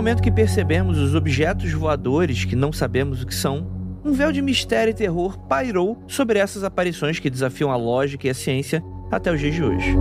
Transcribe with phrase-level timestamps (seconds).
[0.00, 3.70] Momento que percebemos os objetos voadores que não sabemos o que são,
[4.02, 8.30] um véu de mistério e terror pairou sobre essas aparições que desafiam a lógica e
[8.30, 9.94] a ciência até os dias de hoje.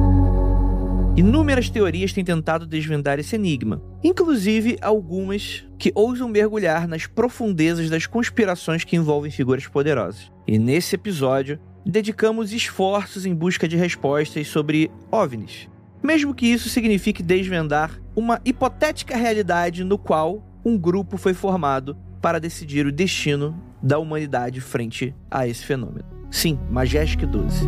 [1.18, 8.08] Inúmeras teorias têm tentado desvendar esse enigma, inclusive algumas que ousam mergulhar nas profundezas das
[8.08, 10.32] conspirações que envolvem figuras poderosas.
[10.48, 15.68] E nesse episódio, dedicamos esforços em busca de respostas sobre OVNIs,
[16.02, 22.40] mesmo que isso signifique desvendar uma hipotética realidade no qual um grupo foi formado para
[22.40, 26.06] decidir o destino da humanidade frente a esse fenômeno.
[26.30, 27.68] Sim, Majestic 12.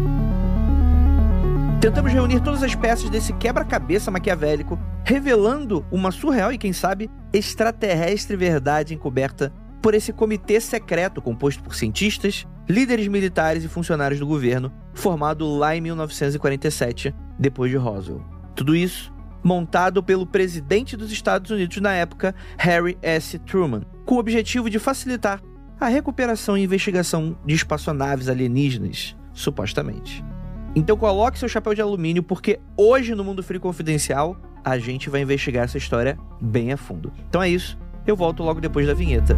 [1.79, 8.37] Tentamos reunir todas as peças desse quebra-cabeça maquiavélico, revelando uma surreal e, quem sabe, extraterrestre
[8.37, 9.51] verdade encoberta
[9.81, 15.75] por esse comitê secreto composto por cientistas, líderes militares e funcionários do governo, formado lá
[15.75, 18.23] em 1947, depois de Roswell.
[18.55, 19.13] Tudo isso
[19.43, 23.39] montado pelo presidente dos Estados Unidos na época, Harry S.
[23.39, 25.41] Truman, com o objetivo de facilitar
[25.79, 30.23] a recuperação e investigação de espaçonaves alienígenas, supostamente.
[30.75, 35.21] Então coloque seu chapéu de alumínio, porque hoje no Mundo Frio Confidencial a gente vai
[35.21, 37.11] investigar essa história bem a fundo.
[37.27, 39.37] Então é isso, eu volto logo depois da vinheta.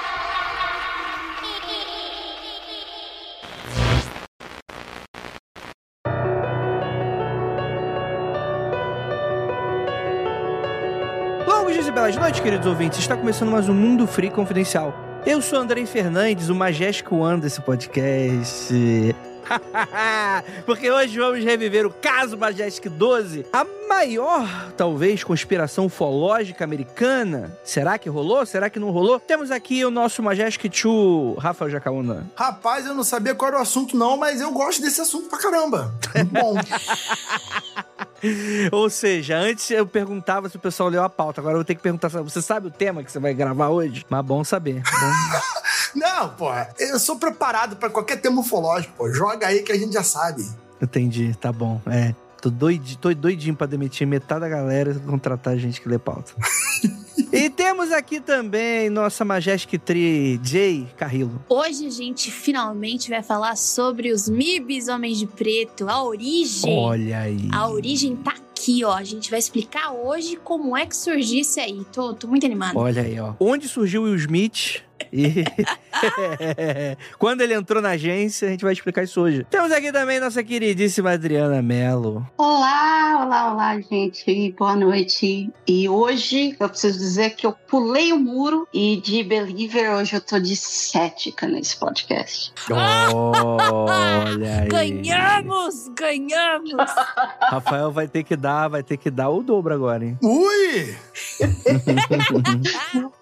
[12.11, 12.99] Belas noites, queridos ouvintes.
[12.99, 14.93] Está começando mais um Mundo Free Confidencial.
[15.25, 19.15] Eu sou Andrei Fernandes, o Majestic One desse podcast.
[20.65, 27.57] Porque hoje vamos reviver o caso Majestic 12, a maior, talvez, conspiração ufológica americana.
[27.63, 28.45] Será que rolou?
[28.45, 29.17] Será que não rolou?
[29.17, 32.29] Temos aqui o nosso Majestic 2, Rafael Jacaúna.
[32.35, 35.39] Rapaz, eu não sabia qual era o assunto, não, mas eu gosto desse assunto pra
[35.39, 35.93] caramba.
[36.13, 36.55] Muito bom.
[38.71, 41.75] Ou seja, antes eu perguntava se o pessoal leu a pauta, agora eu vou ter
[41.75, 44.05] que perguntar, você sabe o tema que você vai gravar hoje?
[44.09, 44.81] Mas bom saber.
[44.81, 45.39] Bom...
[45.99, 46.49] não, pô,
[46.79, 49.11] eu sou preparado pra qualquer tema ufológico, pô.
[49.11, 50.47] Joga aí que a gente já sabe.
[50.81, 51.81] Entendi, tá bom.
[51.87, 55.99] É, tô doidinho, tô doidinho pra demitir metade da galera e contratar gente que lê
[55.99, 56.33] pauta.
[57.41, 61.41] E temos aqui também nossa Majestic Tree, Jay Carrillo.
[61.47, 66.77] Hoje a gente finalmente vai falar sobre os MIBs Homens de Preto, a origem.
[66.77, 67.47] Olha aí.
[67.53, 68.93] A origem tá aqui, ó.
[68.93, 71.85] A gente vai explicar hoje como é que surgiu isso aí.
[71.93, 72.77] Tô, tô muito animado.
[72.77, 73.33] Olha aí, ó.
[73.39, 74.83] Onde surgiu o Will Smith?
[75.11, 75.43] E
[77.17, 79.45] quando ele entrou na agência, a gente vai explicar isso hoje.
[79.49, 82.27] Temos aqui também nossa queridíssima Adriana Mello.
[82.37, 84.53] Olá, olá, olá, gente.
[84.57, 85.51] Boa noite.
[85.67, 90.21] E hoje eu preciso dizer que eu pulei o muro e de Believer hoje eu
[90.21, 92.53] tô de cética nesse podcast.
[92.71, 94.67] Olha aí.
[94.67, 95.87] Ganhamos!
[95.89, 96.81] Ganhamos!
[97.49, 100.17] Rafael vai ter que dar, vai ter que dar o dobro agora, hein?
[100.21, 100.95] Ui!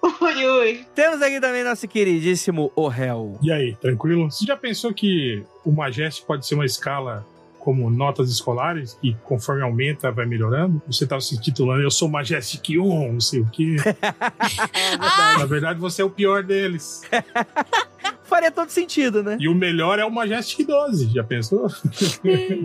[0.03, 0.85] Ui, ui.
[0.95, 3.37] Temos aqui também nosso queridíssimo Orel.
[3.41, 4.29] E aí, tranquilo?
[4.31, 7.25] Você já pensou que o Majestic pode ser uma escala
[7.59, 10.81] como notas escolares, que conforme aumenta vai melhorando?
[10.87, 13.75] Você tá se titulando Eu sou Majestic 1, não sei o quê.
[15.37, 17.01] Na verdade, você é o pior deles.
[18.23, 19.37] Faria todo sentido, né?
[19.39, 21.67] E o melhor é o Majestic 12, já pensou?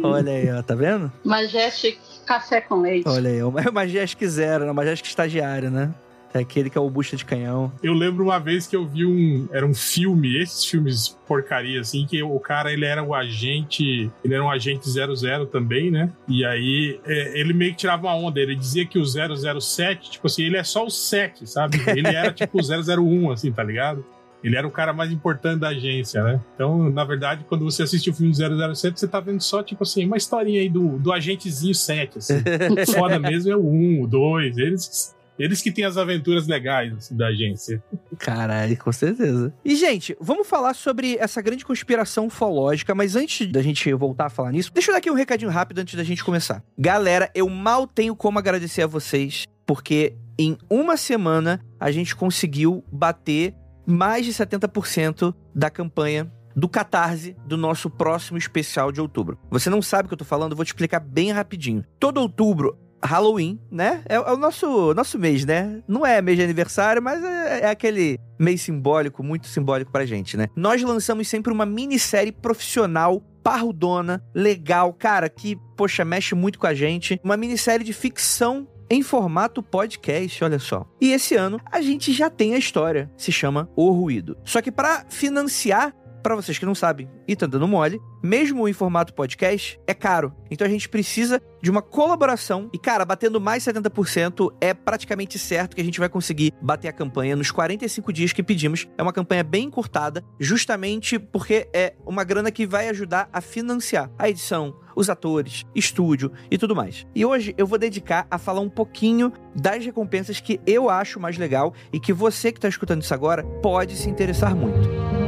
[0.03, 1.11] Olha aí, ó, tá vendo?
[1.25, 3.09] Majestic café com leite.
[3.09, 4.71] Olha aí, o Majestic Zero, né?
[4.71, 5.93] o Majestic estagiário, né?
[6.35, 7.73] É aquele que é o bucha de canhão.
[7.81, 9.49] Eu lembro uma vez que eu vi um.
[9.53, 14.11] Era um filme, esses filmes porcaria, assim, que o cara ele era o agente.
[14.25, 16.11] Ele era um agente 00 também, né?
[16.27, 18.41] E aí é, ele meio que tirava uma onda.
[18.41, 21.81] Ele dizia que o 007, tipo assim, ele é só o 7, sabe?
[21.87, 24.05] Ele era tipo o 001, assim, tá ligado?
[24.43, 26.41] Ele era o cara mais importante da agência, né?
[26.55, 30.05] Então, na verdade, quando você assiste o filme 007, você tá vendo só, tipo assim,
[30.05, 32.35] uma historinha aí do, do agentezinho 7, assim.
[32.95, 37.17] Foda mesmo é o 1, o 2, eles eles que têm as aventuras legais assim,
[37.17, 37.83] da agência.
[38.19, 39.53] Caralho, com certeza.
[39.65, 44.31] E, gente, vamos falar sobre essa grande conspiração ufológica, mas antes da gente voltar a
[44.31, 46.63] falar nisso, deixa eu dar aqui um recadinho rápido antes da gente começar.
[46.79, 52.85] Galera, eu mal tenho como agradecer a vocês, porque em uma semana a gente conseguiu
[52.91, 53.55] bater
[53.87, 59.39] mais de 70% da campanha do Catarse do nosso próximo especial de outubro.
[59.51, 61.85] Você não sabe o que eu tô falando, eu vou te explicar bem rapidinho.
[61.99, 64.03] Todo outubro Halloween, né?
[64.09, 65.83] É, é, o nosso, nosso mês, né?
[65.87, 70.37] Não é mês de aniversário, mas é, é, aquele mês simbólico, muito simbólico pra gente,
[70.37, 70.49] né?
[70.57, 76.73] Nós lançamos sempre uma minissérie profissional parrudona, legal, cara, que, poxa, mexe muito com a
[76.73, 77.21] gente.
[77.23, 80.87] Uma minissérie de ficção em formato podcast, olha só.
[81.01, 84.37] E esse ano a gente já tem a história, se chama O Ruído.
[84.45, 85.95] Só que para financiar
[86.25, 90.35] para vocês que não sabem e tá dando mole, mesmo em formato podcast, é caro.
[90.51, 92.71] Então a gente precisa de uma colaboração.
[92.73, 96.93] E, cara, batendo mais 70% é praticamente certo que a gente vai conseguir bater a
[96.93, 98.89] campanha nos 45 dias que pedimos.
[98.97, 104.11] É uma campanha bem encurtada, justamente porque é uma grana que vai ajudar a financiar
[104.19, 107.07] a edição, os atores, estúdio e tudo mais.
[107.15, 111.37] E hoje eu vou dedicar a falar um pouquinho das recompensas que eu acho mais
[111.37, 115.24] legal e que você que está escutando isso agora pode se interessar muito.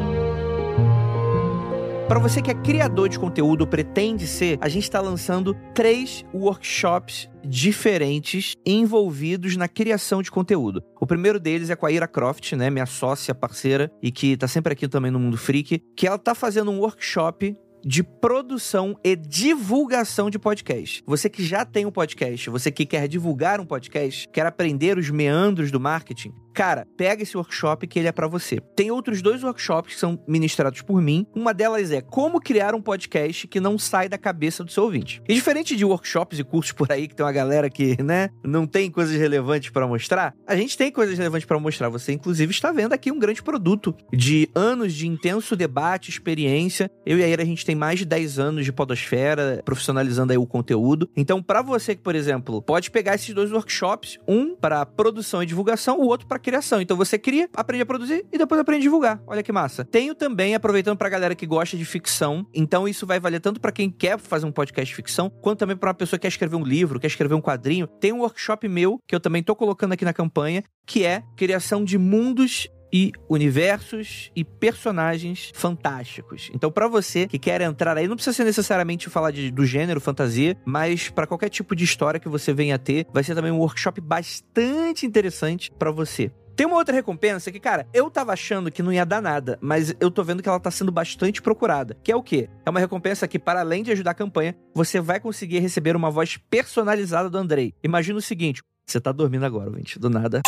[2.09, 7.29] Para você que é criador de conteúdo, pretende ser, a gente está lançando três workshops
[7.45, 10.85] diferentes envolvidos na criação de conteúdo.
[11.01, 14.47] O primeiro deles é com a Ira Croft, né, minha sócia, parceira, e que tá
[14.47, 19.17] sempre aqui também no Mundo Freak, que ela tá fazendo um workshop de produção e
[19.17, 21.03] divulgação de podcast.
[21.07, 25.11] Você que já tem um podcast, você que quer divulgar um podcast, quer aprender os
[25.11, 28.59] meandros do marketing, Cara, pega esse workshop que ele é para você.
[28.75, 31.27] Tem outros dois workshops que são ministrados por mim.
[31.35, 35.21] Uma delas é como criar um podcast que não sai da cabeça do seu ouvinte.
[35.29, 38.67] E diferente de workshops e cursos por aí que tem uma galera que, né, não
[38.67, 41.91] tem coisas relevantes para mostrar, a gente tem coisas relevantes para mostrar.
[41.91, 46.91] Você inclusive está vendo aqui um grande produto de anos de intenso debate, experiência.
[47.05, 50.39] Eu e a Ira a gente tem mais de 10 anos de podosfera profissionalizando aí
[50.39, 51.07] o conteúdo.
[51.15, 55.47] Então, para você que, por exemplo, pode pegar esses dois workshops, um para produção e
[55.47, 56.81] divulgação, o outro para criação.
[56.81, 59.21] Então você cria, aprende a produzir e depois aprende a divulgar.
[59.27, 59.85] Olha que massa.
[59.85, 63.73] Tenho também, aproveitando pra galera que gosta de ficção, então isso vai valer tanto para
[63.73, 66.55] quem quer fazer um podcast de ficção, quanto também para uma pessoa que quer escrever
[66.55, 67.87] um livro, quer escrever um quadrinho.
[67.87, 71.85] Tem um workshop meu, que eu também tô colocando aqui na campanha, que é criação
[71.85, 76.51] de mundos e universos e personagens fantásticos.
[76.55, 80.01] Então, para você que quer entrar aí, não precisa ser necessariamente falar de, do gênero
[80.01, 83.51] fantasia, mas para qualquer tipo de história que você venha a ter, vai ser também
[83.53, 86.31] um workshop bastante interessante para você.
[86.57, 89.95] Tem uma outra recompensa que, cara, eu tava achando que não ia dar nada, mas
[90.01, 91.99] eu tô vendo que ela tá sendo bastante procurada.
[92.03, 92.49] Que é o quê?
[92.65, 96.11] É uma recompensa que, para além de ajudar a campanha, você vai conseguir receber uma
[96.11, 97.75] voz personalizada do Andrei.
[97.85, 100.41] Imagina o seguinte: você tá dormindo agora, gente, do nada.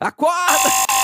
[0.00, 0.97] Acorda!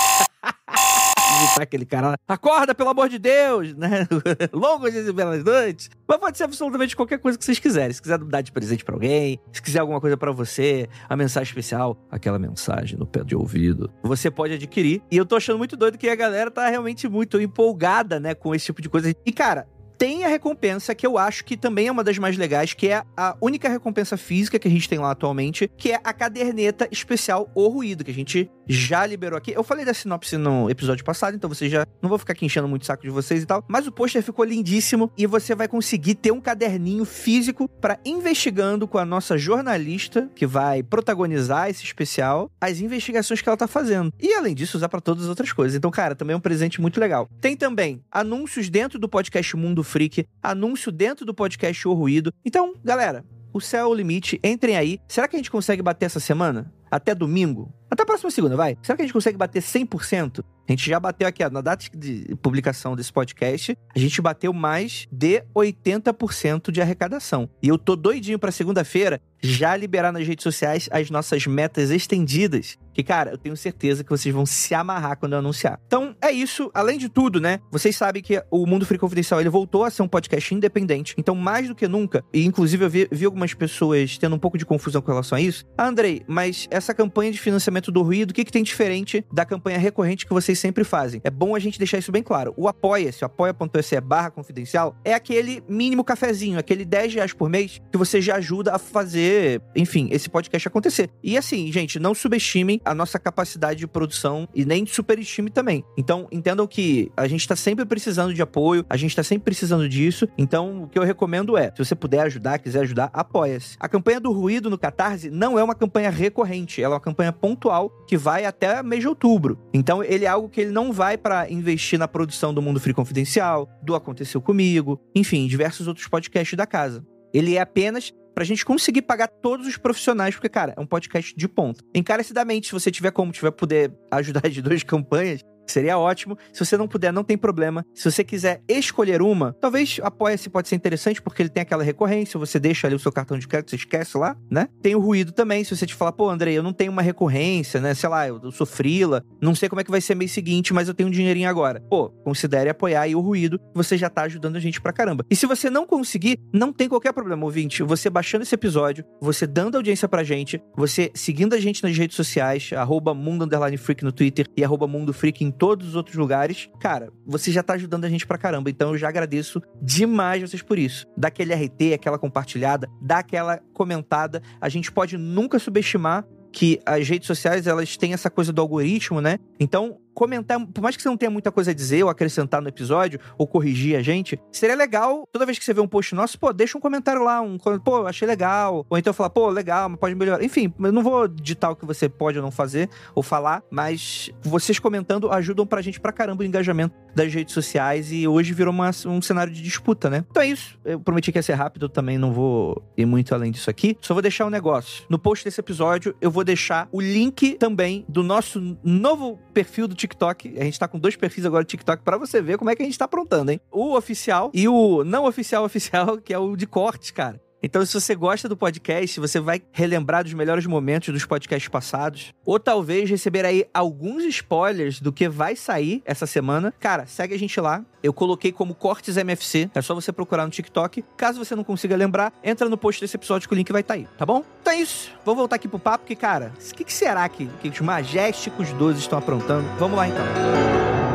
[1.37, 2.15] Imitar aquele cara lá.
[2.27, 4.07] Acorda, pelo amor de Deus, né?
[4.53, 5.89] Longos dias e belas noites.
[6.07, 7.93] Mas pode ser absolutamente qualquer coisa que vocês quiserem.
[7.93, 11.49] Se quiser dar de presente para alguém, se quiser alguma coisa para você, a mensagem
[11.49, 15.01] especial, aquela mensagem no pé de ouvido, você pode adquirir.
[15.11, 18.53] E eu tô achando muito doido que a galera tá realmente muito empolgada, né, com
[18.53, 19.13] esse tipo de coisa.
[19.25, 19.67] E cara,
[19.97, 23.03] tem a recompensa que eu acho que também é uma das mais legais, que é
[23.15, 27.49] a única recompensa física que a gente tem lá atualmente, que é a caderneta especial
[27.55, 29.51] O Ruído, que a gente já liberou aqui.
[29.51, 32.67] Eu falei da sinopse no episódio passado, então você já não vou ficar aqui enchendo
[32.67, 35.67] muito o saco de vocês e tal, mas o pôster ficou lindíssimo e você vai
[35.67, 41.83] conseguir ter um caderninho físico para investigando com a nossa jornalista que vai protagonizar esse
[41.83, 44.11] especial as investigações que ela tá fazendo.
[44.19, 45.75] E além disso, usar para todas as outras coisas.
[45.75, 47.29] Então, cara, também é um presente muito legal.
[47.39, 52.33] Tem também anúncios dentro do podcast Mundo Freak, anúncio dentro do podcast O Ruído.
[52.43, 54.99] Então, galera, o céu é o limite, entrem aí.
[55.07, 56.73] Será que a gente consegue bater essa semana?
[56.89, 57.73] Até domingo?
[57.89, 58.77] Até a próxima segunda, vai.
[58.81, 60.43] Será que a gente consegue bater 100%?
[60.67, 64.51] A gente já bateu aqui, ó, na data de publicação desse podcast, a gente bateu
[64.51, 67.49] mais de 80% de arrecadação.
[67.61, 72.77] E eu tô doidinho pra segunda-feira já liberar nas redes sociais as nossas metas estendidas.
[72.93, 75.79] Que, cara, eu tenho certeza que vocês vão se amarrar quando eu anunciar.
[75.85, 76.71] Então, é isso.
[76.73, 77.59] Além de tudo, né?
[77.69, 81.13] Vocês sabem que o Mundo Free Confidencial ele voltou a ser um podcast independente.
[81.17, 84.57] Então, mais do que nunca, e inclusive eu vi, vi algumas pessoas tendo um pouco
[84.57, 85.65] de confusão com relação a isso.
[85.77, 89.45] Ah, Andrei, mas essa campanha de financiamento do ruído, o que, que tem diferente da
[89.45, 91.21] campanha recorrente que vocês sempre fazem?
[91.23, 92.53] É bom a gente deixar isso bem claro.
[92.57, 97.81] O Apoia-se, o apoia.se barra confidencial, é aquele mínimo cafezinho, aquele 10 reais por mês
[97.91, 101.09] que você já ajuda a fazer, enfim, esse podcast acontecer.
[101.23, 105.83] E assim, gente, não subestimem a nossa capacidade de produção e nem superestime também.
[105.97, 109.87] Então, entendam que a gente tá sempre precisando de apoio, a gente tá sempre precisando
[109.87, 110.27] disso.
[110.37, 113.75] Então, o que eu recomendo é, se você puder ajudar, quiser ajudar, apoia-se.
[113.79, 117.31] A campanha do ruído no Catarse não é uma campanha recorrente, ela é uma campanha
[117.31, 119.57] pontual que vai até mês de outubro.
[119.73, 122.93] Então, ele é algo que ele não vai para investir na produção do Mundo Free
[122.93, 127.05] Confidencial, do Aconteceu Comigo, enfim, diversos outros podcasts da casa.
[127.33, 131.33] Ele é apenas pra gente conseguir pagar todos os profissionais, porque, cara, é um podcast
[131.35, 131.83] de ponta.
[131.95, 136.37] Encarecidamente, se você tiver como, tiver poder ajudar de duas campanhas, Seria ótimo.
[136.53, 137.85] Se você não puder, não tem problema.
[137.93, 142.39] Se você quiser escolher uma, talvez apoia-se pode ser interessante, porque ele tem aquela recorrência.
[142.39, 144.67] Você deixa ali o seu cartão de crédito, você esquece lá, né?
[144.81, 145.63] Tem o ruído também.
[145.63, 147.93] Se você te falar, pô, Andrei, eu não tenho uma recorrência, né?
[147.93, 150.87] Sei lá, eu sou frila, não sei como é que vai ser mês seguinte, mas
[150.87, 151.81] eu tenho um dinheirinho agora.
[151.89, 155.25] Pô, considere apoiar aí o ruído, você já tá ajudando a gente pra caramba.
[155.29, 157.83] E se você não conseguir, não tem qualquer problema, ouvinte.
[157.83, 162.15] Você baixando esse episódio, você dando audiência pra gente, você seguindo a gente nas redes
[162.15, 166.69] sociais, arroba Mundo Freak no Twitter e arroba Mundo Freak em todos os outros lugares,
[166.79, 168.69] cara, você já tá ajudando a gente pra caramba.
[168.69, 171.05] Então eu já agradeço demais vocês por isso.
[171.17, 174.41] Dá aquele RT, aquela compartilhada, dá aquela comentada.
[174.59, 179.19] A gente pode nunca subestimar que as redes sociais elas têm essa coisa do algoritmo,
[179.19, 179.39] né?
[179.59, 182.69] Então, comentar, por mais que você não tenha muita coisa a dizer ou acrescentar no
[182.69, 186.39] episódio, ou corrigir a gente, seria legal, toda vez que você vê um post nosso,
[186.39, 189.99] pô, deixa um comentário lá, um, pô, achei legal, ou então falar, pô, legal, mas
[189.99, 190.43] pode melhorar.
[190.43, 194.31] Enfim, eu não vou ditar o que você pode ou não fazer, ou falar, mas
[194.41, 198.73] vocês comentando ajudam pra gente pra caramba o engajamento das redes sociais e hoje virou
[198.73, 200.25] uma, um cenário de disputa, né?
[200.29, 200.77] Então é isso.
[200.83, 203.97] Eu prometi que ia ser rápido, também não vou ir muito além disso aqui.
[204.01, 205.05] Só vou deixar um negócio.
[205.09, 209.95] No post desse episódio, eu vou deixar o link também do nosso novo perfil do
[210.07, 210.55] TikTok.
[210.57, 212.81] A gente tá com dois perfis agora do TikTok para você ver como é que
[212.81, 213.59] a gente tá aprontando, hein?
[213.71, 217.39] O oficial e o não oficial oficial, que é o de cortes, cara.
[217.61, 222.33] Então, se você gosta do podcast, você vai relembrar dos melhores momentos dos podcasts passados.
[222.45, 226.73] Ou talvez receber aí alguns spoilers do que vai sair essa semana.
[226.79, 227.83] Cara, segue a gente lá.
[228.03, 229.69] Eu coloquei como Cortes MFC.
[229.73, 231.03] É só você procurar no TikTok.
[231.17, 233.95] Caso você não consiga lembrar, entra no post desse episódio que o link vai estar
[233.95, 234.43] tá aí, tá bom?
[234.61, 235.11] Então é isso.
[235.25, 238.71] Vou voltar aqui pro papo, que, cara, o que, que, será que, que os Majesticos
[238.73, 239.67] 12 estão aprontando?
[239.79, 240.23] Vamos lá, então.
[240.23, 241.14] Mas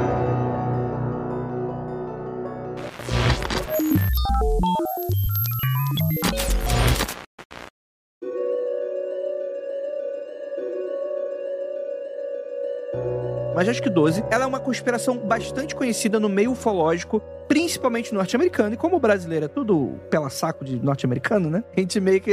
[13.69, 18.75] acho que 12, ela é uma conspiração bastante conhecida no meio ufológico, principalmente norte-americano.
[18.75, 21.64] E como o brasileiro é tudo pela saco de norte-americano, né?
[21.76, 22.33] A gente meio que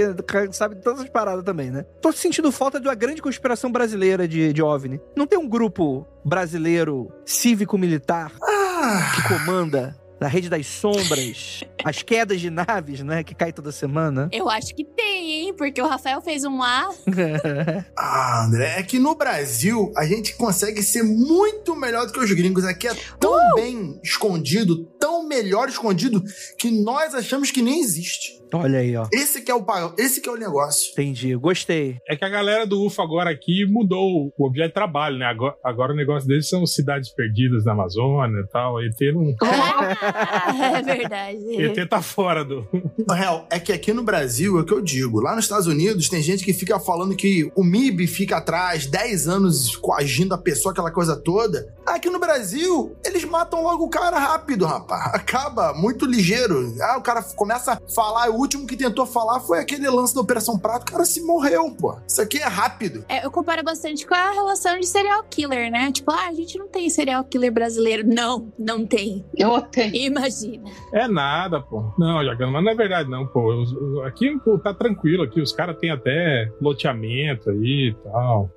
[0.52, 1.86] sabe de todas as paradas também, né?
[2.02, 5.02] Tô sentindo falta de uma grande conspiração brasileira de, de OVNI.
[5.16, 9.12] Não tem um grupo brasileiro cívico-militar ah.
[9.16, 14.30] que comanda na Rede das Sombras, as quedas de naves, né, que cai toda semana.
[14.32, 16.90] Eu acho que tem, hein, porque o Rafael fez um lá.
[17.98, 22.32] ah, André, é que no Brasil a gente consegue ser muito melhor do que os
[22.32, 22.66] gringos.
[22.66, 23.56] Aqui é tão uh!
[23.56, 26.24] bem escondido, tão melhor escondido,
[26.58, 28.38] que nós achamos que nem existe.
[28.54, 29.08] Olha aí, ó.
[29.12, 29.66] Esse que é o
[29.98, 30.92] esse que é o negócio.
[30.94, 31.98] Entendi, gostei.
[32.08, 35.26] É que a galera do UFO agora aqui mudou o objeto de trabalho, né?
[35.26, 38.82] Agora, agora o negócio deles são cidades perdidas na Amazônia e tal.
[38.82, 39.36] ET não.
[40.78, 41.64] é verdade.
[41.64, 42.68] ET tá fora do.
[43.10, 45.20] Real, é que aqui no Brasil é o que eu digo.
[45.20, 49.28] Lá nos Estados Unidos tem gente que fica falando que o MIB fica atrás 10
[49.28, 51.74] anos coagindo a pessoa, aquela coisa toda.
[51.86, 55.14] Aqui no Brasil, eles matam logo o cara rápido, rapaz.
[55.16, 56.76] Acaba muito ligeiro.
[56.82, 60.22] Ah, o cara começa a falar, o último que tentou falar foi aquele lance da
[60.22, 61.98] Operação Prato, o cara se morreu, pô.
[62.08, 63.06] Isso aqui é rápido.
[63.08, 65.92] É, eu comparo bastante com a relação de serial killer, né?
[65.92, 68.08] Tipo, ah, a gente não tem serial killer brasileiro.
[68.08, 69.26] Não, não tem.
[69.36, 69.96] Eu tenho.
[70.06, 70.70] Imagina.
[70.94, 71.94] É nada, pô.
[71.98, 73.64] Não, Jagano, mas não é verdade, não, pô.
[74.06, 75.42] Aqui pô, tá tranquilo aqui.
[75.42, 78.52] Os caras têm até loteamento aí e tal.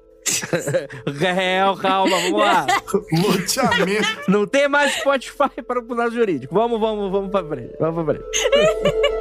[1.07, 2.67] Real, calma, vamos lá.
[3.13, 4.31] Loteamento.
[4.31, 6.55] Não tem mais Spotify para o lado jurídico.
[6.55, 7.75] Vamos, vamos, vamos pra frente.
[7.79, 9.20] Vamos pra frente.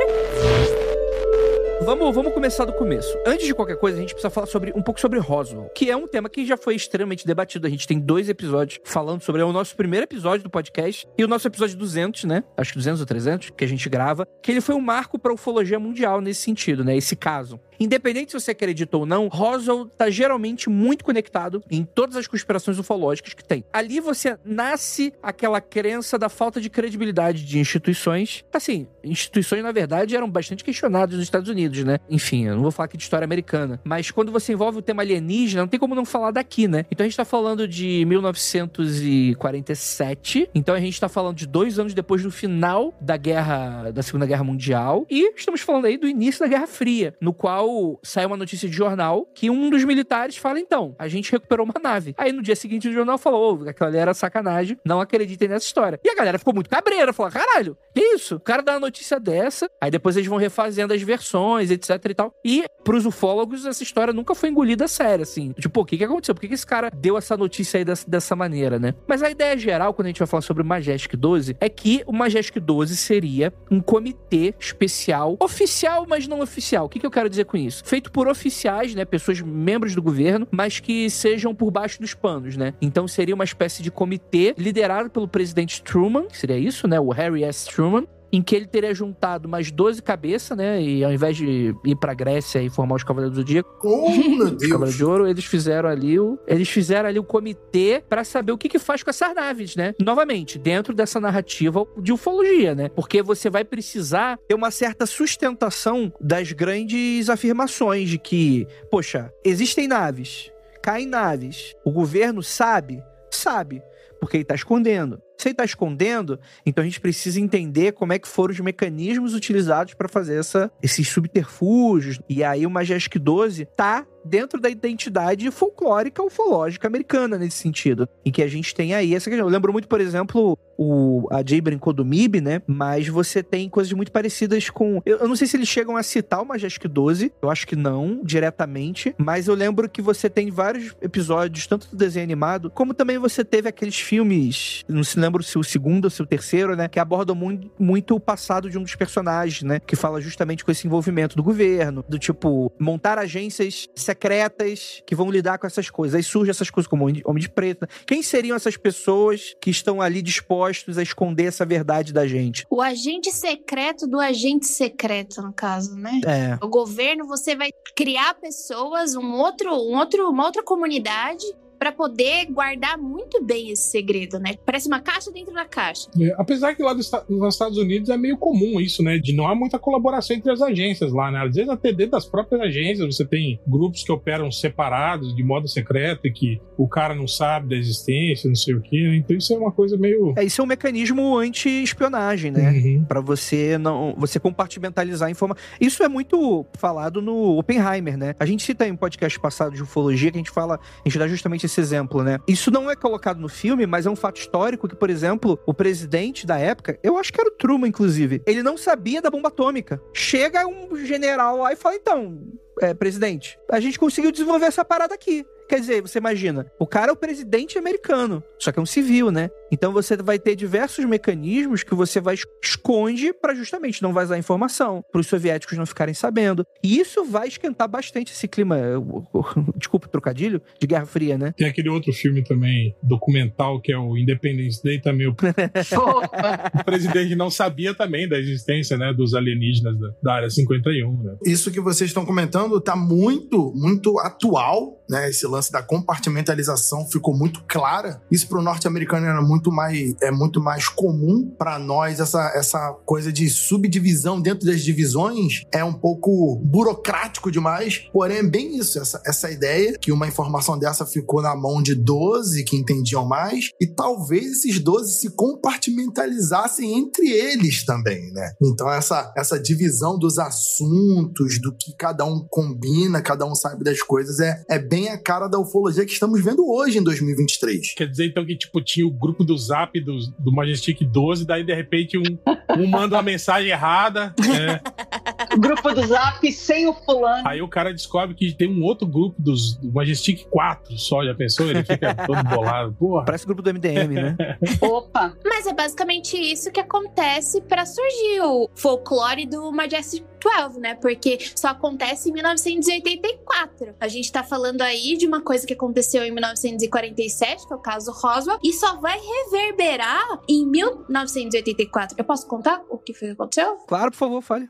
[1.90, 3.18] Vamos, vamos começar do começo.
[3.26, 5.98] Antes de qualquer coisa, a gente precisa falar sobre um pouco sobre Roswell, que é
[5.98, 7.66] um tema que já foi extremamente debatido.
[7.66, 9.42] A gente tem dois episódios falando sobre.
[9.42, 12.44] É o nosso primeiro episódio do podcast e o nosso episódio 200, né?
[12.56, 15.32] Acho que 200 ou 300, que a gente grava, que ele foi um marco para
[15.32, 16.96] a ufologia mundial nesse sentido, né?
[16.96, 17.60] Esse caso.
[17.80, 22.78] Independente se você acredita ou não, Roswell tá geralmente muito conectado em todas as conspirações
[22.78, 23.64] ufológicas que tem.
[23.72, 28.44] Ali você nasce aquela crença da falta de credibilidade de instituições.
[28.52, 32.00] Assim, instituições, na verdade, eram bastante questionadas nos Estados Unidos, né?
[32.10, 33.80] Enfim, eu não vou falar aqui de história americana.
[33.84, 36.86] Mas quando você envolve o tema alienígena, não tem como não falar daqui, né?
[36.92, 40.50] Então a gente tá falando de 1947.
[40.54, 44.26] Então a gente tá falando de dois anos depois do final da guerra, da Segunda
[44.26, 45.06] Guerra Mundial.
[45.10, 48.76] E estamos falando aí do início da Guerra Fria, no qual sai uma notícia de
[48.76, 52.14] jornal que um dos militares fala: então, a gente recuperou uma nave.
[52.18, 55.66] Aí no dia seguinte o jornal falou: oh, aquela ali era sacanagem, não acreditem nessa
[55.66, 56.00] história.
[56.04, 58.36] E a galera ficou muito cabreira, falou: caralho, que isso?
[58.36, 62.14] O cara dá uma notícia dessa, aí depois eles vão refazendo as versões, etc e
[62.14, 62.34] tal.
[62.44, 65.54] E pros ufólogos, essa história nunca foi engolida a sério, assim.
[65.54, 66.34] Tipo, o que que aconteceu?
[66.34, 68.94] Por que, que esse cara deu essa notícia aí dessa, dessa maneira, né?
[69.08, 72.04] Mas a ideia geral, quando a gente vai falar sobre o Majestic 12, é que
[72.06, 76.86] o Majestic 12 seria um comitê especial, oficial, mas não oficial.
[76.86, 77.84] O que, que eu quero dizer com isso?
[77.86, 79.06] Feito por oficiais, né?
[79.06, 82.74] Pessoas membros do governo, mas que sejam por baixo dos panos, né?
[82.82, 87.00] Então seria uma espécie de comitê liderado pelo presidente Truman, seria isso, né?
[87.00, 87.70] O Harry S.
[87.70, 90.82] Truman, em que ele teria juntado mais 12 cabeças, né?
[90.82, 94.46] E ao invés de ir pra Grécia e formar os Cavaleiros do Zodíaco, Oh, meu
[94.56, 94.96] os Cavaleiros Deus.
[94.96, 98.70] de Ouro, eles fizeram ali o, eles fizeram ali o comitê pra saber o que
[98.70, 99.94] que faz com essas naves, né?
[100.02, 102.90] Novamente, dentro dessa narrativa de ufologia, né?
[102.90, 109.88] Porque você vai precisar ter uma certa sustentação das grandes afirmações de que, poxa, existem
[109.88, 111.74] naves, caem naves.
[111.86, 113.02] O governo sabe?
[113.32, 113.82] Sabe,
[114.20, 115.22] porque ele tá escondendo.
[115.40, 119.34] Se ele tá escondendo, então a gente precisa entender como é que foram os mecanismos
[119.34, 122.20] utilizados para fazer essa, esses subterfúgios.
[122.28, 128.08] E aí o Majestic 12 tá dentro da identidade folclórica ufológica americana nesse sentido.
[128.26, 129.48] Em que a gente tem aí essa questão.
[129.48, 132.62] Eu lembro muito, por exemplo, o, a Jay brincou do MIB, né?
[132.68, 135.02] Mas você tem coisas muito parecidas com.
[135.06, 137.76] Eu, eu não sei se eles chegam a citar o Majestic 12, eu acho que
[137.76, 139.14] não, diretamente.
[139.18, 143.44] Mas eu lembro que você tem vários episódios, tanto do desenho animado, como também você
[143.44, 144.84] teve aqueles filmes.
[144.88, 146.88] Não se lembro se o segundo ou se o terceiro, né?
[146.88, 149.80] Que abordam muito, muito o passado de um dos personagens, né?
[149.80, 155.30] Que fala justamente com esse envolvimento do governo, do tipo, montar agências secretas que vão
[155.32, 156.16] lidar com essas coisas.
[156.16, 157.88] Aí surge essas coisas como Homem de- Homem de Preto.
[158.06, 162.66] Quem seriam essas pessoas que estão ali dispostos a esconder essa verdade da gente?
[162.70, 166.20] O agente secreto do agente secreto, no caso, né?
[166.26, 166.58] É.
[166.64, 171.46] O governo, você vai criar pessoas, um outro, um outro, uma outra comunidade
[171.80, 174.56] para poder guardar muito bem esse segredo, né?
[174.66, 176.10] Parece uma caixa dentro da caixa.
[176.20, 179.18] É, apesar que lá dos, nos Estados Unidos é meio comum isso, né?
[179.18, 181.46] De não há muita colaboração entre as agências lá, né?
[181.46, 185.68] Às vezes até dentro das próprias agências você tem grupos que operam separados, de modo
[185.70, 189.08] secreto, e que o cara não sabe da existência, não sei o quê.
[189.08, 189.16] né?
[189.16, 190.34] Então isso é uma coisa meio.
[190.38, 192.72] É, isso é um mecanismo anti-espionagem, né?
[192.72, 193.06] Uhum.
[193.08, 194.14] Pra você não.
[194.18, 195.64] Você compartimentalizar a informação.
[195.80, 198.36] Isso é muito falado no Oppenheimer, né?
[198.38, 200.80] A gente cita em um podcast passado de ufologia que a gente fala.
[201.06, 202.40] A gente dá justamente esse exemplo, né?
[202.48, 205.74] Isso não é colocado no filme, mas é um fato histórico que, por exemplo, o
[205.74, 209.48] presidente da época, eu acho que era o Truman, inclusive, ele não sabia da bomba
[209.48, 210.02] atômica.
[210.14, 212.40] Chega um general lá e fala: então,
[212.82, 215.46] é, presidente, a gente conseguiu desenvolver essa parada aqui.
[215.70, 219.30] Quer dizer, você imagina, o cara é o presidente americano, só que é um civil,
[219.32, 219.50] né?
[219.72, 224.40] Então você vai ter diversos mecanismos que você vai es- esconde pra justamente não vazar
[224.40, 226.66] informação, para os soviéticos não ficarem sabendo.
[226.84, 228.78] E isso vai esquentar bastante esse clima,
[229.78, 231.54] desculpa o trocadilho, de Guerra Fria, né?
[231.56, 235.28] Tem aquele outro filme também, documental, que é o Independence Day também.
[235.28, 235.36] O
[236.80, 239.14] o presidente não sabia também da existência, né?
[239.14, 241.36] Dos alienígenas da, da área 51, né?
[241.46, 245.30] Isso que vocês estão comentando tá muito, muito atual, né?
[245.30, 248.22] Esse lance da compartimentalização ficou muito clara.
[248.32, 253.34] Isso pro norte-americano era muito mais, é muito mais comum para nós essa, essa coisa
[253.34, 258.08] de subdivisão dentro das divisões é um pouco burocrático demais.
[258.14, 261.96] Porém, é bem isso, essa, essa ideia que uma informação dessa ficou na mão de
[261.96, 268.54] 12 que entendiam mais e talvez esses 12 se compartimentalizassem entre eles também, né?
[268.62, 274.02] Então essa, essa divisão dos assuntos, do que cada um combina, cada um sabe das
[274.02, 277.94] coisas, é, é bem a cara da ufologia que estamos vendo hoje em 2023.
[277.94, 281.64] Quer dizer, então, que tipo, tinha o grupo do Zap do, do Majestic 12, daí
[281.64, 282.38] de repente um,
[282.78, 284.34] um manda uma mensagem errada.
[284.40, 284.80] né?
[285.58, 287.48] grupo do Zap sem o fulano.
[287.48, 291.34] Aí o cara descobre que tem um outro grupo dos do Majestic 4 só, já
[291.34, 291.70] pensou?
[291.70, 292.94] Ele fica todo bolado.
[292.94, 293.26] Porra.
[293.26, 294.38] Parece o grupo do MDM, né?
[294.82, 295.34] Opa!
[295.44, 300.96] Mas é basicamente isso que acontece pra surgir o folclore do Majestic 12, né?
[300.96, 303.96] Porque só acontece em 1984.
[304.00, 307.80] A gente tá falando aí de uma coisa que aconteceu em 1947, que é o
[307.80, 312.16] caso Roswell, e só vai reverberar em 1984.
[312.18, 313.78] Eu posso contar o que foi que aconteceu?
[313.88, 314.70] Claro, por favor, fale.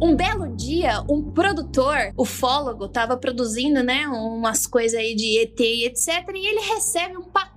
[0.00, 5.86] Um belo dia, um produtor, ufólogo, tava produzindo, né, umas coisas aí de ET e
[5.86, 6.08] etc.
[6.34, 7.55] E ele recebe um pacote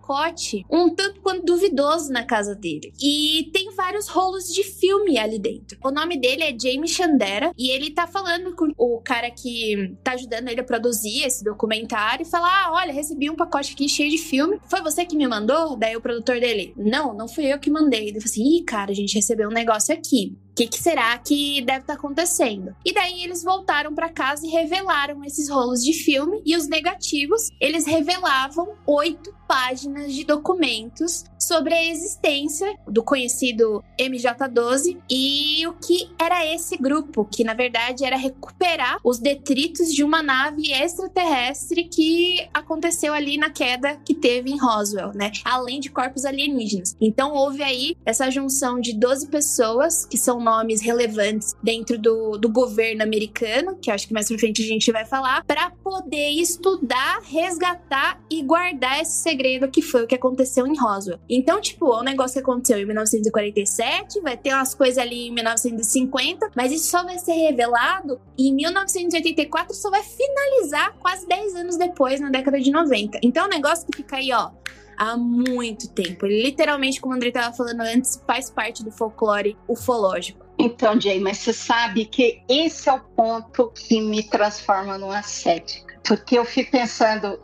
[0.72, 2.92] um tanto quanto duvidoso na casa dele.
[3.02, 5.78] E tem vários rolos de filme ali dentro.
[5.84, 10.14] O nome dele é Jamie Chandera e ele tá falando com o cara que tá
[10.14, 14.10] ajudando ele a produzir esse documentário e fala: Ah, olha, recebi um pacote aqui cheio
[14.10, 14.60] de filme.
[14.68, 15.76] Foi você que me mandou?
[15.76, 18.10] Daí o produtor dele: Não, não fui eu que mandei.
[18.10, 20.38] Ele falou assim: Ih, cara, a gente recebeu um negócio aqui.
[20.52, 22.76] O que, que, será que deve estar tá acontecendo?
[22.84, 27.50] E daí eles voltaram para casa e revelaram esses rolos de filme e os negativos.
[27.62, 36.10] Eles revelavam oito páginas de documentos sobre a existência do conhecido MJ12 e o que
[36.20, 42.48] era esse grupo, que na verdade era recuperar os detritos de uma nave extraterrestre que
[42.54, 45.32] aconteceu ali na queda que teve em Roswell, né?
[45.46, 46.96] Além de corpos alienígenas.
[47.00, 52.50] Então houve aí essa junção de 12 pessoas, que são nomes relevantes dentro do, do
[52.50, 57.22] governo americano, que acho que mais pra frente a gente vai falar, para poder estudar,
[57.24, 61.20] resgatar e guardar esse segredo que foi o que aconteceu em Roswell.
[61.30, 65.32] Então, tipo, é um negócio que aconteceu em 1947, vai ter umas coisas ali em
[65.32, 71.78] 1950, mas isso só vai ser revelado em 1984, só vai finalizar quase 10 anos
[71.78, 73.20] depois, na década de 90.
[73.22, 74.50] Então é um negócio que fica aí, ó,
[74.98, 76.26] há muito tempo.
[76.26, 80.46] Ele literalmente, como o André estava falando antes, faz parte do folclore ufológico.
[80.58, 85.98] Então, Jay, mas você sabe que esse é o ponto que me transforma numa cética.
[86.04, 87.40] Porque eu fico pensando,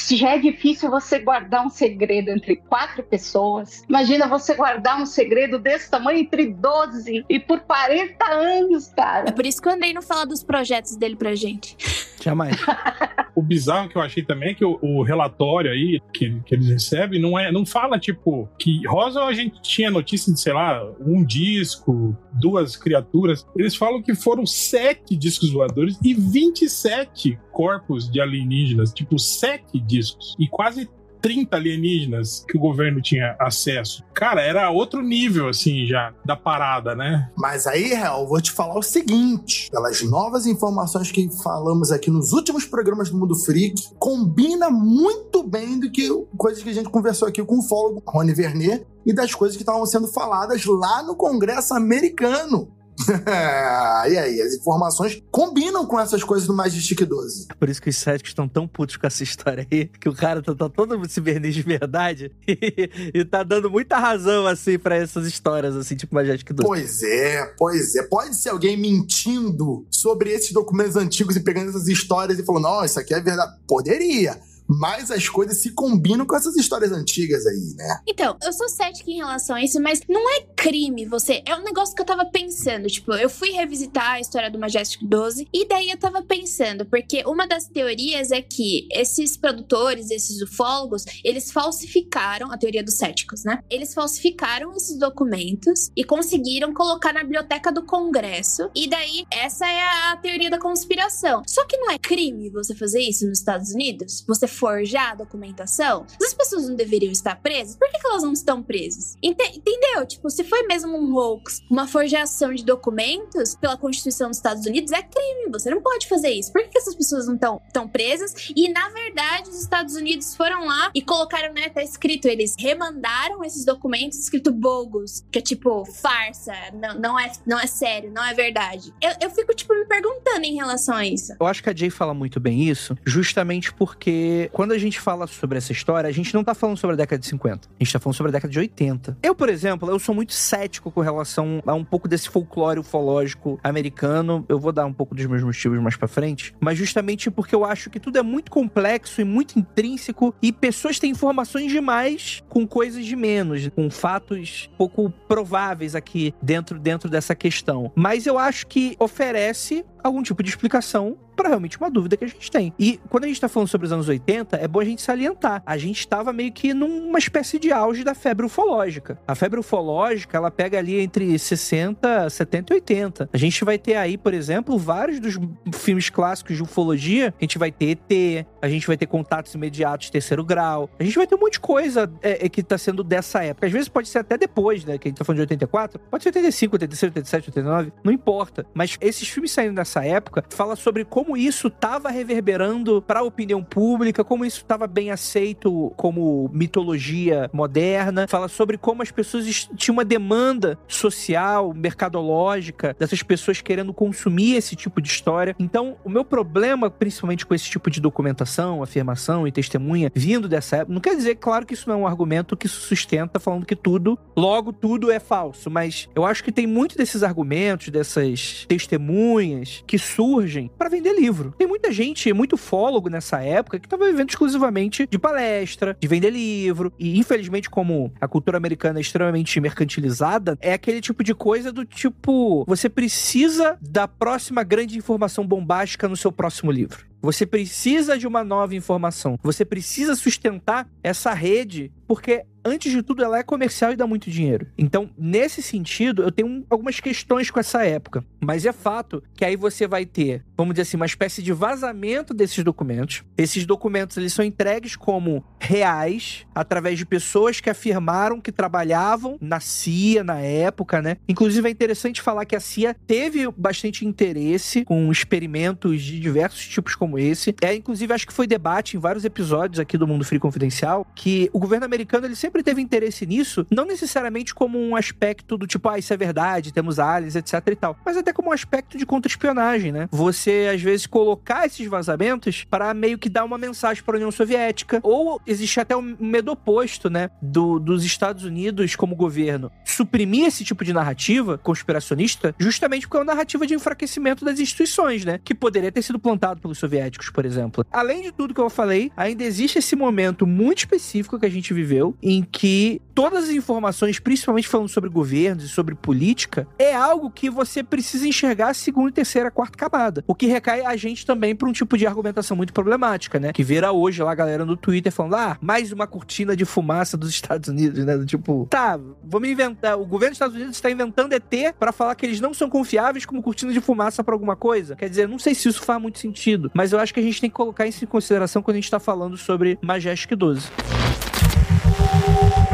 [0.00, 5.06] se já é difícil você guardar um segredo entre quatro pessoas, imagina você guardar um
[5.06, 9.28] segredo desse tamanho entre 12 e por 40 anos, cara.
[9.28, 11.76] É por isso que o Andrei não fala dos projetos dele pra gente.
[12.22, 12.56] Jamais.
[13.34, 16.68] o bizarro que eu achei também é que o, o relatório aí que, que, eles
[16.68, 20.82] recebem não, é, não fala, tipo, que Rosa a gente tinha notícia de, sei lá,
[21.00, 23.46] um disco, duas criaturas.
[23.56, 30.34] Eles falam que foram sete discos voadores e 27 corpos de alienígenas, tipo, sete discos.
[30.38, 30.88] E quase
[31.20, 34.02] 30 alienígenas que o governo tinha acesso.
[34.14, 37.30] Cara, era outro nível, assim, já, da parada, né?
[37.36, 42.32] Mas aí, Real, vou te falar o seguinte: pelas novas informações que falamos aqui nos
[42.32, 47.28] últimos programas do Mundo Freak, combina muito bem do que coisas que a gente conversou
[47.28, 51.14] aqui com o fólogo Rony Vernet e das coisas que estavam sendo faladas lá no
[51.14, 52.79] Congresso americano.
[54.10, 57.48] e aí, as informações combinam com essas coisas do Majestic 12.
[57.58, 60.42] Por isso que os céticos estão tão putos com essa história aí, que o cara
[60.42, 64.96] tá, tá todo se verniz de verdade e, e tá dando muita razão, assim, para
[64.96, 66.66] essas histórias, assim, tipo Majestic 12.
[66.66, 68.02] Pois é, pois é.
[68.02, 72.84] Pode ser alguém mentindo sobre esses documentos antigos e pegando essas histórias e falando, não,
[72.84, 73.56] isso aqui é verdade.
[73.66, 74.38] Poderia
[74.78, 78.00] mas as coisas se combinam com essas histórias antigas aí, né?
[78.06, 81.42] Então, eu sou cética em relação a isso, mas não é crime você.
[81.44, 82.86] É um negócio que eu tava pensando.
[82.86, 87.24] Tipo, eu fui revisitar a história do Majestic 12 e daí eu tava pensando, porque
[87.26, 93.44] uma das teorias é que esses produtores, esses ufólogos, eles falsificaram a teoria dos céticos,
[93.44, 93.62] né?
[93.68, 98.70] Eles falsificaram esses documentos e conseguiram colocar na biblioteca do Congresso.
[98.74, 101.42] E daí, essa é a teoria da conspiração.
[101.46, 104.24] Só que não é crime você fazer isso nos Estados Unidos?
[104.26, 107.76] Você forjar documentação, as pessoas não deveriam estar presas?
[107.76, 109.16] Por que, que elas não estão presas?
[109.22, 110.06] Ente entendeu?
[110.06, 114.92] Tipo, se foi mesmo um hoax, uma forjação de documentos pela Constituição dos Estados Unidos,
[114.92, 115.50] é crime.
[115.50, 116.52] Você não pode fazer isso.
[116.52, 118.50] Por que, que essas pessoas não estão presas?
[118.54, 123.42] E, na verdade, os Estados Unidos foram lá e colocaram, né, tá escrito, eles remandaram
[123.42, 128.24] esses documentos escrito bogus, que é tipo farsa, não, não, é, não é sério, não
[128.24, 128.92] é verdade.
[129.00, 131.34] Eu, eu fico, tipo, me perguntando em relação a isso.
[131.40, 135.26] Eu acho que a Jay fala muito bem isso, justamente porque quando a gente fala
[135.26, 137.68] sobre essa história, a gente não tá falando sobre a década de 50.
[137.68, 139.18] A gente tá falando sobre a década de 80.
[139.22, 143.58] Eu, por exemplo, eu sou muito cético com relação a um pouco desse folclore ufológico
[143.62, 144.44] americano.
[144.48, 146.54] Eu vou dar um pouco dos meus motivos mais pra frente.
[146.60, 150.98] Mas justamente porque eu acho que tudo é muito complexo e muito intrínseco e pessoas
[150.98, 157.34] têm informações demais com coisas de menos, com fatos pouco prováveis aqui dentro, dentro dessa
[157.34, 157.92] questão.
[157.94, 162.28] Mas eu acho que oferece algum tipo de explicação para realmente uma dúvida que a
[162.28, 162.72] gente tem.
[162.78, 165.62] E quando a gente tá falando sobre os anos 80, é bom a gente salientar.
[165.64, 169.18] A gente estava meio que numa espécie de auge da febre ufológica.
[169.26, 173.30] A febre ufológica, ela pega ali entre 60, 70 e 80.
[173.32, 175.38] A gente vai ter aí, por exemplo, vários dos
[175.74, 177.34] filmes clássicos de ufologia.
[177.40, 180.90] A gente vai ter ET, a gente vai ter contatos imediatos terceiro grau.
[180.98, 183.66] A gente vai ter um monte de coisa é, é, que tá sendo dessa época.
[183.66, 184.98] Às vezes pode ser até depois, né?
[184.98, 185.98] Que a gente tá falando de 84.
[186.10, 187.92] Pode ser 85, 86, 87, 89.
[188.04, 188.66] Não importa.
[188.74, 193.64] Mas esses filmes saindo dessa época fala sobre como isso estava reverberando para a opinião
[193.64, 198.26] pública, como isso estava bem aceito como mitologia moderna.
[198.28, 204.76] Fala sobre como as pessoas tinham uma demanda social, mercadológica, dessas pessoas querendo consumir esse
[204.76, 205.54] tipo de história.
[205.58, 210.76] Então, o meu problema, principalmente com esse tipo de documentação, afirmação e testemunha vindo dessa
[210.76, 213.76] época, não quer dizer, claro, que isso não é um argumento que sustenta falando que
[213.76, 219.79] tudo, logo tudo é falso, mas eu acho que tem muito desses argumentos, dessas testemunhas
[219.86, 221.54] que surgem para vender livro.
[221.56, 226.30] Tem muita gente, muito fólogo nessa época, que estava vivendo exclusivamente de palestra, de vender
[226.30, 226.92] livro.
[226.98, 231.84] E infelizmente, como a cultura americana é extremamente mercantilizada, é aquele tipo de coisa do
[231.84, 237.10] tipo: você precisa da próxima grande informação bombástica no seu próximo livro.
[237.22, 239.38] Você precisa de uma nova informação.
[239.42, 244.30] Você precisa sustentar essa rede, porque antes de tudo, ela é comercial e dá muito
[244.30, 244.66] dinheiro.
[244.76, 248.24] Então, nesse sentido, eu tenho algumas questões com essa época.
[248.40, 252.32] Mas é fato que aí você vai ter, vamos dizer assim, uma espécie de vazamento
[252.32, 253.22] desses documentos.
[253.36, 259.60] Esses documentos, eles são entregues como reais, através de pessoas que afirmaram que trabalhavam na
[259.60, 261.16] CIA na época, né?
[261.28, 266.94] Inclusive, é interessante falar que a CIA teve bastante interesse com experimentos de diversos tipos
[266.94, 267.54] como esse.
[267.62, 271.48] É, inclusive, acho que foi debate em vários episódios aqui do Mundo Free Confidencial, que
[271.52, 275.68] o governo americano, ele sempre sempre teve interesse nisso, não necessariamente como um aspecto do
[275.68, 278.98] tipo, ah, isso é verdade, temos aliens, etc e tal, mas até como um aspecto
[278.98, 280.08] de contra-espionagem, né?
[280.10, 284.32] Você, às vezes, colocar esses vazamentos para meio que dar uma mensagem para a União
[284.32, 290.46] Soviética, ou existe até um medo oposto, né, do, dos Estados Unidos como governo suprimir
[290.46, 295.38] esse tipo de narrativa conspiracionista, justamente porque é uma narrativa de enfraquecimento das instituições, né,
[295.44, 297.86] que poderia ter sido plantado pelos soviéticos, por exemplo.
[297.92, 301.72] Além de tudo que eu falei, ainda existe esse momento muito específico que a gente
[301.72, 306.94] viveu, em em que todas as informações, principalmente falando sobre governos e sobre política, é
[306.94, 310.24] algo que você precisa enxergar a segunda, terceira, quarta camada.
[310.26, 313.52] O que recai a gente também para um tipo de argumentação muito problemática, né?
[313.52, 317.16] Que vira hoje lá a galera no Twitter falando: ah, mais uma cortina de fumaça
[317.16, 318.24] dos Estados Unidos, né?
[318.24, 319.98] Tipo, tá, vamos inventar.
[319.98, 323.26] O governo dos Estados Unidos está inventando ET para falar que eles não são confiáveis
[323.26, 324.96] como cortina de fumaça para alguma coisa.
[324.96, 327.40] Quer dizer, não sei se isso faz muito sentido, mas eu acho que a gente
[327.40, 330.99] tem que colocar isso em consideração quando a gente tá falando sobre Majestic 12.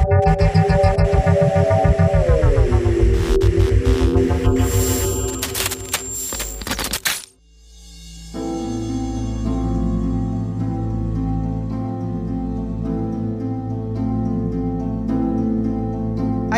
[0.09, 0.56] A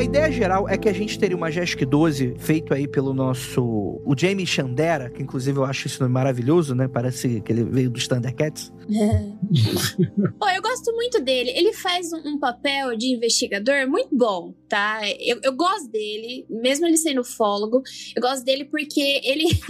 [0.09, 3.62] ideia geral é que a gente teria uma Majestic 12 feito aí pelo nosso.
[3.62, 6.88] O Jamie Chandera, que inclusive eu acho esse nome maravilhoso, né?
[6.88, 8.73] Parece que ele veio dos Thundercats.
[10.38, 11.51] Pô, eu gosto muito dele.
[11.55, 15.01] Ele faz um, um papel de investigador muito bom, tá?
[15.21, 17.83] Eu, eu, gosto dele, mesmo ele sendo ufólogo.
[18.16, 19.44] Eu gosto dele porque ele.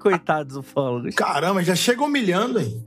[0.00, 1.08] Coitado do ufólogo.
[1.14, 2.82] Caramba, já chega humilhando, hein?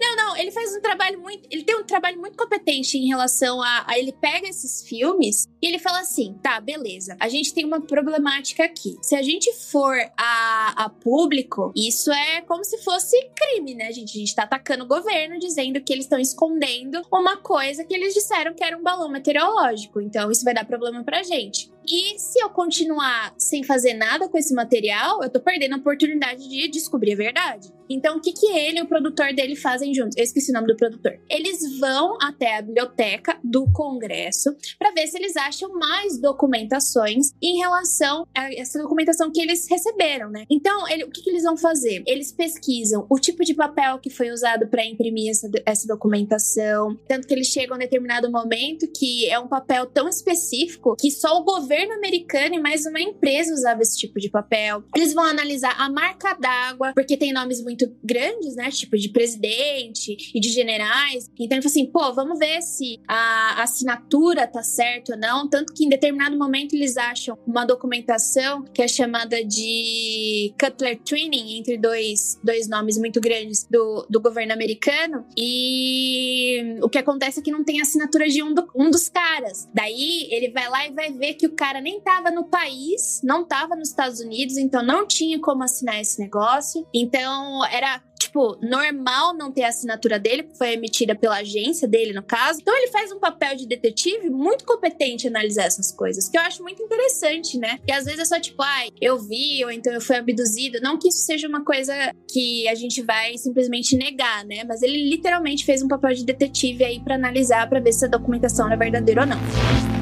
[0.00, 1.46] não, não, ele faz um trabalho muito.
[1.50, 5.66] Ele tem um trabalho muito competente em relação a, a ele pega esses filmes e
[5.66, 8.96] ele fala assim: tá, beleza, a gente tem uma problemática aqui.
[9.02, 14.16] Se a gente for a, a público, isso é como se fosse crime, né, gente?
[14.16, 18.14] A gente tá atacando o governo dizendo que eles estão escondendo uma coisa que eles
[18.14, 20.00] disseram que era um balão meteorológico.
[20.00, 21.73] Então, isso vai dar problema pra gente.
[21.88, 26.48] E se eu continuar sem fazer nada com esse material, eu tô perdendo a oportunidade
[26.48, 27.72] de descobrir a verdade.
[27.88, 30.16] Então, o que, que ele e o produtor dele fazem juntos?
[30.16, 31.20] Eu esqueci o nome do produtor.
[31.28, 37.58] Eles vão até a biblioteca do Congresso para ver se eles acham mais documentações em
[37.58, 40.44] relação a essa documentação que eles receberam, né?
[40.50, 42.02] Então, ele, o que, que eles vão fazer?
[42.06, 47.26] Eles pesquisam o tipo de papel que foi usado para imprimir essa, essa documentação, tanto
[47.26, 51.38] que eles chegam a um determinado momento que é um papel tão específico que só
[51.38, 54.84] o governo governo americano e mais uma empresa usava esse tipo de papel.
[54.94, 58.70] Eles vão analisar a marca d'água, porque tem nomes muito grandes, né?
[58.70, 61.28] Tipo de presidente e de generais.
[61.38, 65.48] Então ele falou assim: pô, vamos ver se a assinatura tá certo ou não.
[65.48, 71.58] Tanto que em determinado momento eles acham uma documentação que é chamada de Cutler Twinning
[71.58, 75.24] entre dois, dois nomes muito grandes do, do governo americano.
[75.36, 79.68] E o que acontece é que não tem assinatura de um, do, um dos caras.
[79.74, 83.42] Daí ele vai lá e vai ver que o cara nem tava no país, não
[83.42, 86.86] tava nos Estados Unidos, então não tinha como assinar esse negócio.
[86.92, 92.12] Então era tipo, normal não ter a assinatura dele, que foi emitida pela agência dele,
[92.12, 92.60] no caso.
[92.60, 96.62] Então ele faz um papel de detetive muito competente analisar essas coisas, que eu acho
[96.62, 97.78] muito interessante, né?
[97.88, 100.80] E às vezes é só tipo, ai, eu vi, ou então eu fui abduzido.
[100.82, 101.94] Não que isso seja uma coisa
[102.30, 104.64] que a gente vai simplesmente negar, né?
[104.64, 108.08] Mas ele literalmente fez um papel de detetive aí para analisar, para ver se a
[108.08, 109.93] documentação é verdadeira ou não.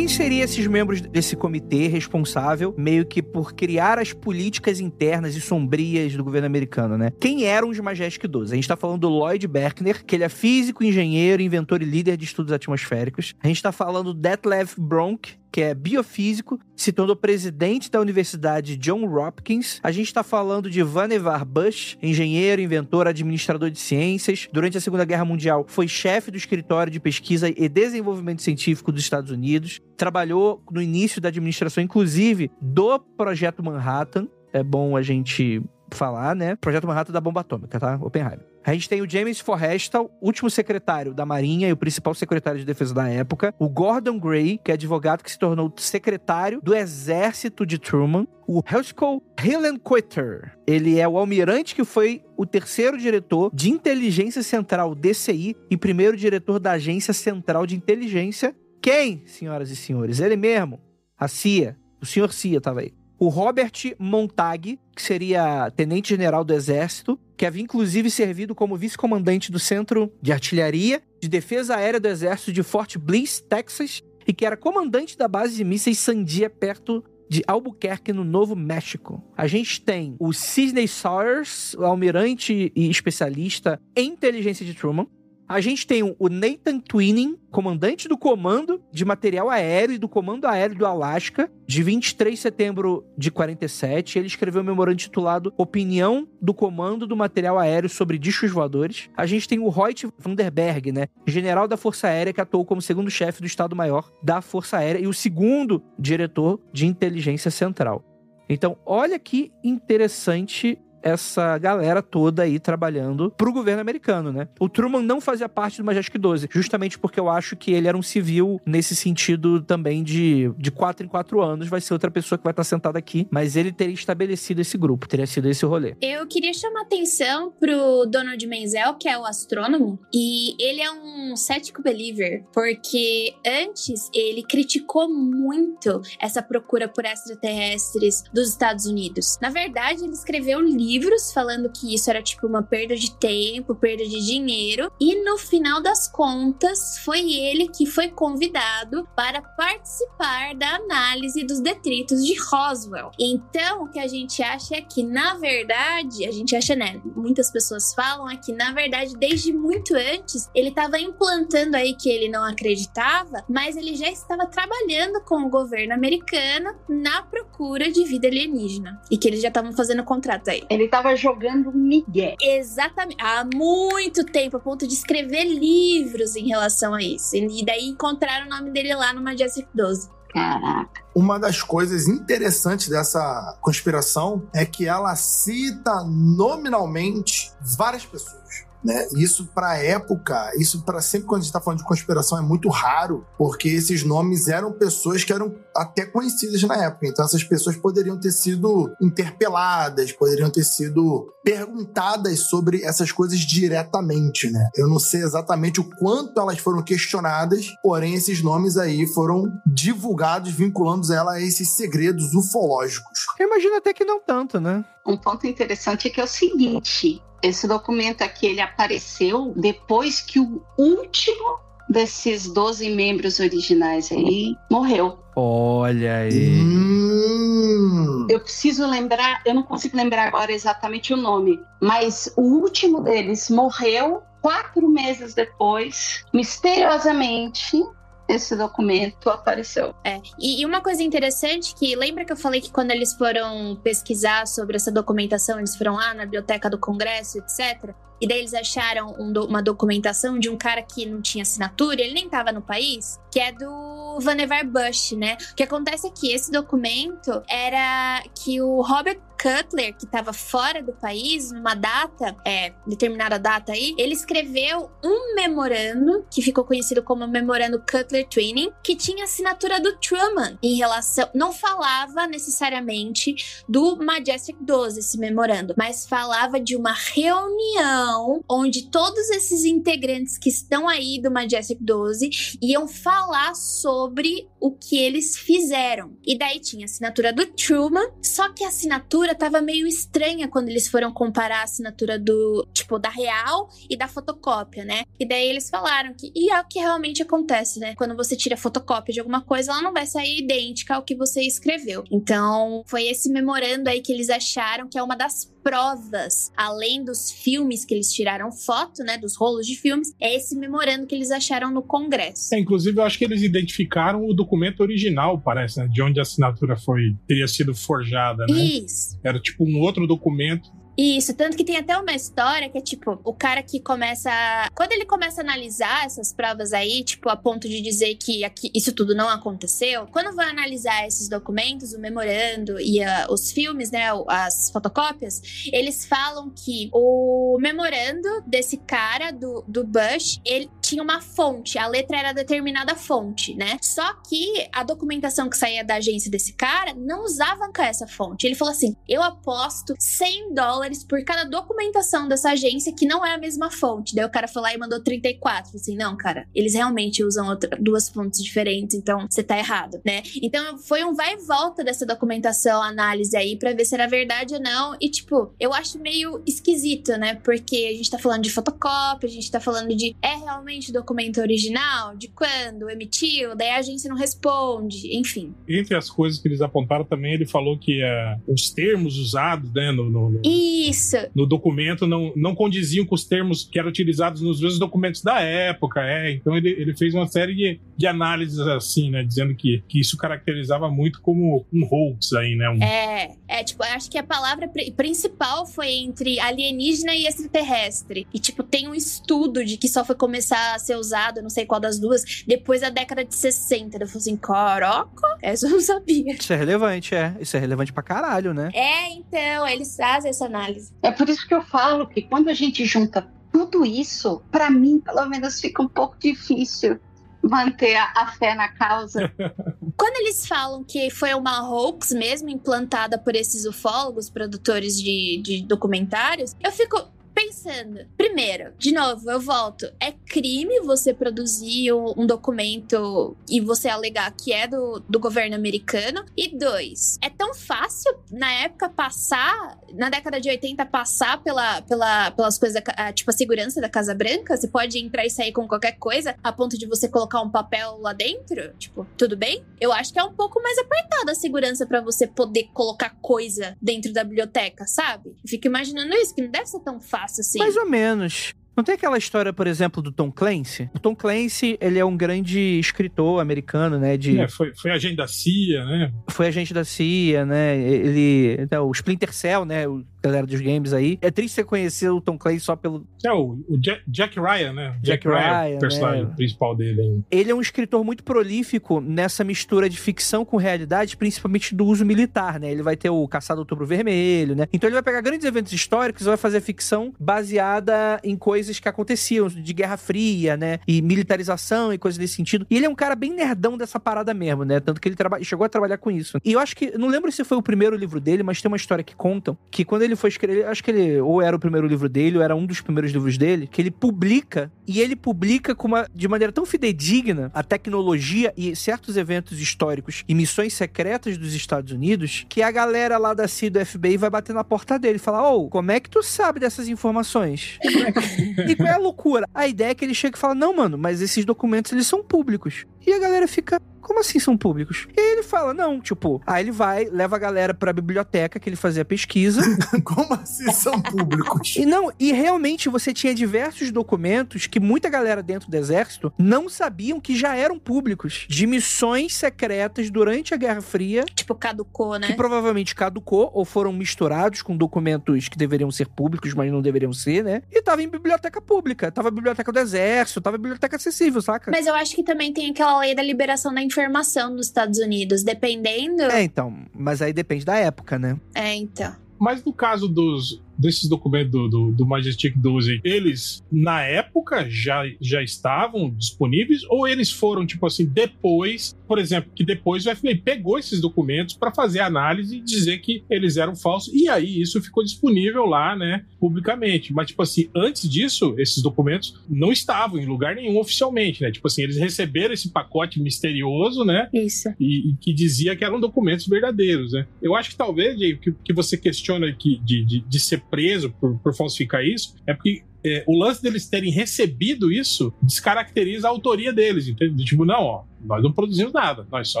[0.00, 5.42] Quem seriam esses membros desse comitê responsável meio que por criar as políticas internas e
[5.42, 7.12] sombrias do governo americano, né?
[7.20, 8.50] Quem eram os Majestic 12?
[8.50, 12.16] A gente tá falando do Lloyd Berkner, que ele é físico, engenheiro, inventor e líder
[12.16, 13.34] de estudos atmosféricos.
[13.42, 18.76] A gente tá falando do Detlef Bronk, que é biofísico, se tornou presidente da Universidade
[18.76, 19.80] John Hopkins.
[19.82, 24.48] A gente está falando de Vannevar Bush, engenheiro, inventor, administrador de ciências.
[24.52, 29.02] Durante a Segunda Guerra Mundial, foi chefe do escritório de pesquisa e desenvolvimento científico dos
[29.02, 29.80] Estados Unidos.
[29.96, 34.28] Trabalhou no início da administração, inclusive, do Projeto Manhattan.
[34.52, 36.56] É bom a gente falar, né?
[36.56, 37.98] Projeto Manhattan da bomba atômica, tá?
[38.00, 38.49] Oppenheimer.
[38.64, 42.66] A gente tem o James Forrestal, último secretário da Marinha e o principal secretário de
[42.66, 43.54] defesa da época.
[43.58, 48.26] O Gordon Gray, que é advogado que se tornou secretário do exército de Truman.
[48.46, 54.94] O Helsko Hillenkoetter, ele é o almirante que foi o terceiro diretor de inteligência central
[54.94, 58.54] DCI e primeiro diretor da Agência Central de Inteligência.
[58.82, 60.20] Quem, senhoras e senhores?
[60.20, 60.80] Ele mesmo,
[61.18, 61.78] a CIA.
[62.00, 67.62] O senhor CIA estava aí o Robert Montag, que seria tenente-general do Exército, que havia
[67.62, 72.96] inclusive servido como vice-comandante do Centro de Artilharia de Defesa Aérea do Exército de Fort
[72.96, 78.24] Bliss, Texas, e que era comandante da base de mísseis Sandia, perto de Albuquerque, no
[78.24, 79.22] Novo México.
[79.36, 85.06] A gente tem o Sidney Sawyers, o almirante e especialista em inteligência de Truman.
[85.50, 90.46] A gente tem o Nathan Twinning, comandante do Comando de Material Aéreo e do Comando
[90.46, 94.16] Aéreo do Alasca, de 23 de setembro de 47.
[94.16, 99.10] Ele escreveu um memorando titulado Opinião do Comando do Material Aéreo sobre Discos Voadores.
[99.16, 101.08] A gente tem o Reut Vanderberg, né?
[101.26, 105.08] General da Força Aérea, que atuou como segundo chefe do Estado-Maior da Força Aérea e
[105.08, 108.04] o segundo diretor de inteligência central.
[108.48, 114.48] Então, olha que interessante essa galera toda aí trabalhando pro governo americano, né?
[114.58, 117.96] O Truman não fazia parte do Majestic 12, justamente porque eu acho que ele era
[117.96, 122.38] um civil nesse sentido também de, de quatro em quatro anos, vai ser outra pessoa
[122.38, 125.96] que vai estar sentada aqui, mas ele teria estabelecido esse grupo, teria sido esse rolê.
[126.00, 131.36] Eu queria chamar atenção pro Donald Menzel, que é o astrônomo, e ele é um
[131.36, 139.38] cético believer, porque antes ele criticou muito essa procura por extraterrestres dos Estados Unidos.
[139.40, 143.14] Na verdade, ele escreveu um livro livros falando que isso era tipo uma perda de
[143.14, 149.40] tempo, perda de dinheiro, e no final das contas foi ele que foi convidado para
[149.40, 153.10] participar da análise dos detritos de Roswell.
[153.18, 157.50] Então, o que a gente acha é que na verdade, a gente acha, né, muitas
[157.50, 162.28] pessoas falam é que na verdade desde muito antes ele estava implantando aí que ele
[162.28, 168.28] não acreditava, mas ele já estava trabalhando com o governo americano na procura de vida
[168.28, 170.62] alienígena e que eles já estavam fazendo contrato aí.
[170.80, 172.36] Ele estava jogando migué.
[172.40, 173.22] Exatamente.
[173.22, 177.36] Há muito tempo, a ponto de escrever livros em relação a isso.
[177.36, 180.08] E daí encontraram o nome dele lá no Majestic 12.
[180.30, 181.02] Caraca.
[181.14, 188.64] Uma das coisas interessantes dessa conspiração é que ela cita nominalmente várias pessoas.
[188.82, 189.06] Né?
[189.16, 192.68] Isso para época, isso para sempre quando a gente está falando de conspiração é muito
[192.68, 197.06] raro, porque esses nomes eram pessoas que eram até conhecidas na época.
[197.06, 204.50] Então essas pessoas poderiam ter sido interpeladas, poderiam ter sido perguntadas sobre essas coisas diretamente,
[204.50, 204.68] né?
[204.76, 210.52] Eu não sei exatamente o quanto elas foram questionadas, porém esses nomes aí foram divulgados
[210.52, 213.26] vinculando ela a esses segredos ufológicos.
[213.38, 214.84] Eu imagino até que não tanto, né?
[215.06, 220.38] Um ponto interessante é que é o seguinte: esse documento aqui ele apareceu depois que
[220.38, 225.18] o último desses 12 membros originais aí morreu.
[225.34, 226.60] Olha aí.
[226.60, 228.26] Hum.
[228.30, 233.50] Eu preciso lembrar, eu não consigo lembrar agora exatamente o nome, mas o último deles
[233.50, 237.82] morreu quatro meses depois, misteriosamente.
[238.30, 239.94] Esse documento apareceu.
[240.04, 240.20] É.
[240.38, 244.46] E, e uma coisa interessante que lembra que eu falei que quando eles foram pesquisar
[244.46, 247.94] sobre essa documentação, eles foram lá na biblioteca do Congresso, etc.
[248.20, 252.00] E daí eles acharam um do- uma documentação de um cara que não tinha assinatura,
[252.00, 255.36] ele nem tava no país, que é do Vannevar Bush, né?
[255.52, 260.82] O que acontece é que esse documento era que o Robert Cutler, que estava fora
[260.82, 267.02] do país, numa data, é, determinada data aí, ele escreveu um memorando, que ficou conhecido
[267.02, 271.26] como Memorando Cutler Twinning, que tinha assinatura do Truman em relação.
[271.34, 278.09] Não falava necessariamente do Majestic 12, esse memorando, mas falava de uma reunião
[278.48, 284.98] onde todos esses integrantes que estão aí do Majestic 12 iam falar sobre o que
[284.98, 286.16] eles fizeram.
[286.24, 290.68] E daí tinha a assinatura do Truman, só que a assinatura tava meio estranha quando
[290.68, 295.04] eles foram comparar a assinatura do, tipo, da real e da fotocópia, né?
[295.18, 297.94] E daí eles falaram que, e é o que realmente acontece, né?
[297.94, 301.42] Quando você tira fotocópia de alguma coisa, ela não vai sair idêntica ao que você
[301.42, 302.04] escreveu.
[302.10, 307.30] Então, foi esse memorando aí que eles acharam que é uma das provas, além dos
[307.30, 311.30] filmes que eles tiraram foto, né, dos rolos de filmes, é esse memorando que eles
[311.30, 312.54] acharam no Congresso.
[312.54, 315.88] É, inclusive, eu acho que eles identificaram o documento original, parece, né?
[315.88, 318.58] De onde a assinatura foi teria sido forjada, né?
[318.58, 319.18] Isso.
[319.22, 320.70] Era tipo um outro documento.
[321.02, 324.30] Isso, tanto que tem até uma história que é tipo, o cara que começa.
[324.74, 328.70] Quando ele começa a analisar essas provas aí, tipo, a ponto de dizer que aqui,
[328.74, 333.90] isso tudo não aconteceu, quando vai analisar esses documentos, o memorando e a- os filmes,
[333.90, 335.40] né, as fotocópias,
[335.72, 341.86] eles falam que o memorando desse cara, do, do Bush, ele tinha uma fonte, a
[341.86, 343.78] letra era determinada fonte, né?
[343.80, 348.46] Só que a documentação que saía da agência desse cara não usava essa fonte.
[348.46, 353.34] Ele falou assim: eu aposto 100 dólares por cada documentação dessa agência que não é
[353.34, 354.14] a mesma fonte.
[354.14, 355.64] Daí o cara foi lá e mandou 34.
[355.70, 360.00] Falei Assim, não, cara, eles realmente usam outra- duas fontes diferentes, então você tá errado,
[360.04, 360.22] né?
[360.42, 364.54] Então foi um vai e volta dessa documentação, análise aí, pra ver se era verdade
[364.54, 364.96] ou não.
[365.00, 367.34] E, tipo, eu acho meio esquisito, né?
[367.36, 371.40] Porque a gente tá falando de fotocópia, a gente tá falando de é realmente documento
[371.40, 372.16] original?
[372.16, 372.90] De quando?
[372.90, 373.54] Emitiu?
[373.56, 375.54] Daí a agência não responde, enfim.
[375.68, 379.90] Entre as coisas que eles apontaram também, ele falou que eh, os termos usados né,
[379.92, 380.40] no, no- no-
[380.88, 381.16] Isso!
[381.34, 385.40] no documento não, não condiziam com os termos que eram utilizados nos mesmos documentos da
[385.40, 386.00] época.
[386.02, 386.32] É.
[386.32, 389.22] Então ele, ele fez uma série de, de análises assim, né?
[389.22, 392.68] Dizendo que, que isso caracterizava muito como um hoax aí, né?
[392.70, 397.26] Um, É, é, tipo, eu acho que a palavra pri- principal foi entre alienígena e
[397.26, 398.26] extraterrestre.
[398.32, 401.64] E, tipo, tem um estudo de que só foi começar a ser usado, não sei
[401.66, 403.96] qual das duas, depois da década de 60.
[403.96, 405.10] Eu falei assim, caraca,
[405.42, 406.34] essa eu não sabia.
[406.34, 407.34] Isso é relevante, é.
[407.40, 408.70] Isso é relevante pra caralho, né?
[408.74, 410.59] É, então, eles fazem essa análise.
[411.02, 415.00] É por isso que eu falo que quando a gente junta tudo isso, pra mim,
[415.00, 416.98] pelo menos, fica um pouco difícil
[417.42, 419.32] manter a, a fé na causa.
[419.96, 425.62] Quando eles falam que foi uma hoax mesmo implantada por esses ufólogos, produtores de, de
[425.62, 427.02] documentários, eu fico
[427.40, 428.06] pensando.
[428.16, 429.90] Primeiro, de novo, eu volto.
[429.98, 435.56] É crime você produzir um, um documento e você alegar que é do, do governo
[435.56, 436.24] americano.
[436.36, 442.30] E dois, é tão fácil na época passar, na década de 80, passar pela, pela,
[442.32, 444.56] pelas coisas, ah, tipo a segurança da Casa Branca.
[444.56, 447.98] Você pode entrar e sair com qualquer coisa a ponto de você colocar um papel
[448.00, 448.72] lá dentro.
[448.78, 449.64] Tipo, tudo bem?
[449.80, 453.76] Eu acho que é um pouco mais apertada a segurança pra você poder colocar coisa
[453.80, 455.36] dentro da biblioteca, sabe?
[455.46, 457.58] Fico imaginando isso, que não deve ser tão fácil assim.
[457.58, 458.54] Mais ou menos.
[458.80, 460.88] Não tem aquela história, por exemplo, do Tom Clancy?
[460.94, 464.16] O Tom Clancy, ele é um grande escritor americano, né?
[464.16, 466.10] De, é, foi, foi agente da CIA, né?
[466.30, 467.76] Foi agente da CIA, né?
[467.76, 468.66] Ele.
[468.70, 469.86] né, o Splinter Cell, né?
[469.86, 471.18] O galera dos games aí.
[471.20, 473.06] É triste você conhecer o Tom Clancy só pelo.
[473.24, 474.98] É o, o Jack, Jack Ryan, né?
[475.02, 476.32] Jack Ryan, o personagem né?
[476.36, 477.02] principal dele.
[477.02, 477.24] hein?
[477.30, 482.04] Ele é um escritor muito prolífico nessa mistura de ficção com realidade, principalmente do uso
[482.04, 482.70] militar, né?
[482.70, 484.66] Ele vai ter o Caçado Outubro Vermelho, né?
[484.72, 488.88] Então ele vai pegar grandes eventos históricos e vai fazer ficção baseada em coisas que
[488.88, 490.78] aconteciam, de Guerra Fria, né?
[490.86, 492.66] E militarização e coisas desse sentido.
[492.70, 494.80] E ele é um cara bem nerdão dessa parada mesmo, né?
[494.80, 496.38] Tanto que ele chegou a trabalhar com isso.
[496.44, 498.76] E eu acho que, não lembro se foi o primeiro livro dele, mas tem uma
[498.76, 501.86] história que contam que quando ele foi escrever, acho que ele ou era o primeiro
[501.86, 505.74] livro dele, ou era um dos primeiros livros dele, que ele publica, e ele publica
[505.74, 511.36] com uma, de maneira tão fidedigna a tecnologia e certos eventos históricos e missões secretas
[511.36, 514.98] dos Estados Unidos, que a galera lá da CIA do FBI vai bater na porta
[514.98, 517.78] dele e falar: Ô, como é que tu sabe dessas informações?
[518.68, 519.46] e qual é a loucura?
[519.54, 522.22] A ideia é que ele chega e fala: Não, mano, mas esses documentos eles são
[522.22, 522.86] públicos.
[523.06, 525.06] E a galera fica, como assim são públicos?
[525.16, 528.68] E aí ele fala, não, tipo, aí ele vai, leva a galera pra biblioteca que
[528.68, 529.62] ele fazia pesquisa.
[530.04, 531.76] Como assim são públicos?
[531.76, 536.68] e não, e realmente você tinha diversos documentos que muita galera dentro do exército não
[536.68, 538.46] sabiam que já eram públicos.
[538.48, 542.26] De missões secretas durante a Guerra Fria, Tipo, caducou, né?
[542.26, 547.12] que provavelmente caducou ou foram misturados com documentos que deveriam ser públicos, mas não deveriam
[547.12, 547.62] ser, né?
[547.70, 551.70] E tava em biblioteca pública, tava biblioteca do exército, tava biblioteca acessível, saca?
[551.70, 555.42] Mas eu acho que também tem aquela lei da liberação da informação nos Estados Unidos.
[555.42, 556.22] Dependendo.
[556.22, 558.38] É, então, mas aí depende da época, né?
[558.54, 559.14] É, então.
[559.38, 565.02] Mas no caso dos, desses documentos do, do, do Majestic 12, eles na época já,
[565.20, 570.36] já estavam disponíveis ou eles foram, tipo assim, depois, por exemplo, que depois o FBI
[570.36, 574.80] pegou esses documentos para fazer análise e dizer que eles eram falsos e aí isso
[574.80, 577.12] ficou disponível lá, né, publicamente.
[577.12, 581.50] Mas, tipo assim, antes disso, esses documentos não estavam em lugar nenhum oficialmente, né?
[581.50, 584.28] Tipo assim, eles receberam esse pacote misterioso, né?
[584.32, 584.68] Isso.
[584.78, 587.26] e, e que dizia que eram documentos verdadeiros, né?
[587.42, 591.10] Eu acho que talvez, Jay, que, que você questiona aqui de, de, de ser preso
[591.20, 596.30] por, por falsificar isso, é porque é, o lance deles terem recebido isso descaracteriza a
[596.30, 597.44] autoria deles, entende?
[597.44, 599.60] Tipo, não, ó, nós não produzimos nada, nós só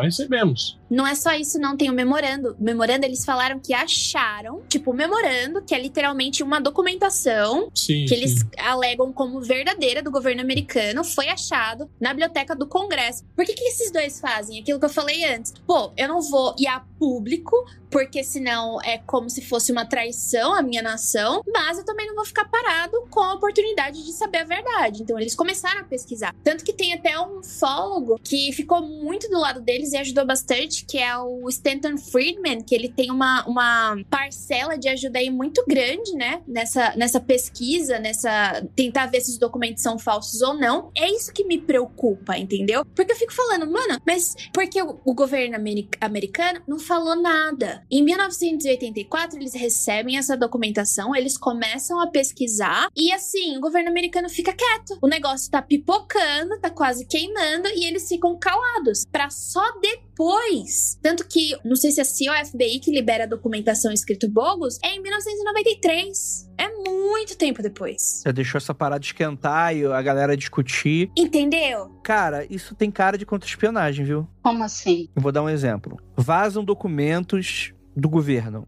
[0.00, 0.78] recebemos.
[0.90, 1.76] Não é só isso, não.
[1.76, 2.56] Tem o memorando.
[2.58, 8.14] O memorando, eles falaram que acharam, tipo, memorando, que é literalmente uma documentação Sim, que
[8.14, 8.48] eles sim.
[8.58, 13.24] alegam como verdadeira do governo americano, foi achado na biblioteca do Congresso.
[13.36, 14.60] Por que, que esses dois fazem?
[14.60, 15.54] Aquilo que eu falei antes.
[15.66, 17.56] Pô, eu não vou ir a público,
[17.90, 22.14] porque senão é como se fosse uma traição à minha nação, mas eu também não
[22.14, 25.02] vou ficar parado com a oportunidade de saber a verdade.
[25.02, 26.34] Então eles começaram a pesquisar.
[26.44, 30.84] Tanto que tem até um ufólogo que ficou muito do lado deles e ajudou bastante,
[30.84, 35.64] que é o Stanton Friedman, que ele tem uma, uma parcela de ajuda aí muito
[35.66, 36.42] grande, né?
[36.46, 38.66] Nessa, nessa pesquisa, nessa.
[38.74, 40.90] tentar ver se os documentos são falsos ou não.
[40.96, 42.84] É isso que me preocupa, entendeu?
[42.94, 47.84] Porque eu fico falando, mano, mas porque o, o governo ameri- americano não falou nada?
[47.90, 54.28] Em 1984, eles recebem essa documentação, eles começam a pesquisar e assim, o governo americano
[54.28, 54.98] fica quieto.
[55.02, 59.04] O negócio tá pipocando, tá quase queimando e eles ficam calados.
[59.10, 60.98] Pra só depois.
[61.02, 63.92] Tanto que, não sei se é a CIA ou a FBI que libera a documentação
[63.92, 66.50] escrito bogus, é em 1993.
[66.58, 68.22] É muito tempo depois.
[68.24, 71.10] Já deixou essa parada esquentar e a galera discutir.
[71.16, 71.88] Entendeu?
[72.02, 74.26] Cara, isso tem cara de contra-espionagem, viu?
[74.42, 75.08] Como assim?
[75.14, 75.98] Eu vou dar um exemplo.
[76.16, 78.66] Vazam documentos do governo.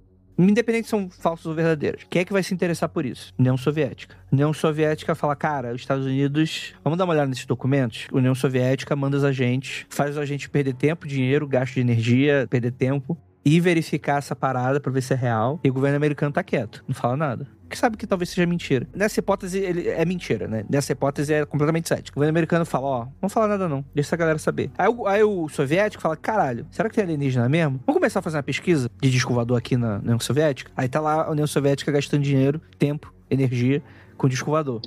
[0.48, 2.04] Independente se são falsos ou verdadeiros.
[2.08, 3.32] Quem é que vai se interessar por isso?
[3.38, 4.16] União Soviética.
[4.30, 6.74] União Soviética fala, cara, os Estados Unidos.
[6.82, 8.06] Vamos dar uma olhada nesses documentos?
[8.12, 12.72] União Soviética manda os agentes, faz os agentes perder tempo, dinheiro, gasto de energia, perder
[12.72, 13.16] tempo.
[13.44, 15.58] E verificar essa parada pra ver se é real.
[15.64, 17.46] E o governo americano tá quieto, não fala nada.
[17.62, 18.86] Porque sabe que talvez seja mentira.
[18.94, 20.62] Nessa hipótese, ele é mentira, né?
[20.68, 22.16] Nessa hipótese é completamente cético.
[22.16, 24.70] O governo americano fala, ó, não fala nada não, deixa essa galera saber.
[24.76, 27.80] Aí, o- aí o soviético fala, caralho, será que tem alienígena mesmo?
[27.86, 30.70] Vamos começar a fazer uma pesquisa de disco aqui na União Soviética?
[30.76, 33.82] Aí tá lá a União Soviética gastando dinheiro, tempo, energia
[34.16, 34.80] com disco voador.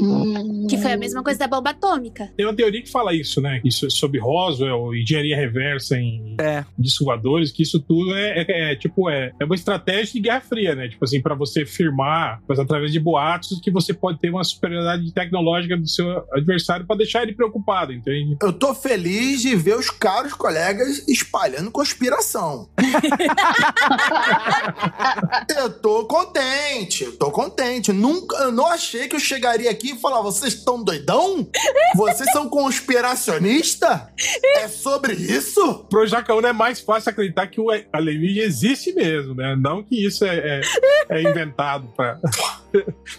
[0.69, 2.31] Que foi a mesma coisa da bomba atômica.
[2.37, 3.59] Tem uma teoria que fala isso, né?
[3.63, 8.75] Isso é sobre Roswell, engenharia reversa em É, dissuadores, que isso tudo é, é- é,
[8.75, 10.87] tipo é, é uma estratégia de Guerra Fria, né?
[10.87, 15.11] Tipo assim, para você firmar, mas através de boatos, que você pode ter uma superioridade
[15.13, 18.37] tecnológica do seu adversário para deixar ele preocupado, entende?
[18.41, 22.69] Eu tô feliz de ver os caros colegas espalhando conspiração.
[25.57, 27.91] eu tô contente, eu tô contente.
[27.91, 31.47] Nunca, eu não achei que eu chegaria aqui e falar: vocês estão doidão?
[31.95, 34.09] Vocês são conspiracionista?
[34.57, 35.85] É sobre isso?
[35.89, 39.55] Pro Jacaúna é mais fácil acreditar que o alienígena existe mesmo, né?
[39.55, 40.61] Não que isso é, é,
[41.09, 42.19] é inventado para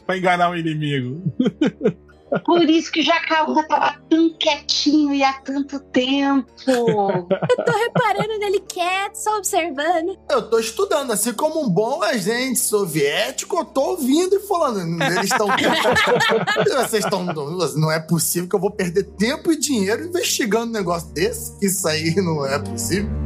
[0.17, 1.23] enganar o inimigo.
[2.45, 6.51] Por isso que o Jacaúna tava tão quietinho e há tanto tempo.
[6.67, 10.19] Eu tô reparando nele quieto, só observando.
[10.31, 15.03] Eu tô estudando, assim como um bom agente soviético, eu tô ouvindo e falando.
[15.03, 15.47] Eles estão.
[16.87, 17.25] Vocês estão.
[17.77, 21.57] Não é possível que eu vou perder tempo e dinheiro investigando um negócio desse.
[21.63, 23.26] Isso aí não é possível.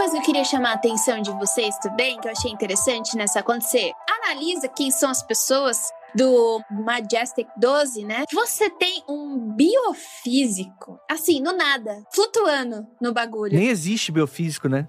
[0.00, 3.92] Coisa eu queria chamar a atenção de vocês também, que eu achei interessante nessa acontecer.
[4.08, 8.24] Analisa quem são as pessoas do Majestic 12, né?
[8.32, 13.56] Você tem um biofísico, assim, no nada, flutuando no bagulho.
[13.56, 14.88] Nem existe biofísico, né?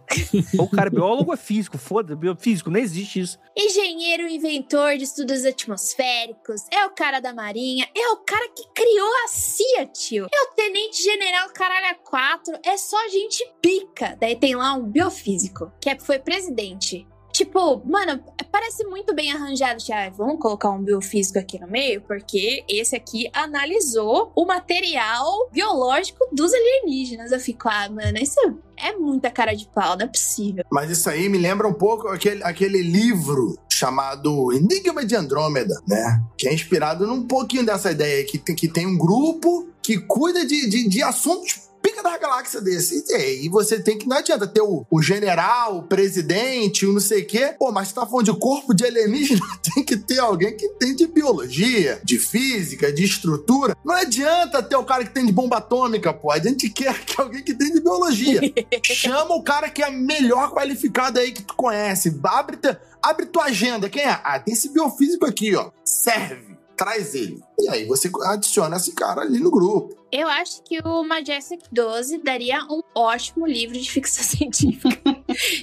[0.57, 3.39] Ou o cara é biólogo é físico, foda, biofísico, nem existe isso.
[3.57, 9.09] Engenheiro inventor de estudos atmosféricos, é o cara da marinha, é o cara que criou
[9.25, 10.27] a CIA, tio.
[10.33, 14.17] É o tenente general caralho a 4, é só gente pica.
[14.19, 17.07] Daí tem lá um biofísico, que é- foi presidente.
[17.31, 19.79] Tipo, mano, parece muito bem arranjado.
[19.79, 25.49] Tipo, ah, vamos colocar um biofísico aqui no meio, porque esse aqui analisou o material
[25.51, 27.31] biológico dos alienígenas.
[27.31, 28.39] Eu fico, ah, mano, isso
[28.77, 30.63] é muita cara de pau, não é possível.
[30.71, 36.21] Mas isso aí me lembra um pouco aquele, aquele livro chamado Enigma de Andrômeda, né?
[36.37, 40.45] Que é inspirado num pouquinho dessa ideia que tem, que tem um grupo que cuida
[40.45, 43.03] de, de, de assuntos pica da galáxia desse.
[43.09, 46.99] E, aí você tem que, não adianta ter o, o general, o presidente, o não
[46.99, 47.55] sei o quê.
[47.57, 49.41] Pô, mas você tá falando de corpo de alienígena,
[49.73, 53.75] tem que ter alguém que tem de biologia, de física, de estrutura.
[53.83, 56.31] Não adianta ter o cara que tem de bomba atômica, pô.
[56.31, 58.39] A gente quer que alguém que tem de biologia.
[58.83, 62.19] Chama o cara que é melhor qualificado aí que tu conhece.
[62.23, 63.89] Abre, te- abre tua agenda.
[63.89, 64.19] Quem é?
[64.23, 65.71] Ah, tem esse biofísico aqui, ó.
[65.83, 66.57] Serve.
[66.81, 67.39] Traz ele.
[67.59, 69.95] E aí você adiciona esse cara ali no grupo.
[70.11, 75.15] Eu acho que o Majestic 12 daria um ótimo livro de ficção científica.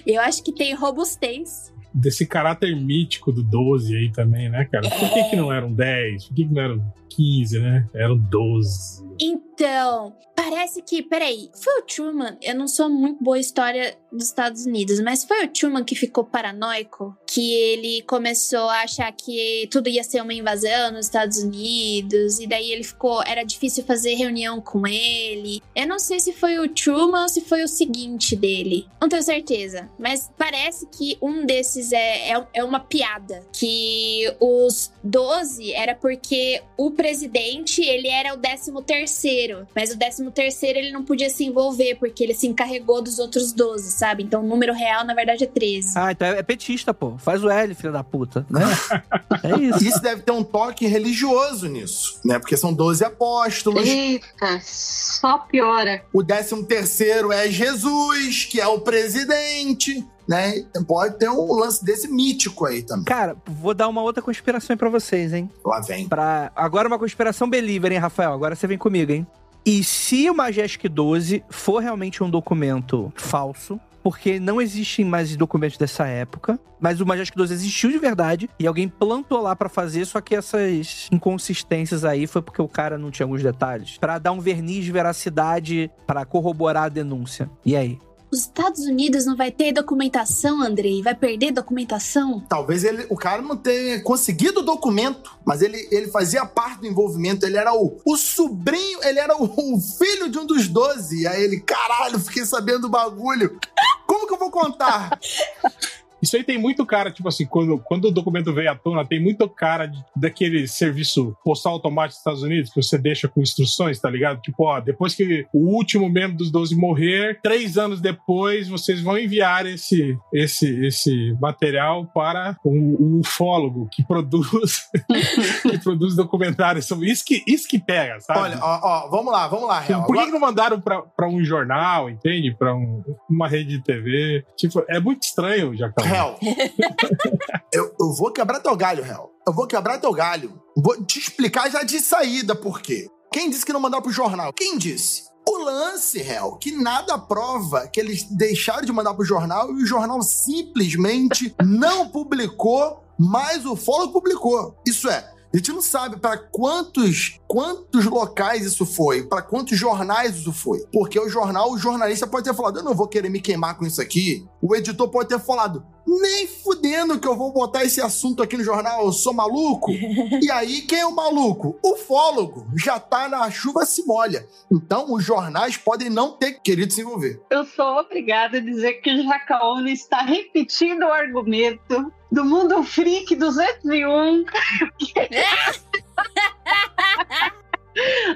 [0.07, 1.75] Eu acho que tem robustez.
[1.93, 4.89] Desse caráter mítico do 12 aí também, né, cara?
[4.89, 6.29] Por que, que não eram 10?
[6.29, 7.89] Por que, que não eram 15, né?
[7.93, 9.05] Eram 12.
[9.21, 10.15] Então,
[10.49, 12.37] parece que, peraí, foi o Truman?
[12.43, 16.25] Eu não sou muito boa história dos Estados Unidos, mas foi o Truman que ficou
[16.25, 17.17] paranoico?
[17.27, 22.47] Que ele começou a achar que tudo ia ser uma invasão nos Estados Unidos, e
[22.47, 23.23] daí ele ficou.
[23.23, 25.63] Era difícil fazer reunião com ele.
[25.75, 28.87] Eu não sei se foi o Truman ou se foi o seguinte dele.
[29.01, 29.89] Não tenho certeza.
[29.99, 33.43] Mas parece que um desses é, é, é uma piada.
[33.53, 39.67] Que os 12 era porque o presidente, ele era o 13 terceiro.
[39.75, 43.53] Mas o 13 terceiro ele não podia se envolver, porque ele se encarregou dos outros
[43.53, 44.23] 12, sabe?
[44.23, 45.95] Então o número real, na verdade, é 13.
[45.97, 47.19] Ah, então é, é petista, pô.
[47.19, 48.47] Faz o L, filho da puta.
[48.49, 48.61] Né?
[49.43, 49.85] é isso.
[49.85, 52.39] Isso deve ter um toque religioso nisso, né?
[52.39, 53.89] Porque são 12 apóstolos.
[53.89, 56.05] Eita, só piora.
[56.13, 60.59] O 13 terceiro é Jesus, que é o presidente, né?
[60.59, 63.05] Então Pode ter um lance desse mítico aí também.
[63.05, 65.51] Cara, vou dar uma outra conspiração aí pra vocês, hein?
[65.65, 66.09] Lá vem.
[66.09, 66.53] Pra...
[66.55, 68.33] Agora uma conspiração believer, hein, Rafael?
[68.33, 69.27] Agora você vem comigo, hein?
[69.69, 75.77] E se o Majestic 12 for realmente um documento falso, porque não existem mais documentos
[75.77, 80.07] dessa época, mas o Majestic 12 existiu de verdade e alguém plantou lá pra fazer,
[80.07, 84.33] só que essas inconsistências aí foi porque o cara não tinha alguns detalhes, Pra dar
[84.33, 87.51] um verniz de veracidade pra corroborar a denúncia.
[87.63, 87.99] E aí?
[88.31, 91.03] Os Estados Unidos não vai ter documentação, Andrei?
[91.03, 92.45] Vai perder documentação?
[92.49, 96.87] Talvez ele, o cara não tenha conseguido o documento, mas ele, ele fazia parte do
[96.87, 97.47] envolvimento.
[97.47, 101.23] Ele era o, o sobrinho, ele era o, o filho de um dos 12.
[101.23, 103.59] E aí ele, caralho, fiquei sabendo do bagulho.
[104.07, 105.19] Como que eu vou contar?
[106.23, 109.21] Isso aí tem muito cara, tipo assim, quando, quando o documento veio à tona, tem
[109.21, 114.01] muito cara de- daquele serviço postal automático dos Estados Unidos que você deixa com instruções,
[114.01, 114.41] tá ligado?
[114.41, 119.19] Tipo, ó, depois que o último membro dos 12 morrer, três anos depois, vocês vão
[119.19, 124.89] enviar esse, esse, esse material para o, o ufólogo que produz,
[125.63, 128.41] que produz documentários sobre isso que, isso que pega, sabe?
[128.41, 130.05] Olha, ó, ó, vamos lá, vamos lá, Real.
[130.05, 132.55] Por que, Agora- não mandaram pra, pra um jornal, entende?
[132.57, 134.45] Pra um- uma rede de TV?
[134.57, 136.08] Tipo, é muito estranho, Jacão.
[136.09, 136.39] Hel,
[137.73, 139.31] eu, eu vou quebrar teu galho, Hel.
[139.47, 140.61] Eu vou quebrar teu galho.
[140.77, 143.09] Vou te explicar já de saída por quê.
[143.33, 144.53] Quem disse que não mandar pro jornal?
[144.53, 145.23] Quem disse?
[145.47, 149.87] O lance, Hel, que nada prova que eles deixaram de mandar pro jornal e o
[149.87, 154.77] jornal simplesmente não publicou, mas o Follow publicou.
[154.87, 160.37] Isso é, a gente não sabe para quantos quantos locais isso foi, para quantos jornais
[160.37, 160.85] isso foi.
[160.93, 163.87] Porque o jornal, o jornalista pode ter falado, eu não vou querer me queimar com
[163.87, 164.47] isso aqui.
[164.61, 168.65] O editor pode ter falado, nem fudendo que eu vou botar esse assunto aqui no
[168.65, 169.91] jornal, eu sou maluco.
[170.43, 171.79] e aí, quem é o maluco?
[171.83, 174.47] O fólogo já tá na chuva se molha.
[174.71, 177.41] Então, os jornais podem não ter querido se envolver.
[177.51, 183.35] Eu sou obrigada a dizer que o Jacaúna está repetindo o argumento do mundo freak
[183.35, 184.45] 201.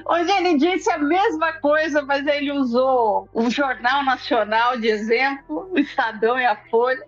[0.05, 5.79] Onde ele disse a mesma coisa, mas ele usou o Jornal Nacional de exemplo, o
[5.79, 7.01] Estadão e a Folha,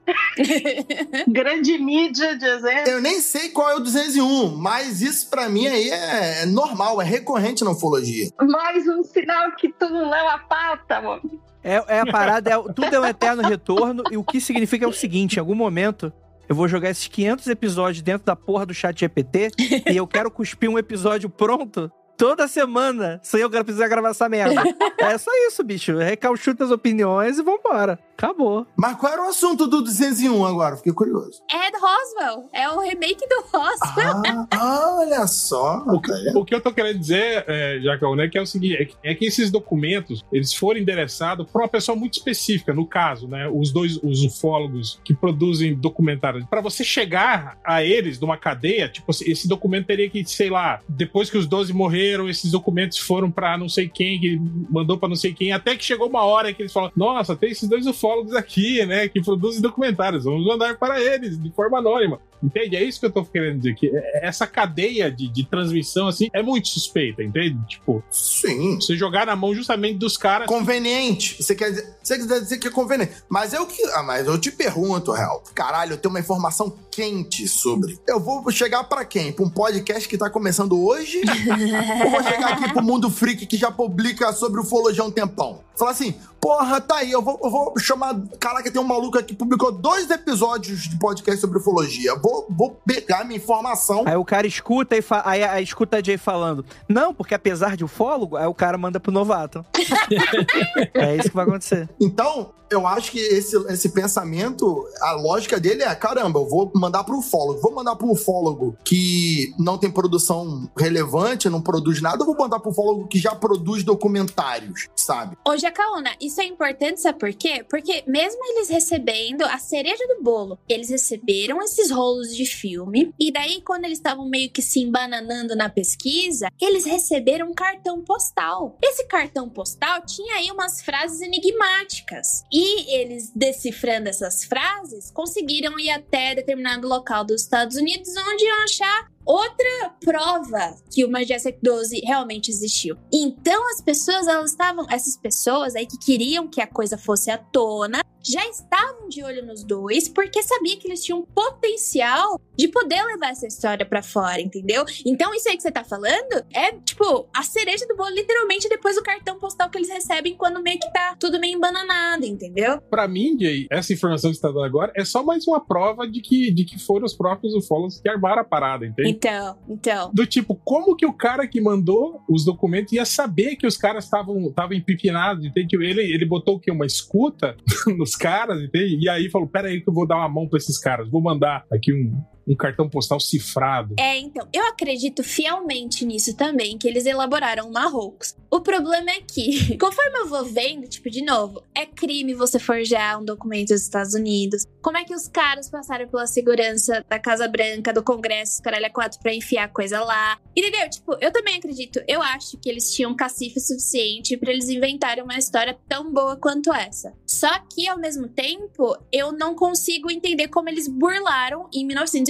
[1.27, 2.89] grande mídia de exemplo.
[2.89, 7.01] Eu nem sei qual é o 201, mas isso pra mim aí é é normal,
[7.01, 8.29] é recorrente na ufologia.
[8.39, 11.41] Mais um sinal que tu não leva a pauta, mano.
[11.63, 14.87] É, é a parada, é, tudo é um eterno retorno, e o que significa é
[14.87, 16.13] o seguinte: em algum momento.
[16.47, 19.51] Eu vou jogar esses 500 episódios dentro da porra do chat GPT
[19.91, 24.63] e eu quero cuspir um episódio pronto toda semana sem eu precisar gravar essa merda.
[24.99, 25.97] é só isso, bicho.
[25.97, 27.99] Recalchuta as opiniões e vambora.
[28.17, 28.65] Acabou.
[28.77, 30.77] Mas qual era o assunto do 201 agora?
[30.77, 31.41] Fiquei curioso.
[31.51, 32.49] É do Roswell.
[32.53, 34.47] É o remake do Roswell.
[34.51, 35.83] Ah, olha só.
[35.87, 38.75] O que, o que eu tô querendo dizer, é, Jacão, né, que é o seguinte,
[38.75, 42.87] é que, é que esses documentos, eles foram endereçados para uma pessoa muito específica, no
[42.87, 46.45] caso, né, os dois, os ufólogos que produzem documentários.
[46.45, 51.29] Para você chegar a eles numa cadeia, tipo, esse documento teria que, sei lá, depois
[51.29, 54.39] que os 12 morreram, esses documentos foram para não sei quem, que
[54.69, 57.51] mandou para não sei quem, até que chegou uma hora que eles falaram, nossa, tem
[57.51, 62.19] esses dois ufólogos aqui, né, que produzem documentários, vamos mandar para eles, de forma anônima.
[62.45, 62.75] Entende?
[62.75, 63.75] É isso que eu tô querendo dizer.
[63.75, 67.57] Que essa cadeia de, de transmissão, assim, é muito suspeita, entende?
[67.67, 68.75] Tipo, Sim.
[68.75, 70.47] você jogar na mão justamente dos caras.
[70.47, 71.41] Conveniente.
[71.41, 73.13] Você quer dizer, você quer dizer que é conveniente.
[73.29, 73.83] Mas eu que.
[73.93, 75.43] Ah, mas eu te pergunto, Real.
[75.53, 77.99] Caralho, eu tenho uma informação quente sobre.
[78.07, 79.31] Eu vou chegar pra quem?
[79.31, 81.21] Pra um podcast que tá começando hoje?
[82.03, 85.63] Ou vou chegar aqui pro Mundo Freak que já publica sobre ufologia há um tempão?
[85.75, 88.15] Falar assim, porra, tá aí, eu vou, eu vou chamar.
[88.39, 92.15] Caraca, tem um maluco aqui que publicou dois episódios de podcast sobre ufologia.
[92.15, 94.03] Vou, vou pegar minha informação.
[94.05, 95.21] Aí o cara escuta e fa...
[95.25, 98.99] aí, aí escuta a Jay falando, não, porque apesar de ufólogo, aí o cara manda
[98.99, 99.65] pro novato.
[100.93, 101.89] é isso que vai acontecer.
[101.99, 107.03] Então, eu acho que esse, esse pensamento, a lógica dele é: caramba, eu vou mandar
[107.03, 107.61] pro ufólogo.
[107.61, 112.59] Vou mandar pro ufólogo que não tem produção relevante, não produz nada, ou vou mandar
[112.59, 115.37] pro ufólogo que já produz documentários, sabe?
[115.47, 117.65] Ô, Jacaúna, isso é importante, sabe por quê?
[117.69, 123.31] Porque mesmo eles recebendo a cereja do bolo, eles receberam esses rolos de filme, e
[123.31, 128.77] daí, quando eles estavam meio que se embananando na pesquisa, eles receberam um cartão postal.
[128.81, 132.43] Esse cartão postal tinha aí umas frases enigmáticas.
[132.51, 138.63] E eles, decifrando essas frases, conseguiram ir até determinado local dos Estados Unidos, onde iam
[138.63, 142.95] achar outra prova que o Majestic 12 realmente existiu.
[143.11, 147.37] Então as pessoas, elas estavam, essas pessoas aí que queriam que a coisa fosse à
[147.37, 153.03] tona, já estavam de olho nos dois, porque sabia que eles tinham potencial de poder
[153.03, 154.83] levar essa história para fora, entendeu?
[155.05, 158.95] Então isso aí que você tá falando é tipo a cereja do bolo, literalmente depois
[158.95, 162.81] do cartão postal que eles recebem quando meio que tá tudo meio embananado, entendeu?
[162.89, 166.07] Pra mim, Jay, essa informação que você tá dando agora é só mais uma prova
[166.07, 169.09] de que, de que foram os próprios ufólogos que armaram a parada, entende?
[169.15, 170.11] Então, então.
[170.13, 174.05] Do tipo, como que o cara que mandou os documentos ia saber que os caras
[174.05, 175.75] estavam empipinados, entende?
[175.75, 176.71] Ele, ele botou o quê?
[176.71, 177.55] Uma escuta
[177.97, 178.97] nos caras, entende?
[178.99, 181.21] E aí falou: pera aí que eu vou dar uma mão pra esses caras, vou
[181.21, 183.95] mandar aqui um, um cartão postal cifrado.
[183.97, 188.35] É, então, eu acredito fielmente nisso também, que eles elaboraram hoax.
[188.51, 193.19] O problema é que, conforme eu vou vendo, tipo, de novo, é crime você forjar
[193.19, 194.65] um documento dos Estados Unidos.
[194.81, 198.89] Como é que os caras passaram pela segurança da Casa Branca, do Congresso, caralho, a
[198.89, 200.39] quatro pra enfiar coisa lá?
[200.55, 200.89] Entendeu?
[200.89, 205.37] Tipo, eu também acredito, eu acho que eles tinham cacife suficiente para eles inventarem uma
[205.37, 207.13] história tão boa quanto essa.
[207.25, 211.85] Só que, ao mesmo tempo, eu não consigo entender como eles burlaram em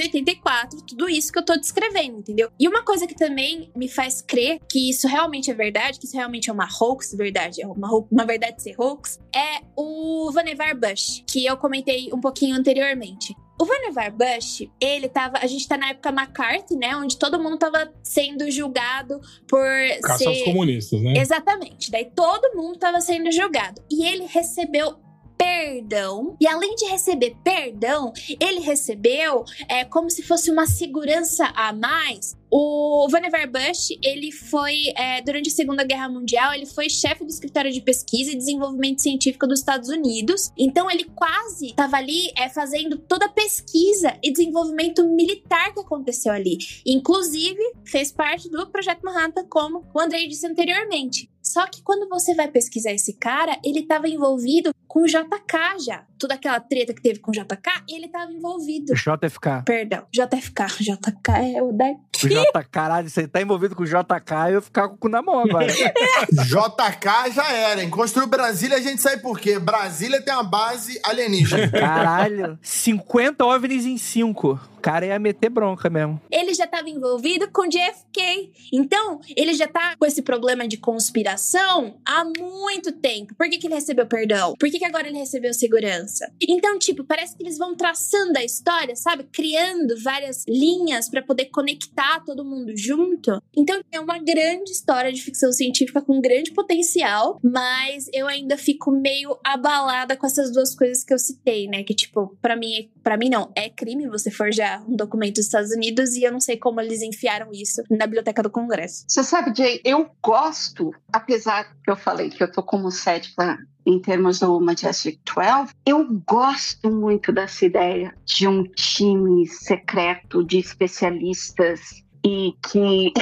[0.10, 2.50] 1984 tudo isso que eu tô descrevendo, entendeu?
[2.60, 6.16] E uma coisa que também me faz crer que isso realmente é verdade, que isso
[6.16, 11.24] realmente é uma hoax, verdade, é uma, uma verdade ser hoax, é o Vannevar Bush,
[11.28, 13.36] que eu comentei um pouquinho anteriormente.
[13.60, 15.38] O Vannevar Bush, ele tava.
[15.38, 16.94] A gente tá na época McCarthy, né?
[16.98, 19.66] Onde todo mundo tava sendo julgado por
[20.04, 20.28] Caça ser.
[20.28, 21.14] aos comunistas, né?
[21.16, 21.90] Exatamente.
[21.90, 23.82] Daí todo mundo tava sendo julgado.
[23.90, 24.98] E ele recebeu
[25.38, 26.36] perdão.
[26.40, 32.36] E além de receber perdão, ele recebeu é, como se fosse uma segurança a mais.
[32.58, 37.30] O Vannevar Bush, ele foi, é, durante a Segunda Guerra Mundial, ele foi chefe do
[37.30, 40.54] escritório de pesquisa e desenvolvimento científico dos Estados Unidos.
[40.58, 46.32] Então, ele quase estava ali é, fazendo toda a pesquisa e desenvolvimento militar que aconteceu
[46.32, 46.58] ali.
[46.86, 51.30] Inclusive, fez parte do Projeto Manhattan, como o Andrei disse anteriormente.
[51.42, 56.08] Só que quando você vai pesquisar esse cara, ele estava envolvido com o JK já.
[56.18, 58.94] Toda aquela treta que teve com o JK, ele estava envolvido.
[58.94, 59.64] JFK.
[59.66, 60.66] Perdão, JFK.
[60.80, 61.86] JK é o da.
[61.86, 62.64] O J...
[62.72, 65.68] Caralho, você tá envolvido com o JK eu ficar com o cu na mão agora.
[66.32, 67.90] JK já era, hein?
[67.90, 69.60] Construiu Brasília, a gente sabe por quê.
[69.60, 71.70] Brasília tem uma base alienígena.
[71.70, 72.58] Caralho.
[72.62, 74.60] 50 OVNIs em 5.
[74.86, 76.22] Cara ia meter bronca mesmo.
[76.30, 78.52] Ele já estava envolvido com JFK.
[78.72, 83.34] Então, ele já tá com esse problema de conspiração há muito tempo.
[83.34, 84.54] Por que, que ele recebeu perdão?
[84.60, 86.32] Por que, que agora ele recebeu segurança?
[86.40, 89.24] Então, tipo, parece que eles vão traçando a história, sabe?
[89.24, 93.42] Criando várias linhas para poder conectar todo mundo junto.
[93.58, 98.92] Então, é uma grande história de ficção científica com grande potencial, mas eu ainda fico
[98.92, 101.82] meio abalada com essas duas coisas que eu citei, né?
[101.82, 105.72] Que, tipo, para mim, para mim não, é crime você forjar um documento dos Estados
[105.72, 109.06] Unidos e eu não sei como eles enfiaram isso na biblioteca do Congresso.
[109.08, 114.00] Você sabe, Jay, eu gosto, apesar que eu falei que eu tô como cética em
[114.00, 122.04] termos do Majestic 12, eu gosto muito dessa ideia de um time secreto de especialistas
[122.26, 123.14] e que,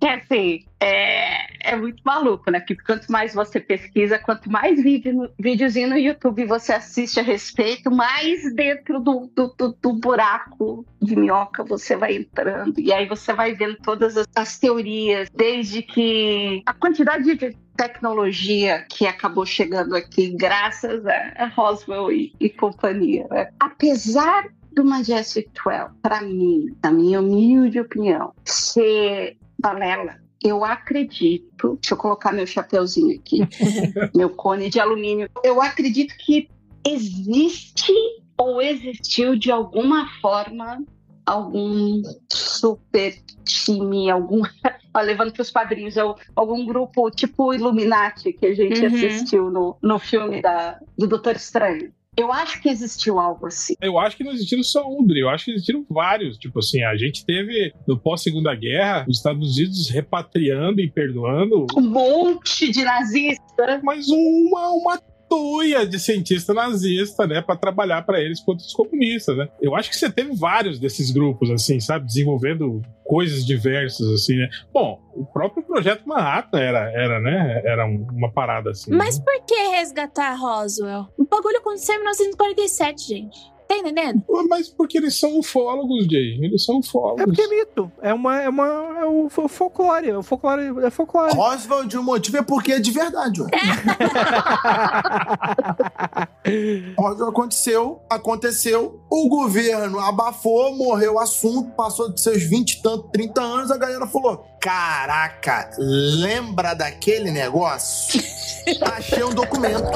[0.00, 2.60] que assim, é, é muito maluco, né?
[2.60, 7.90] Porque quanto mais você pesquisa, quanto mais vídeo, videozinho no YouTube você assiste a respeito,
[7.90, 12.80] mais dentro do, do, do, do buraco de minhoca você vai entrando.
[12.80, 18.86] E aí você vai vendo todas as, as teorias, desde que a quantidade de tecnologia
[18.88, 23.26] que acabou chegando aqui graças a, Roswell e, e companhia.
[23.30, 23.50] Né?
[23.60, 30.16] Apesar do Majestic 12, para mim, na minha humilde opinião, ser balela.
[30.42, 33.40] Eu acredito, deixa eu colocar meu chapeuzinho aqui,
[34.16, 35.28] meu cone de alumínio.
[35.44, 36.48] Eu acredito que
[36.86, 37.92] existe
[38.38, 40.82] ou existiu de alguma forma
[41.26, 42.02] algum
[42.32, 44.42] super time, algum.
[45.04, 45.94] levando para os padrinhos,
[46.34, 48.86] algum grupo tipo Illuminati que a gente uhum.
[48.86, 51.92] assistiu no, no filme da, do Doutor Estranho.
[52.16, 53.74] Eu acho que existiu algo assim.
[53.80, 55.20] Eu acho que não existiram só um, Dri.
[55.20, 56.36] Eu acho que existiram vários.
[56.38, 61.66] Tipo assim, a gente teve, no pós-segunda guerra, os Estados Unidos repatriando e perdoando.
[61.76, 63.80] Um monte de nazistas.
[63.82, 64.98] Mas uma, uma
[65.30, 69.48] tuia de cientista nazista, né, para trabalhar para eles contra os comunistas, né?
[69.62, 74.48] Eu acho que você teve vários desses grupos, assim, sabe, desenvolvendo coisas diversas, assim, né?
[74.72, 78.90] Bom, o próprio projeto Manhattan era, era né, era uma parada assim.
[78.92, 79.24] Mas né?
[79.24, 81.06] por que resgatar Roswell?
[81.16, 83.38] O bagulho aconteceu em 1947, gente.
[83.70, 84.24] Tá entendendo?
[84.48, 86.40] Mas porque eles são ufólogos, Jay.
[86.42, 87.22] Eles são ufólogos.
[87.22, 87.92] É porque é mito.
[88.02, 88.42] É uma.
[88.42, 88.66] É uma.
[88.98, 90.10] É o folclore.
[90.10, 90.84] É o folclore.
[90.84, 91.32] É folclore.
[91.32, 93.48] Roswell de um motivo é porque é de verdade, ué.
[96.98, 103.08] Roswell aconteceu, aconteceu, o governo abafou, morreu o assunto, passou de seus 20 e tanto,
[103.12, 108.20] 30 anos, a galera falou: Caraca, lembra daquele negócio?
[108.82, 109.86] Achei um documento.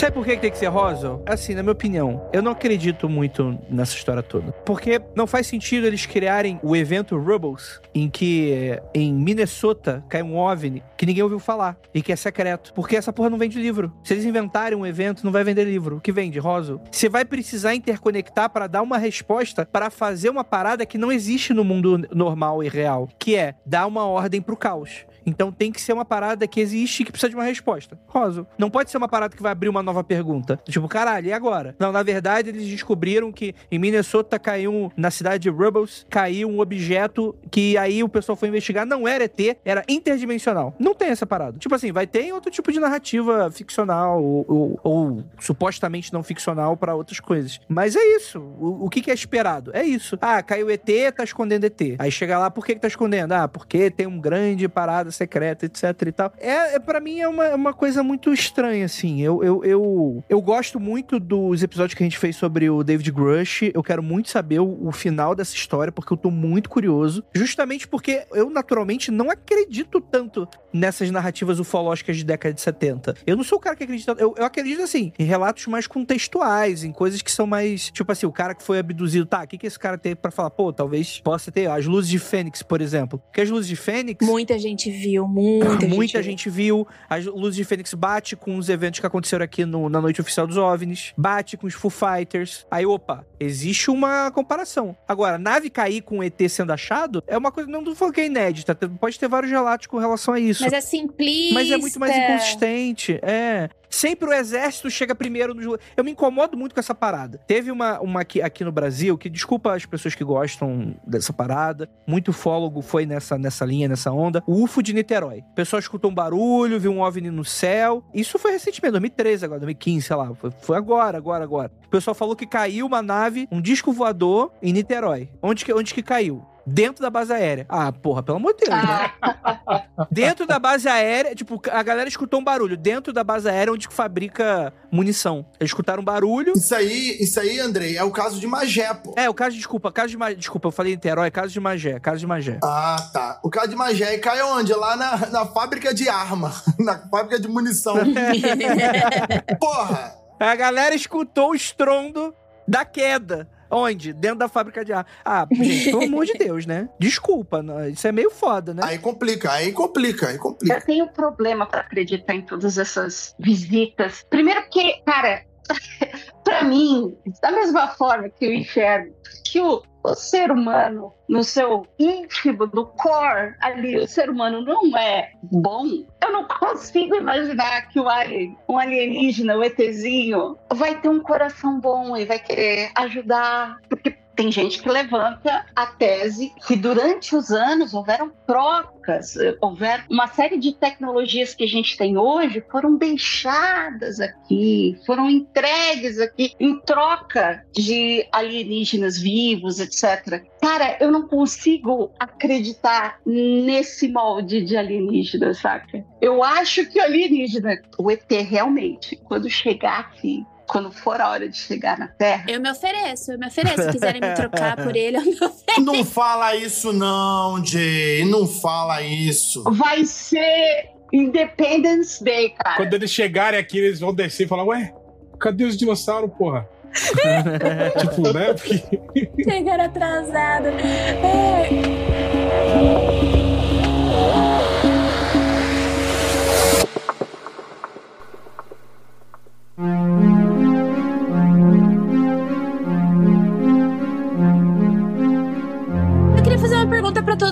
[0.00, 1.20] Sabe por que tem que ser rosa?
[1.26, 4.50] Assim, na minha opinião, eu não acredito muito nessa história toda.
[4.64, 10.38] Porque não faz sentido eles criarem o evento Rubbles, em que em Minnesota cai um
[10.38, 12.72] OVNI que ninguém ouviu falar e que é secreto.
[12.72, 13.92] Porque essa porra não vende livro.
[14.02, 15.98] Se eles inventarem um evento, não vai vender livro.
[15.98, 16.38] O que vende?
[16.38, 16.80] Rosa.
[16.90, 21.52] Você vai precisar interconectar para dar uma resposta para fazer uma parada que não existe
[21.52, 25.04] no mundo normal e real, que é dar uma ordem pro caos.
[25.30, 27.98] Então tem que ser uma parada que existe e que precisa de uma resposta.
[28.06, 28.46] Rosa.
[28.58, 30.60] Não pode ser uma parada que vai abrir uma nova pergunta.
[30.68, 31.74] Tipo, caralho, e agora?
[31.78, 36.60] Não, na verdade, eles descobriram que em Minnesota caiu, na cidade de Rubbles, caiu um
[36.60, 38.84] objeto que aí o pessoal foi investigar.
[38.84, 40.74] Não era ET, era interdimensional.
[40.78, 41.58] Não tem essa parada.
[41.58, 46.76] Tipo assim, vai ter outro tipo de narrativa ficcional ou, ou, ou supostamente não ficcional
[46.76, 47.60] para outras coisas.
[47.68, 48.40] Mas é isso.
[48.40, 49.70] O, o que, que, é esperado?
[49.74, 50.18] É isso.
[50.20, 51.80] Ah, caiu ET, tá escondendo ET.
[51.98, 53.32] Aí chega lá, por que, que tá escondendo?
[53.32, 56.32] Ah, porque tem um grande parada secreta, etc e tal.
[56.38, 59.20] É, é para mim é uma, é uma coisa muito estranha, assim.
[59.20, 63.10] Eu, eu, eu, eu gosto muito dos episódios que a gente fez sobre o David
[63.12, 63.70] Grush.
[63.74, 67.22] Eu quero muito saber o, o final dessa história, porque eu tô muito curioso.
[67.34, 73.16] Justamente porque eu, naturalmente, não acredito tanto nessas narrativas ufológicas de década de 70.
[73.26, 74.14] Eu não sou o cara que acredita.
[74.18, 77.90] Eu, eu acredito, assim, em relatos mais contextuais, em coisas que são mais.
[77.90, 79.42] Tipo assim, o cara que foi abduzido, tá?
[79.42, 80.50] O que, que esse cara tem para falar?
[80.50, 83.18] Pô, talvez possa ter as luzes de Fênix, por exemplo.
[83.18, 84.24] Porque as luzes de Fênix.
[84.26, 86.86] Muita gente viu, muita, muita gente, gente viu.
[87.08, 90.46] As luzes de Fênix bate com os eventos que aconteceram aqui no, na noite oficial
[90.46, 92.66] dos OVNIs, bate com os Foo Fighters.
[92.70, 94.96] Aí, opa, existe uma comparação.
[95.06, 98.20] Agora, nave cair com o ET sendo achado é uma coisa, não tô falando que
[98.20, 100.62] é inédita, pode ter vários relatos com relação a isso.
[100.62, 101.54] Mas é simplista.
[101.54, 103.68] Mas é muito mais inconsistente, é.
[103.90, 107.38] Sempre o exército chega primeiro no Eu me incomodo muito com essa parada.
[107.46, 111.90] Teve uma, uma aqui, aqui no Brasil, que desculpa as pessoas que gostam dessa parada,
[112.06, 114.42] muito fólogo foi nessa, nessa linha, nessa onda.
[114.46, 115.40] O UFO de Niterói.
[115.50, 118.04] O pessoal escutou um barulho, viu um OVNI no céu.
[118.14, 120.34] Isso foi recentemente, 2013 agora, 2015, sei lá.
[120.34, 121.72] Foi, foi agora, agora, agora.
[121.86, 125.28] O pessoal falou que caiu uma nave, um disco voador em Niterói.
[125.42, 126.44] Onde que, onde que caiu?
[126.70, 127.66] Dentro da base aérea.
[127.68, 129.12] Ah, porra, pelo amor de Deus, né?
[130.10, 132.76] Dentro da base aérea, tipo, a galera escutou um barulho.
[132.76, 135.44] Dentro da base aérea onde fabrica munição.
[135.58, 136.54] Eles escutaram um barulho.
[136.56, 139.14] Isso aí, isso aí, Andrei, é o caso de Magé, pô.
[139.16, 140.36] É, o caso, desculpa, caso de Magé.
[140.36, 142.58] Desculpa, eu falei Niterói, é caso de Magé, caso de Magé.
[142.62, 143.40] Ah, tá.
[143.42, 144.72] O caso de Magé cai onde?
[144.72, 146.52] Lá na, na fábrica de arma.
[146.78, 147.94] Na fábrica de munição.
[149.60, 150.14] Porra!
[150.38, 152.34] A galera escutou o estrondo
[152.66, 153.46] da queda.
[153.70, 154.12] Onde?
[154.12, 155.06] Dentro da fábrica de ar.
[155.24, 156.88] Ah, gente, pelo amor de Deus, né?
[156.98, 158.82] Desculpa, isso é meio foda, né?
[158.84, 160.74] Aí complica, aí complica, aí complica.
[160.74, 164.26] Eu tenho problema para acreditar em todas essas visitas.
[164.28, 165.44] Primeiro porque, cara,
[166.44, 169.14] para mim, da mesma forma que eu enxergo
[169.44, 174.96] que o, o ser humano, no seu íntimo, do core ali, o ser humano não
[174.96, 175.86] é bom,
[176.22, 181.80] eu não consigo imaginar que o alien, um alienígena, o ETzinho, vai ter um coração
[181.80, 183.78] bom e vai querer ajudar.
[183.88, 190.28] Porque tem gente que levanta a tese que durante os anos houveram trocas, houver uma
[190.28, 196.80] série de tecnologias que a gente tem hoje foram deixadas aqui, foram entregues aqui em
[196.80, 200.42] troca de alienígenas vivos, etc.
[200.58, 206.02] Cara, eu não consigo acreditar nesse molde de alienígena, saca?
[206.18, 211.48] Eu acho que o alienígena, o ET realmente, quando chegar aqui, quando for a hora
[211.48, 213.82] de chegar na Terra, Eu me ofereço, eu me ofereço.
[213.82, 215.80] Se quiserem me trocar por ele, eu me ofereço.
[215.80, 218.24] Não fala isso não, Jay.
[218.24, 219.64] Não fala isso.
[219.72, 222.76] vai ser Independence Day, cara.
[222.76, 224.94] Quando eles chegarem aqui, eles vão descer e falar, ué,
[225.40, 226.68] cadê os dinossauros, porra?
[227.98, 228.54] tipo, né?
[228.54, 229.00] Porque
[229.42, 230.68] Chegaram atrasado.
[230.68, 231.68] É.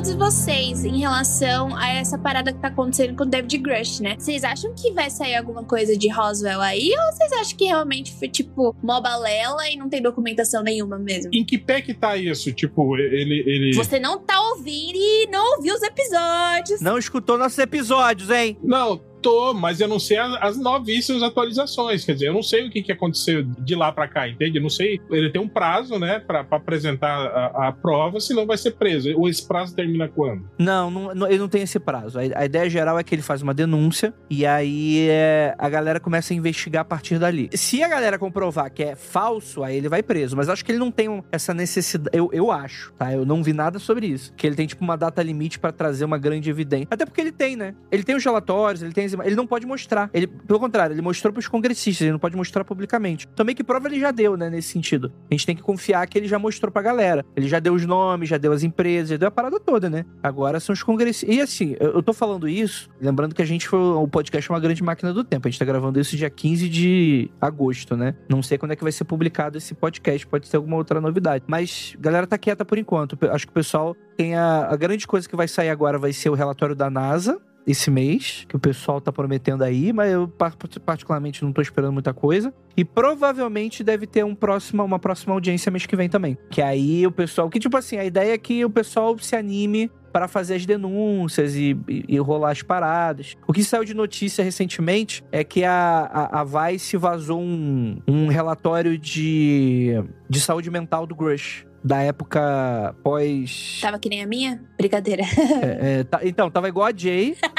[0.08, 4.16] todos vocês em relação a essa parada que tá acontecendo com o David Grush, né?
[4.18, 6.90] Vocês acham que vai sair alguma coisa de Roswell aí?
[6.98, 11.30] Ou vocês acham que realmente foi tipo mó balela e não tem documentação nenhuma mesmo?
[11.32, 12.52] em que pé que tá isso?
[12.52, 13.42] Tipo, ele.
[13.46, 13.74] ele...
[13.74, 16.80] Você não tá ouvindo e não ouviu os episódios.
[16.80, 18.56] Não escutou nossos episódios, hein?
[18.62, 22.04] Não, tô, mas eu não sei as, as novíssimas atualizações.
[22.04, 24.58] Quer dizer, eu não sei o que, que aconteceu de lá pra cá, entende?
[24.58, 25.00] Eu não sei.
[25.10, 29.10] Ele tem um prazo, né, pra, pra apresentar a, a prova, senão vai ser preso.
[29.16, 30.48] Ou esse prazo termina quando?
[30.58, 32.18] Não, não, ele não tem esse prazo.
[32.18, 36.00] A, a ideia geral é que ele faz uma denúncia e aí é, a galera
[36.00, 37.48] começa a investigar a partir dali.
[37.52, 40.36] Se a galera comprovar que é falso, aí ele vai preso.
[40.36, 42.16] Mas acho que ele não tem essa necessidade.
[42.16, 43.12] Eu, eu acho, tá?
[43.12, 44.32] Eu não vi nada sobre isso.
[44.36, 46.88] Que ele tem, tipo, uma data limite pra trazer uma grande evidência.
[46.90, 47.74] Até porque ele tem, né?
[47.90, 50.10] Ele tem os relatórios, ele tem Ele não pode mostrar.
[50.12, 53.26] Ele, pelo contrário, ele mostrou pros congressistas, ele não pode mostrar publicamente.
[53.28, 54.50] Também que prova ele já deu, né?
[54.50, 55.12] Nesse sentido.
[55.30, 57.24] A gente tem que confiar que ele já mostrou pra galera.
[57.36, 60.04] Ele já deu os nomes, já deu as empresas, já deu a parada toda, né?
[60.22, 61.34] Agora são os congressistas.
[61.34, 63.78] E assim, eu, eu tô falando isso, lembrando que a gente foi.
[63.78, 65.48] O podcast é uma grande máquina do tempo.
[65.48, 68.14] A gente tá gravando isso dia 15 de agosto, né?
[68.28, 71.44] Não sei quando é que vai ser publicado esse podcast, pode ser alguma outra novidade.
[71.46, 73.18] Mas a galera tá quieta por enquanto.
[73.30, 76.28] Acho que o pessoal tem a, a grande coisa que vai sair agora vai ser
[76.28, 80.56] o relatório da NASA, esse mês, que o pessoal tá prometendo aí, mas eu par-
[80.84, 82.52] particularmente não tô esperando muita coisa.
[82.76, 86.38] E provavelmente deve ter um próximo, uma próxima audiência mês que vem também.
[86.50, 87.50] Que aí o pessoal.
[87.50, 91.54] Que tipo assim, a ideia é que o pessoal se anime para fazer as denúncias
[91.54, 93.36] e, e, e rolar as paradas.
[93.46, 98.28] O que saiu de notícia recentemente é que a, a, a Vice vazou um, um
[98.28, 99.92] relatório de,
[100.30, 101.66] de saúde mental do Grush.
[101.84, 103.78] Da época pós.
[103.80, 104.60] Tava que nem a minha?
[104.76, 105.22] Brincadeira.
[105.62, 107.36] é, é, tá- então, tava igual a Jay.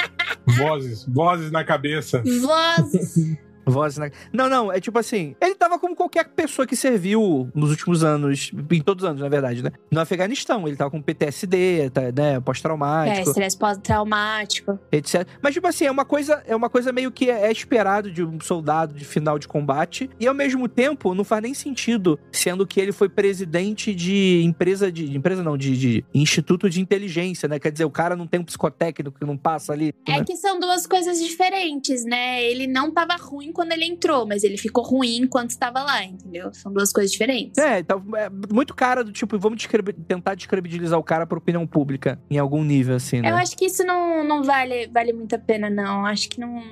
[0.57, 2.23] Vozes, vozes na cabeça.
[2.23, 3.37] Vozes.
[3.69, 4.09] Voz na...
[4.33, 8.51] Não, não, é tipo assim, ele tava como qualquer pessoa que serviu nos últimos anos,
[8.71, 9.71] em todos os anos, na verdade, né?
[9.91, 14.79] No Afeganistão, ele tava com PTSD, tá, né, É, pós-traumático, estresse pós-traumático.
[14.91, 15.27] etc.
[15.41, 18.39] Mas tipo assim, é uma coisa, é uma coisa meio que é esperado de um
[18.39, 22.79] soldado de final de combate, e ao mesmo tempo não faz nem sentido, sendo que
[22.79, 27.59] ele foi presidente de empresa de, de empresa não, de, de instituto de inteligência, né?
[27.59, 30.23] Quer dizer, o cara não tem um psicotécnico que não passa ali, É né?
[30.25, 32.43] que são duas coisas diferentes, né?
[32.43, 36.49] Ele não tava ruim quando ele entrou, mas ele ficou ruim enquanto estava lá, entendeu?
[36.53, 37.57] São duas coisas diferentes.
[37.57, 39.67] É, então, é muito cara do tipo, vamos
[40.07, 43.31] tentar descredibilizar o cara pra opinião pública em algum nível, assim, né?
[43.31, 46.05] Eu acho que isso não, não vale, vale muito a pena, não.
[46.05, 46.63] Acho que não.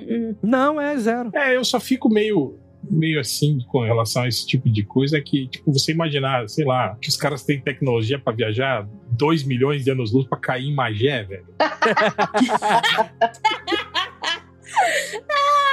[0.42, 1.30] Não, é zero.
[1.34, 2.58] É, eu só fico meio
[2.90, 6.96] meio assim com relação a esse tipo de coisa que, tipo, você imaginar, sei lá,
[7.02, 10.74] que os caras têm tecnologia pra viajar 2 milhões de anos luz pra cair em
[10.74, 11.48] Magé, velho.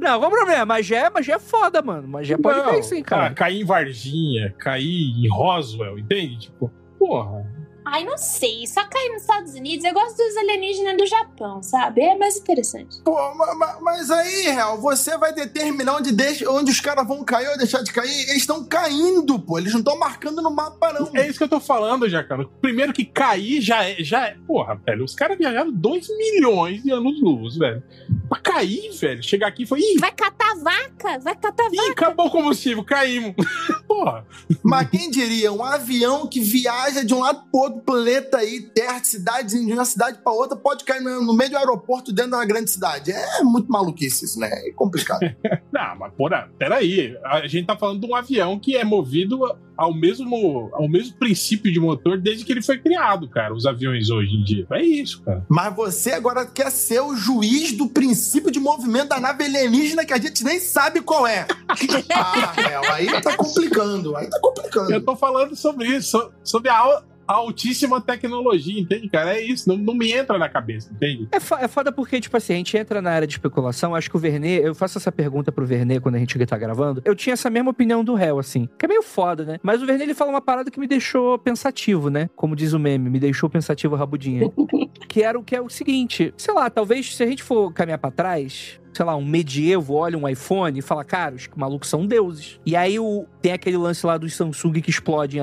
[0.00, 0.64] Não, qual o problema?
[0.66, 2.06] Magé, Magé é foda, mano.
[2.08, 3.34] Magé pode Não, cair sim, cara.
[3.34, 6.38] cair em Varginha, cair em Roswell, entende?
[6.38, 7.44] Tipo, porra.
[7.88, 8.66] Ai, não sei.
[8.66, 9.84] Só cair nos Estados Unidos.
[9.84, 12.02] Eu gosto dos alienígenas do Japão, sabe?
[12.02, 13.00] É mais interessante.
[13.04, 17.24] Pô, ma- ma- mas aí, Real, você vai determinar onde, deixa, onde os caras vão
[17.24, 18.10] cair ou deixar de cair?
[18.28, 19.56] Eles estão caindo, pô.
[19.58, 21.10] Eles não estão marcando no mapa, não.
[21.14, 22.50] É isso que eu tô falando, Jacano.
[22.60, 23.96] Primeiro que cair já é.
[24.02, 25.04] Já é porra, velho.
[25.04, 27.82] Os caras viajaram 2 milhões de anos-luz, velho.
[28.28, 29.22] Pra cair, velho.
[29.22, 29.78] Chegar aqui e foi.
[29.80, 31.18] Ih, Vai catar vaca?
[31.20, 31.90] Vai catar ih, vaca?
[31.92, 33.34] acabou o combustível, caímos.
[33.86, 34.26] porra.
[34.62, 35.52] Mas quem diria?
[35.52, 39.72] Um avião que viaja de um lado pro outro planeta aí, terra, de cidade, de
[39.72, 42.70] uma cidade pra outra, pode cair no, no meio do aeroporto dentro de uma grande
[42.70, 43.10] cidade.
[43.12, 44.48] É muito maluquice isso, né?
[44.50, 45.20] É complicado.
[45.72, 47.16] Não, mas porra, peraí.
[47.24, 49.40] A gente tá falando de um avião que é movido
[49.76, 53.54] ao mesmo, ao mesmo princípio de motor desde que ele foi criado, cara.
[53.54, 54.66] Os aviões hoje em dia.
[54.72, 55.44] É isso, cara.
[55.48, 60.12] Mas você agora quer ser o juiz do princípio de movimento da nave alienígena que
[60.14, 61.46] a gente nem sabe qual é.
[62.14, 64.16] ah, Real, aí tá complicando.
[64.16, 64.92] Aí tá complicando.
[64.92, 69.34] Eu tô falando sobre isso, so- sobre a altíssima tecnologia, entende, cara?
[69.36, 71.28] É isso, não, não me entra na cabeça, entende?
[71.32, 73.94] É, fo- é foda porque, tipo assim, a gente entra na área de especulação.
[73.94, 77.02] Acho que o Vernê, eu faço essa pergunta pro Vernê quando a gente tá gravando.
[77.04, 78.68] Eu tinha essa mesma opinião do réu, assim.
[78.78, 79.58] Que é meio foda, né?
[79.62, 82.28] Mas o Vernê, ele fala uma parada que me deixou pensativo, né?
[82.36, 84.50] Como diz o meme, me deixou pensativo rabudinha.
[85.08, 87.98] que era o que é o seguinte: sei lá, talvez se a gente for caminhar
[87.98, 88.80] pra trás.
[88.96, 92.58] Sei lá, um medievo olha um iPhone e fala, cara, os malucos são deuses.
[92.64, 95.42] E aí o, tem aquele lance lá dos Samsung que explodem.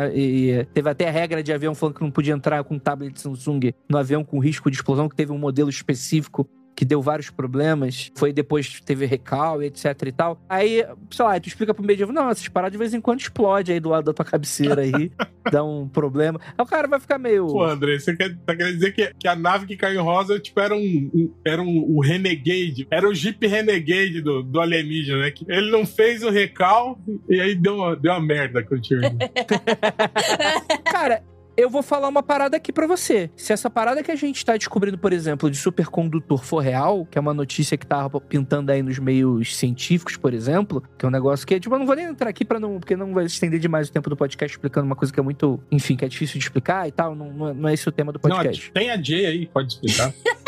[0.73, 3.71] Teve até a regra de avião falando que não podia entrar com um tablet Samsung
[3.87, 8.11] no avião com risco de explosão, que teve um modelo específico que deu vários problemas.
[8.15, 10.39] Foi depois teve recal e etc e tal.
[10.49, 13.71] Aí, sei lá, tu explica pro medievo, não, essas paradas de vez em quando explode
[13.71, 15.11] aí do lado da tua cabeceira aí,
[15.51, 16.39] dá um problema.
[16.57, 17.47] Aí o cara vai ficar meio.
[17.47, 20.39] Pô, André, você quer, tá querendo dizer que, que a nave que caiu em rosa,
[20.39, 20.79] tipo, era um,
[21.13, 25.31] um- era um, o Renegade, era o Jeep Renegade do, do alienígena, né?
[25.31, 26.99] Que ele não fez o recal
[27.29, 29.01] e aí deu uma, deu uma merda com o tiro.
[30.85, 31.21] Cara,
[31.55, 33.29] eu vou falar uma parada aqui pra você.
[33.35, 37.17] Se essa parada que a gente tá descobrindo, por exemplo, de supercondutor for real, que
[37.17, 41.11] é uma notícia que tá pintando aí nos meios científicos, por exemplo, que é um
[41.11, 43.59] negócio que, tipo, eu não vou nem entrar aqui para não, porque não vai estender
[43.59, 46.39] demais o tempo do podcast explicando uma coisa que é muito, enfim, que é difícil
[46.39, 48.71] de explicar e tal, não, não é- não é esse o tema do Não, podcast.
[48.71, 50.13] tem a Jay aí, pode explicar.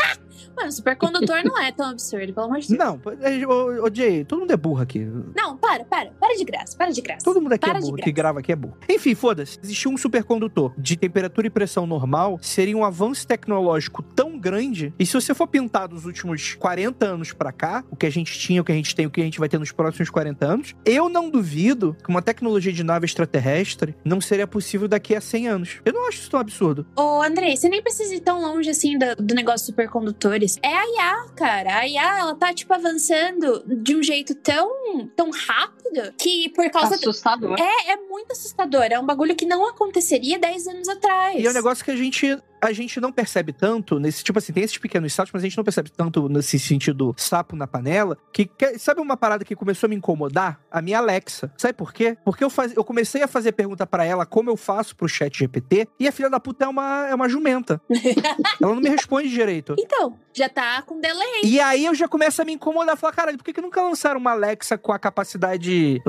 [0.56, 2.78] Mano, supercondutor não é tão absurdo, pelo amor de Deus.
[2.78, 3.00] Não,
[3.48, 5.00] ô, ô Jay, todo mundo é burro aqui.
[5.36, 6.10] Não, para, para.
[6.12, 7.24] Para de graça, para de graça.
[7.24, 8.76] Todo mundo aqui Para é burro, que grava aqui é burro.
[8.88, 9.58] Enfim, foda-se.
[9.62, 14.92] Existia um supercondutor de temperatura e pressão normal, seria um avanço tecnológico tão grande.
[14.98, 18.38] E se você for pintar dos últimos 40 anos pra cá, o que a gente
[18.38, 20.44] tinha, o que a gente tem, o que a gente vai ter nos próximos 40
[20.46, 25.20] anos, eu não duvido que uma tecnologia de nave extraterrestre não seria possível daqui a
[25.20, 25.80] 100 anos.
[25.84, 26.86] Eu não acho isso tão absurdo.
[26.96, 30.58] Ô, Andrei, você nem precisa ir tão longe assim do, do negócio de supercondutores.
[30.62, 31.78] É a IA, cara.
[31.78, 34.70] A IA, ela tá, tipo, avançando de um jeito tão,
[35.16, 36.90] tão rápido que por causa.
[36.98, 37.56] do- Assustador.
[37.60, 38.84] É, é muito assustador.
[38.90, 41.38] É um bagulho que não aconteceria 10 anos atrás.
[41.40, 44.52] E é um negócio que a gente, a gente não percebe tanto, nesse tipo assim,
[44.52, 48.16] tem esses pequenos saltos, mas a gente não percebe tanto nesse sentido sapo na panela,
[48.32, 50.60] que, que- sabe uma parada que começou a me incomodar?
[50.70, 51.52] A minha Alexa.
[51.56, 52.16] Sabe por quê?
[52.24, 55.36] Porque eu, faz, eu comecei a fazer pergunta pra ela como eu faço pro chat
[55.38, 57.80] GPT, e a filha da puta é uma, é uma jumenta.
[58.60, 59.74] ela não me responde direito.
[59.78, 61.42] Então, já tá com delay.
[61.44, 64.18] E aí eu já começo a me incomodar, falar, caralho, por que, que nunca lançaram
[64.20, 66.00] uma Alexa com a capacidade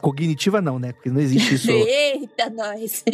[0.00, 0.92] cognitiva não, né?
[0.92, 1.70] Porque não existe isso.
[1.72, 3.04] Eita, nós.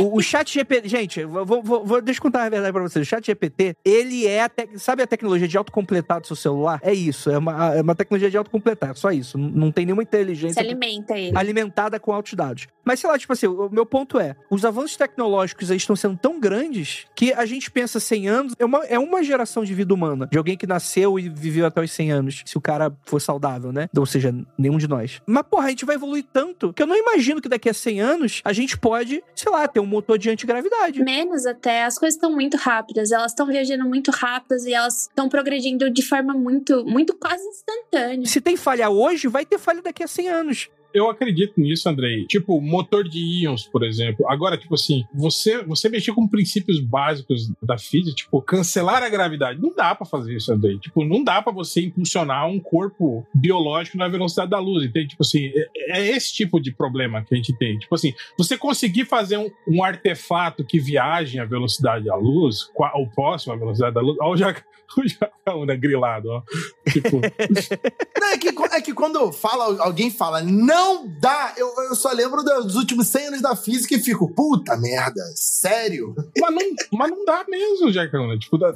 [0.00, 3.06] O, o chat GPT, gente, eu vou, vou, vou, contar a verdade pra vocês.
[3.06, 6.80] O chat GPT, ele é, a tec- sabe a tecnologia de autocompletar do seu celular?
[6.82, 9.36] É isso, é uma, é uma tecnologia de autocompletar, só isso.
[9.38, 11.36] Não, tem nenhuma Se inteligência alimenta ele.
[11.36, 12.66] alimentada com altos dados.
[12.84, 16.16] Mas sei lá, tipo assim, o meu ponto é, os avanços tecnológicos aí estão sendo
[16.18, 19.92] tão grandes que a gente pensa 100 anos, é uma, é uma geração de vida
[19.94, 23.20] humana, de alguém que nasceu e viveu até os 100 anos, se o cara for
[23.20, 23.88] saudável, né?
[23.96, 25.20] Ou seja, nenhum de nós.
[25.26, 28.00] Mas porra, a gente vai evoluir tanto que eu não imagino que daqui a 100
[28.00, 31.02] anos a gente pode, sei lá, ter um motor de antigravidade.
[31.02, 35.28] Menos até, as coisas estão muito rápidas, elas estão viajando muito rápidas e elas estão
[35.28, 38.26] progredindo de forma muito, muito quase instantânea.
[38.26, 40.70] Se tem falha hoje, vai ter falha daqui a 100 anos.
[40.94, 42.24] Eu acredito nisso, Andrei.
[42.26, 44.24] Tipo, motor de íons, por exemplo.
[44.30, 49.60] Agora, tipo assim, você, você mexer com princípios básicos da física, tipo, cancelar a gravidade.
[49.60, 50.78] Não dá pra fazer isso, Andrei.
[50.78, 55.08] Tipo, não dá pra você impulsionar um corpo biológico na velocidade da luz, entende?
[55.08, 57.76] Tipo assim, é, é esse tipo de problema que a gente tem.
[57.78, 62.92] Tipo assim, você conseguir fazer um, um artefato que viaje à velocidade da luz, qua-
[62.94, 64.64] ou próximo à velocidade da luz, ó, Jaca-
[64.96, 66.42] o Jacaúna grilado, ó.
[66.90, 67.20] Tipo,
[68.20, 72.42] Não, é, que, é que quando fala, alguém fala, não dá, eu, eu só lembro
[72.42, 76.14] dos últimos 100 anos da física e fico, puta merda, sério?
[76.40, 76.62] mas, não,
[76.98, 78.38] mas não dá mesmo, Jacaúna.
[78.38, 78.72] Tipo, da,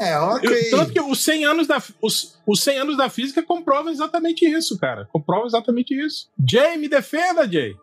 [0.00, 0.50] É, ok.
[0.50, 4.44] Eu- tanto que os 100 anos da, os, os 100 anos da física comprovam exatamente
[4.44, 5.08] isso, cara.
[5.12, 6.28] Comprova exatamente isso.
[6.48, 7.74] Jay, me defenda, Jay.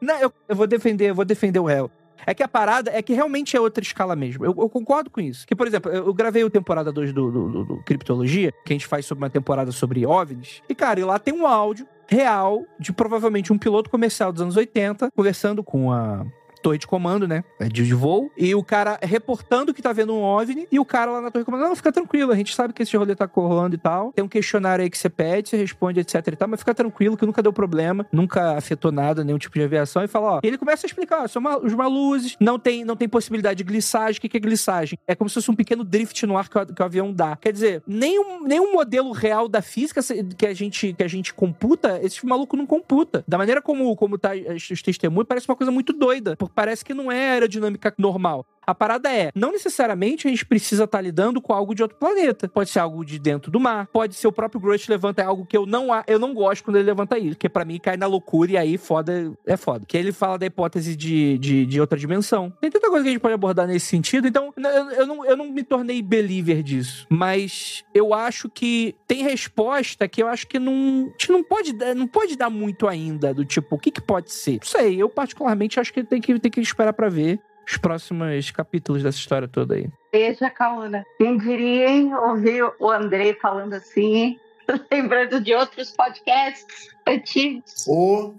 [0.00, 1.90] Não, eu, eu vou defender, eu vou defender o réu.
[2.26, 4.44] É que a parada é que realmente é outra escala mesmo.
[4.44, 5.46] Eu, eu concordo com isso.
[5.46, 8.74] Que, por exemplo, eu, gravei o temporada 2 do, do, do, do Criptologia, que a
[8.74, 10.62] gente faz sobre uma temporada sobre OVNIs.
[10.68, 14.56] E, cara, e lá tem um áudio real de provavelmente um piloto comercial dos anos
[14.56, 16.26] 80 conversando com a
[16.60, 17.44] torre de comando, né?
[17.60, 18.30] De, de voo.
[18.36, 20.68] E o cara reportando que tá vendo um OVNI.
[20.70, 22.82] E o cara lá na torre de comando, não, fica tranquilo, a gente sabe que
[22.82, 24.12] esse rolê tá rolando e tal.
[24.12, 26.48] Tem um questionário aí que você pede, você responde, etc e tal.
[26.48, 30.02] Mas fica tranquilo que nunca deu problema, nunca afetou nada, nenhum tipo de aviação.
[30.02, 30.40] E fala, ó.
[30.42, 33.58] E ele começa a explicar, ó, são uma, os maluzes, não tem, não tem possibilidade
[33.58, 34.18] de glissagem.
[34.18, 34.98] O que, que é glissagem?
[35.06, 37.36] É como se fosse um pequeno drift no ar que o, que o avião dá.
[37.36, 40.00] Quer dizer, nenhum, nenhum modelo real da física
[40.36, 43.24] que a gente, que a gente computa, esse maluco não computa.
[43.26, 46.36] Da maneira como, como tá os testemunhos, parece uma coisa muito doida.
[46.36, 48.46] Porque parece que não é aerodinâmica normal.
[48.66, 51.98] A parada é, não necessariamente a gente precisa estar tá lidando com algo de outro
[51.98, 52.48] planeta.
[52.48, 55.56] Pode ser algo de dentro do mar, pode ser o próprio Grush levanta algo que
[55.56, 58.52] eu não eu não gosto quando ele levanta isso, que para mim cai na loucura
[58.52, 59.84] e aí foda é foda.
[59.86, 62.52] Que ele fala da hipótese de, de, de, outra dimensão.
[62.60, 65.36] Tem tanta coisa que a gente pode abordar nesse sentido, então eu, eu, não, eu
[65.36, 70.58] não me tornei believer disso, mas eu acho que tem resposta que eu acho que
[70.58, 74.00] não, a gente não pode não pode dar muito ainda do tipo, o que que
[74.00, 74.58] pode ser?
[74.60, 77.40] Não sei, eu particularmente acho que tem que tem que esperar para ver
[77.70, 79.88] os próximos capítulos dessa história toda aí.
[80.12, 81.04] Veja, Kauna.
[81.18, 84.38] Quem diria, hein, ouvir o Andrei falando assim,
[84.90, 87.86] lembrando de outros podcasts antigos.
[87.86, 88.34] Ou,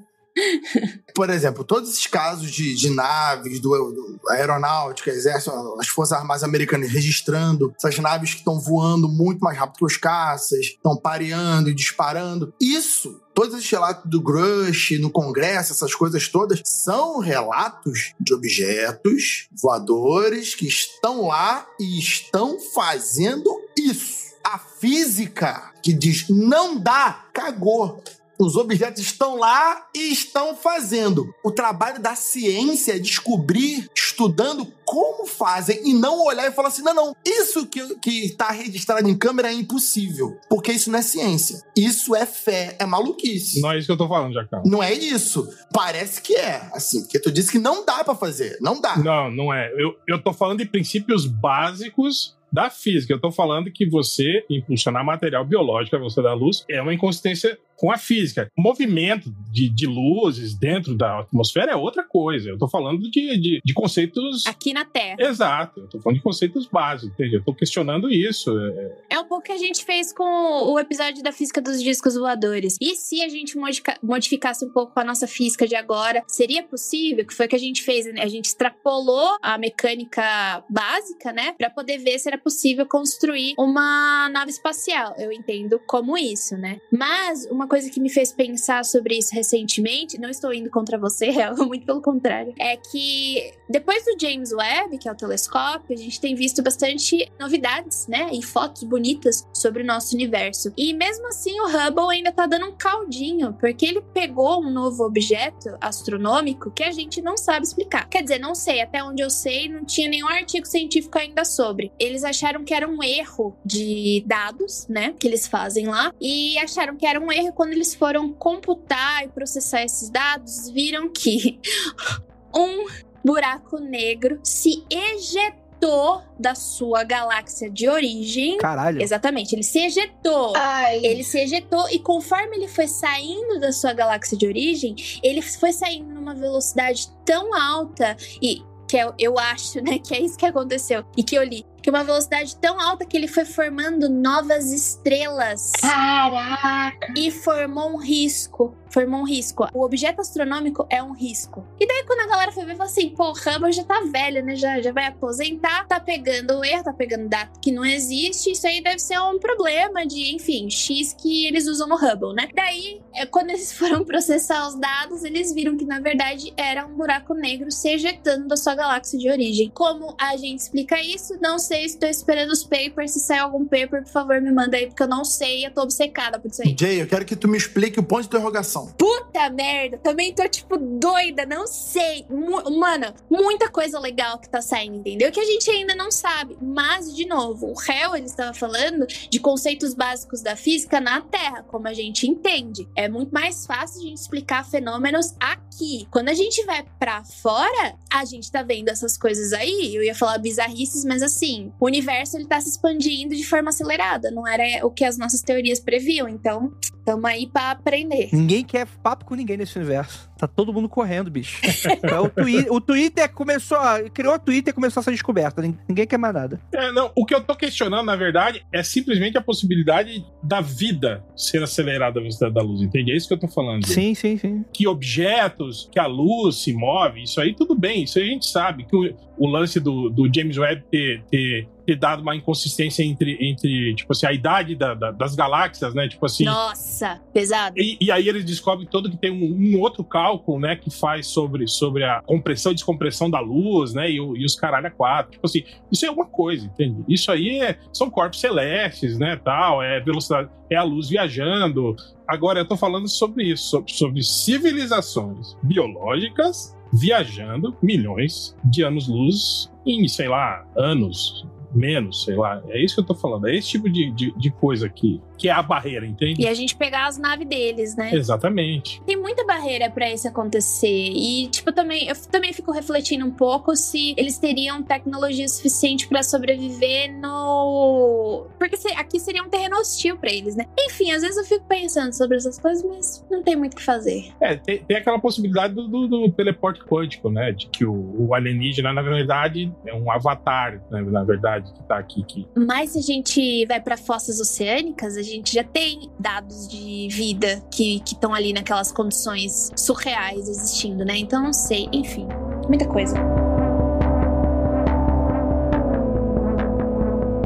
[1.15, 6.43] por exemplo, todos esses casos de, de naves, do, do aeronáutica, exército, as Forças Armadas
[6.43, 11.69] Americanas registrando essas naves que estão voando muito mais rápido que os caças, estão pareando
[11.69, 12.53] e disparando.
[12.59, 19.47] Isso todos esses relatos do Grush no Congresso, essas coisas todas, são relatos de objetos
[19.51, 24.35] voadores que estão lá e estão fazendo isso.
[24.43, 28.03] A física que diz não dá, cagou.
[28.41, 31.31] Os objetos estão lá e estão fazendo.
[31.45, 36.81] O trabalho da ciência é descobrir, estudando como fazem e não olhar e falar assim:
[36.81, 40.39] não, não, isso que está registrado em câmera é impossível.
[40.49, 41.61] Porque isso não é ciência.
[41.77, 43.61] Isso é fé, é maluquice.
[43.61, 44.63] Não é isso que eu tô falando, Jacão.
[44.65, 45.47] Não é isso.
[45.71, 48.57] Parece que é, assim, porque tu disse que não dá para fazer.
[48.59, 48.97] Não dá.
[48.97, 49.71] Não, não é.
[49.77, 53.13] Eu, eu tô falando de princípios básicos da física.
[53.13, 57.57] Eu estou falando que você impulsionar material biológico à velocidade da luz é uma inconsistência
[57.81, 58.47] com a física.
[58.55, 62.49] O movimento de, de luzes dentro da atmosfera é outra coisa.
[62.49, 64.45] Eu estou falando de, de, de, conceitos.
[64.45, 65.15] Aqui na Terra.
[65.19, 65.79] Exato.
[65.79, 67.33] Eu estou falando de conceitos básicos, entende?
[67.33, 68.55] Eu estou questionando isso.
[68.55, 69.15] É...
[69.15, 72.75] é um pouco que a gente fez com o episódio da física dos discos voadores.
[72.79, 77.25] E se a gente modifica, modificasse um pouco a nossa física de agora, seria possível?
[77.25, 78.21] Que foi o que a gente fez, né?
[78.21, 81.55] A gente extrapolou a mecânica básica, né?
[81.57, 85.15] Para poder ver se era possível construir uma nave espacial.
[85.17, 86.79] Eu entendo como isso, né?
[86.91, 91.31] Mas uma coisa que me fez pensar sobre isso recentemente, não estou indo contra você,
[91.65, 96.19] muito pelo contrário, é que depois do James Webb, que é o telescópio, a gente
[96.19, 98.29] tem visto bastante novidades, né?
[98.33, 100.73] E fotos bonitas sobre o nosso universo.
[100.75, 105.05] E mesmo assim, o Hubble ainda tá dando um caldinho, porque ele pegou um novo
[105.05, 108.09] objeto astronômico que a gente não sabe explicar.
[108.09, 111.93] Quer dizer, não sei, até onde eu sei, não tinha nenhum artigo científico ainda sobre.
[111.97, 115.15] Eles acharam que era um erro de dados, né?
[115.17, 119.27] Que eles fazem lá, e acharam que era um erro quando eles foram computar e
[119.27, 121.59] processar esses dados, viram que
[122.51, 122.87] um
[123.23, 128.57] buraco negro se ejetou da sua galáxia de origem.
[128.57, 128.99] Caralho.
[128.99, 130.53] Exatamente, ele se ejetou.
[130.55, 131.05] Ai.
[131.05, 135.71] Ele se ejetou e conforme ele foi saindo da sua galáxia de origem, ele foi
[135.71, 140.47] saindo numa velocidade tão alta e que eu, eu acho, né, que é isso que
[140.47, 144.71] aconteceu e que eu li que uma velocidade tão alta que ele foi formando novas
[144.71, 145.71] estrelas.
[145.81, 147.13] Caraca!
[147.17, 148.75] E formou um risco.
[148.89, 149.67] Formou um risco.
[149.73, 151.65] O objeto astronômico é um risco.
[151.79, 154.43] E daí, quando a galera foi ver, falou assim: pô, o Hubble já tá velho,
[154.43, 154.55] né?
[154.55, 158.51] Já, já vai aposentar, tá pegando o erro, tá pegando dado que não existe.
[158.51, 162.49] Isso aí deve ser um problema de, enfim, X que eles usam no Hubble, né?
[162.53, 166.95] Daí, é, quando eles foram processar os dados, eles viram que na verdade era um
[166.95, 169.71] buraco negro se ejetando da sua galáxia de origem.
[169.73, 171.37] Como a gente explica isso?
[171.41, 173.11] Não sei sei, estou esperando os papers.
[173.11, 175.81] Se sair algum paper, por favor, me manda aí, porque eu não sei, eu tô
[175.81, 176.75] obcecada por isso aí.
[176.77, 178.91] Jay, eu quero que tu me explique o ponto de interrogação.
[178.97, 182.25] Puta merda, também tô, tipo, doida, não sei.
[182.29, 185.31] M Mano, muita coisa legal que tá saindo, entendeu?
[185.31, 186.57] Que a gente ainda não sabe.
[186.61, 191.63] Mas, de novo, o réu, ele estava falando de conceitos básicos da física na Terra,
[191.63, 192.87] como a gente entende.
[192.95, 196.07] É muito mais fácil a gente explicar fenômenos aqui.
[196.11, 199.95] Quando a gente vai para fora, a gente tá vendo essas coisas aí.
[199.95, 204.31] Eu ia falar bizarrices, mas assim, o universo ele tá se expandindo de forma acelerada,
[204.31, 206.27] não era o que as nossas teorias previam.
[206.27, 206.73] Então,
[207.11, 208.29] tamo aí pra aprender.
[208.31, 210.29] Ninguém quer papo com ninguém nesse universo.
[210.37, 211.59] Tá todo mundo correndo, bicho.
[212.03, 213.77] É, o, twi o Twitter começou.
[213.77, 215.61] A, criou o Twitter e começou essa descoberta.
[215.61, 216.59] Ninguém quer mais nada.
[216.73, 221.23] É, não, o que eu tô questionando, na verdade, é simplesmente a possibilidade da vida
[221.35, 223.11] ser acelerada à velocidade da luz, entende?
[223.11, 223.85] É isso que eu tô falando.
[223.85, 224.65] Sim, sim, sim.
[224.73, 228.47] Que objetos, que a luz se move, isso aí tudo bem, isso aí a gente
[228.47, 228.85] sabe.
[228.85, 233.37] Que o, o lance do, do James Webb ter, ter ter dado uma inconsistência entre,
[233.41, 236.07] entre tipo assim, a idade da, da, das galáxias, né?
[236.07, 236.45] Tipo assim.
[236.45, 237.75] Nossa, pesado.
[237.77, 240.75] E, e aí eles descobrem todo que tem um, um, outro cálculo, né?
[240.75, 244.09] Que faz sobre, sobre a compressão e descompressão da luz, né?
[244.09, 245.33] E, e os caralho a quatro.
[245.33, 247.03] Tipo assim, isso é uma coisa, entende?
[247.07, 249.35] Isso aí é, são corpos celestes, né?
[249.43, 251.95] Tal, é velocidade, é a luz viajando.
[252.27, 260.07] Agora eu tô falando sobre isso, sobre, sobre civilizações biológicas viajando milhões de anos-luz em,
[260.07, 262.61] sei lá, anos, menos, sei lá.
[262.69, 263.47] É isso que eu tô falando.
[263.47, 266.39] É esse tipo de, de, de coisa aqui que é a barreira, entende?
[266.39, 268.13] E a gente pegar as naves deles, né?
[268.13, 269.01] Exatamente.
[269.07, 270.87] Tem muita barreira para isso acontecer.
[270.87, 276.21] E, tipo, também, eu também fico refletindo um pouco se eles teriam tecnologia suficiente para
[276.21, 278.45] sobreviver no.
[278.59, 280.67] Porque aqui seria um terreno hostil para eles, né?
[280.79, 283.83] Enfim, às vezes eu fico pensando sobre essas coisas, mas não tem muito o que
[283.83, 284.31] fazer.
[284.39, 287.51] É, tem, tem aquela possibilidade do, do, do, teleporte quântico, né?
[287.51, 291.01] De que o, o, alienígena, na verdade, é um avatar, né?
[291.01, 292.23] na verdade, que tá aqui.
[292.23, 292.47] Que...
[292.55, 297.07] Mas se a gente vai para fossas oceânicas, a gente gente já tem dados de
[297.09, 301.17] vida que estão ali naquelas condições surreais existindo, né?
[301.17, 302.27] Então não sei, enfim,
[302.67, 303.15] muita coisa.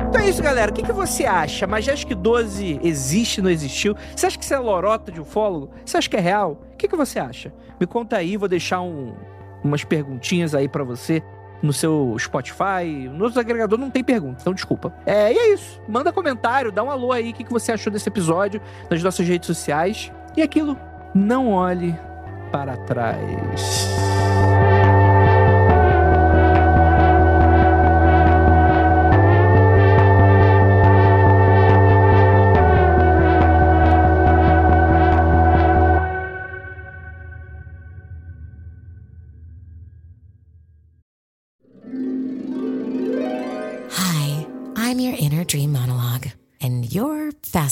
[0.10, 0.72] Então é isso, galera.
[0.72, 1.66] O que, que você acha?
[1.66, 3.96] Majestic 12 existe, não existiu?
[4.16, 5.72] Você acha que isso é lorota de ufólogo?
[5.86, 6.62] Você acha que é real?
[6.74, 7.54] O que, que você acha?
[7.80, 9.14] Me conta aí, vou deixar um,
[9.64, 11.24] umas perguntinhas aí para você
[11.66, 13.10] no seu Spotify.
[13.12, 14.94] No outro agregador não tem pergunta, então desculpa.
[15.06, 15.82] É, e é isso.
[15.88, 19.28] Manda comentário, dá um alô aí, o que, que você achou desse episódio nas nossas
[19.28, 20.12] redes sociais.
[20.38, 20.78] E aquilo,
[21.14, 21.98] não olhe
[22.52, 24.15] para trás.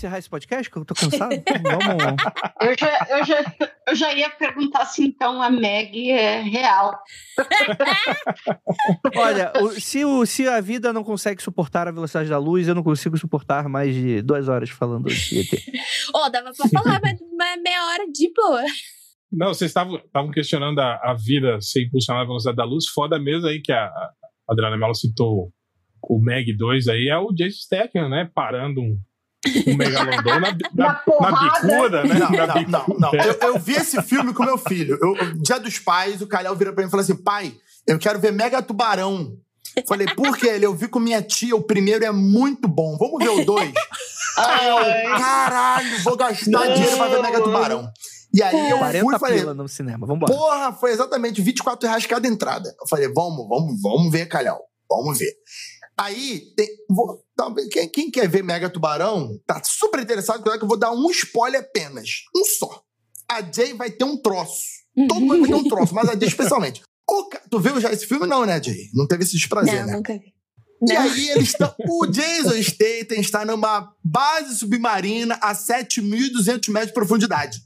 [0.00, 1.30] Encerrar esse podcast, que eu tô cansado?
[1.62, 2.22] Vamos.
[2.62, 3.54] Eu já, eu, já,
[3.88, 6.98] eu já ia perguntar se então a Meg é real.
[9.14, 12.82] Olha, se, o, se a vida não consegue suportar a velocidade da luz, eu não
[12.82, 15.48] consigo suportar mais de duas horas falando de ET.
[16.14, 18.64] Ó, oh, dava pra falar mais meia hora de boa.
[19.30, 22.88] Não, vocês estavam questionando a, a, vida ser impulsionada pela velocidade da luz.
[22.88, 24.10] Foda mesmo aí que a, a
[24.48, 25.52] Adriana Mello citou
[26.02, 28.28] o Meg 2 aí, é o Jason Statham, né?
[28.34, 28.98] Parando um,
[29.66, 32.14] um megalodon na, na, na, bicuda, né?
[32.14, 33.14] Não, não, não, não.
[33.14, 34.98] Eu, eu, vi esse filme com meu filho.
[35.00, 37.54] Eu, dia dos pais, o Calhau vira pra mim e fala assim: pai,
[37.86, 39.32] eu quero ver Mega Tubarão.
[39.86, 40.66] Falei, por que ele?
[40.66, 42.98] Eu vi com minha tia, o primeiro é muito bom.
[42.98, 43.72] Vamos ver o dois?
[44.36, 46.74] Aí eu, caralho, vou gastar não.
[46.74, 47.90] dinheiro pra ver Mega Tubarão.
[48.32, 50.32] E aí eu fui e falei, no cinema, vambora.
[50.32, 52.72] Porra, foi exatamente 24 reais cada entrada.
[52.80, 54.60] Eu falei, vamos, vamos, vamos ver, Calhau.
[54.88, 55.32] Vamos ver.
[56.00, 57.22] Aí, tem, vou,
[57.70, 61.60] quem, quem, quer ver Mega Tubarão, tá super interessado, que eu vou dar um spoiler
[61.60, 62.22] apenas.
[62.34, 62.82] Um só.
[63.30, 64.62] A Jay vai ter um troço.
[65.06, 66.80] Todo mundo vai ter um troço, mas a Jay especialmente.
[67.06, 68.26] O, tu viu já esse filme?
[68.26, 68.88] Não, né, Jay?
[68.94, 69.96] Não teve esse desprazer, não, né?
[69.96, 70.32] Nunca vi.
[70.88, 71.74] E aí eles estão.
[71.86, 77.60] O Jason Statham está numa base submarina a 7.200 metros de profundidade.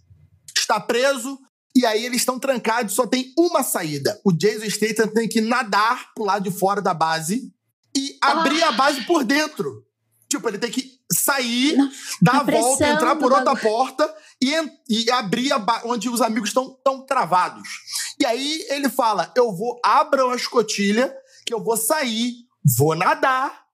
[0.59, 1.39] Está preso,
[1.77, 4.21] e aí eles estão trancados, só tem uma saída.
[4.25, 7.54] O Jason Statham tem que nadar pro lado de fora da base
[7.97, 8.69] e abrir ah.
[8.69, 9.85] a base por dentro.
[10.29, 11.91] Tipo, ele tem que sair, Não,
[12.21, 14.13] dar a volta, entrar por outra porta
[14.43, 14.53] e,
[14.89, 17.69] e abrir a onde os amigos estão tão travados.
[18.19, 21.15] E aí ele fala: Eu vou, abram a escotilha,
[21.47, 22.35] que eu vou sair,
[22.77, 23.65] vou nadar,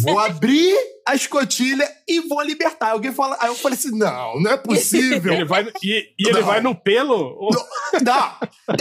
[0.00, 0.74] vou abrir
[1.08, 2.90] a escotilha e vou libertar.
[2.90, 3.36] Alguém fala.
[3.40, 5.32] Aí eu falei assim: não, não é possível.
[5.34, 6.46] Ele vai, e e ele Não.
[6.46, 7.50] vai no pelo?
[8.04, 8.32] Não,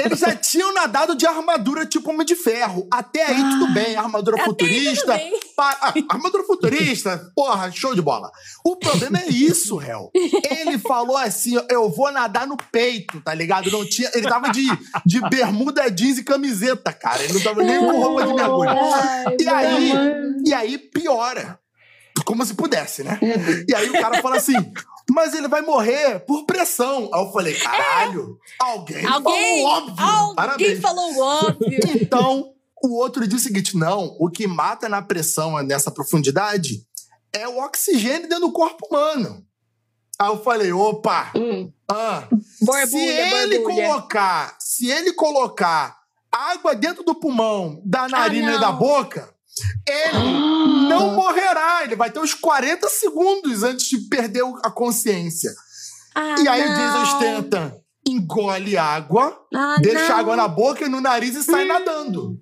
[0.04, 2.88] eles já tinham nadado de armadura tipo Homem de Ferro.
[2.92, 3.96] Até aí, tudo bem.
[3.96, 5.20] Armadura futurista.
[5.56, 8.30] pa- ah, armadura futurista, porra, show de bola.
[8.66, 10.10] O problema é isso, réu.
[10.14, 13.72] Ele falou assim: ó, eu vou nadar no peito, tá ligado?
[13.72, 14.66] Não tinha, ele tava de,
[15.06, 17.24] de bermuda jeans e camiseta, cara.
[17.24, 18.70] Ele não tava nem com roupa de mergulho.
[18.70, 19.92] Ai, E aí,
[20.46, 21.60] e aí piora.
[22.26, 23.20] Como se pudesse, né?
[23.68, 24.54] E aí o cara fala assim:
[25.10, 27.10] mas ele vai morrer por pressão.
[27.14, 30.06] Aí eu falei: caralho, alguém, Alguém, falou óbvio.
[30.06, 30.80] alguém Parabéns.
[30.82, 31.80] falou óbvio.
[32.02, 32.54] Então,
[32.84, 36.86] o outro diz o seguinte: não, o que mata na pressão nessa profundidade
[37.34, 39.44] é o oxigênio dentro do corpo humano.
[40.20, 41.72] Aí eu falei: opa, Hum.
[41.90, 42.24] ah,
[42.62, 43.88] Borbulha, se ele borbulha.
[43.88, 45.96] colocar, se ele colocar
[46.32, 48.60] água dentro do pulmão, da narina e não.
[48.62, 49.34] da boca,
[49.88, 51.84] ele não morrerá.
[51.84, 55.52] Ele vai ter uns 40 segundos antes de perder o- a consciência.
[56.16, 56.76] Ah, e aí o não.
[56.76, 60.18] Jason Stanton engole água, Ah, deixa não.
[60.18, 62.40] água na boca e no nariz e sai nadando.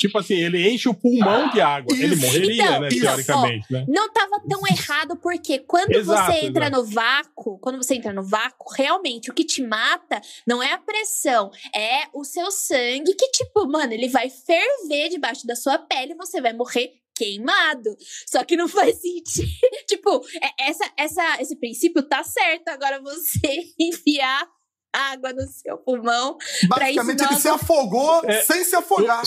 [0.00, 1.94] Tipo assim, ele enche o pulmão de água.
[1.96, 2.26] Ele Isso.
[2.26, 2.88] morreria, Então, né?
[2.88, 3.00] isso.
[3.00, 3.84] Teoricamente, né?
[3.88, 6.82] Não tava tão errado, porque quando Exato, você entra exato.
[6.82, 10.78] no vácuo, quando você entra no vácuo, realmente o que te mata não é a
[10.78, 16.12] pressão, é o seu sangue que, tipo, mano, ele vai ferver debaixo da sua pele
[16.12, 17.96] e você vai morrer queimado.
[18.26, 19.48] Só que não faz sentido.
[19.86, 22.68] tipo, é- essa, essa, esse princípio tá certo.
[22.68, 24.44] Agora você enfiar
[24.92, 26.36] água no seu pulmão.
[26.68, 29.22] Pra isso, Basicamente, ele se afogou É, sem se afogar.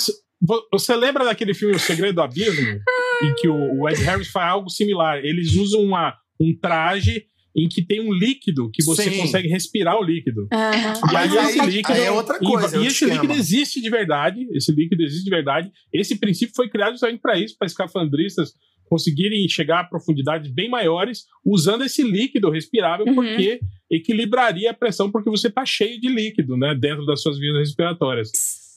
[0.72, 2.80] Você- lembra daquele filme O Segredo do Abismo?
[3.24, 5.20] em que o, o Ed Harris faz algo similar.
[5.24, 9.18] Eles usam uma, um traje em que tem um líquido que você Sim.
[9.20, 10.48] consegue respirar o líquido.
[10.52, 10.72] Aham.
[11.12, 11.94] E aí, Mas esse aí- líquido.
[11.94, 14.48] aí é outra coisa, E, é outro esse líquido existe de verdade.
[14.54, 15.70] Esse líquido existe de verdade.
[15.94, 18.54] Esse princípio foi criado justamente para isso, para escafandristas
[18.86, 23.16] conseguirem chegar a profundidades bem maiores usando esse líquido respirável, Uhum.
[23.16, 23.60] porque
[23.90, 28.30] equilibraria a pressão, porque você está cheio de líquido né, dentro das suas vias respiratórias.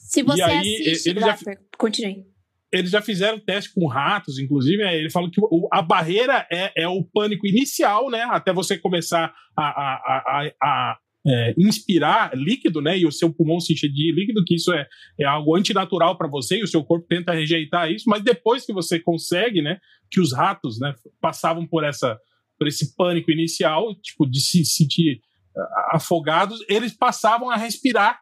[0.09, 1.09] Se você E aí, assiste.
[1.09, 1.37] ele já-
[1.77, 2.25] Continue.
[2.71, 4.81] Eles já fizeram teste com ratos, inclusive.
[4.83, 8.23] é, Ele fala que o- a barreira é, é o pânico inicial, né?
[8.29, 12.97] Até você começar a, a, a, a- a, é, inspirar líquido, né?
[12.97, 14.85] E o seu pulmão se encher de líquido, que isso é,
[15.19, 18.09] é algo antinatural para você, e o seu corpo tenta rejeitar isso.
[18.09, 19.79] Mas depois que você consegue, né?
[20.11, 20.93] Que os ratos, né?
[21.21, 22.17] Passavam por essa
[22.57, 25.19] por esse pânico inicial, tipo de se sentir
[25.57, 28.19] ah, afogados, eles passavam a respirar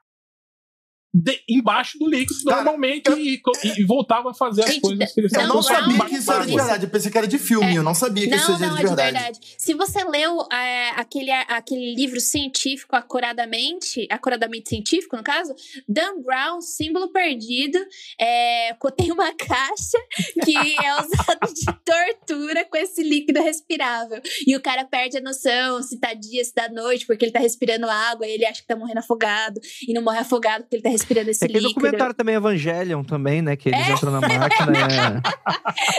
[1.14, 3.41] de- embaixo do líquido Cara, normalmente eu- e,
[3.77, 6.41] e voltavam a fazer as Gente, coisas que eles Eu Não, sabia que isso era
[6.44, 6.85] de isso- verdade.
[6.85, 7.76] Eu pensei que era de filme.
[7.76, 9.11] Eu não sabia que isso Não, era não, de é de verdade.
[9.14, 9.40] verdade.
[9.57, 15.53] Se você leu é, aquele, aquele livro científico acuradamente, acuradamente científico, no caso,
[15.88, 17.77] Dan Brown, Símbolo Perdido,
[18.19, 19.98] é, tem uma caixa
[20.44, 24.22] que é usada de tortura com esse líquido respirável.
[24.48, 27.40] E o cara perde a noção se tá dia, se tá noite, porque ele tá
[27.40, 30.84] respirando água, e ele acha que tá morrendo afogado, e não morre afogado porque ele
[30.84, 31.81] tá respirando esse É aquele líquido.
[31.81, 33.55] documentário também, Evangelion, também, né?
[33.55, 33.91] Que eles É.
[33.91, 35.21] entram na máquina.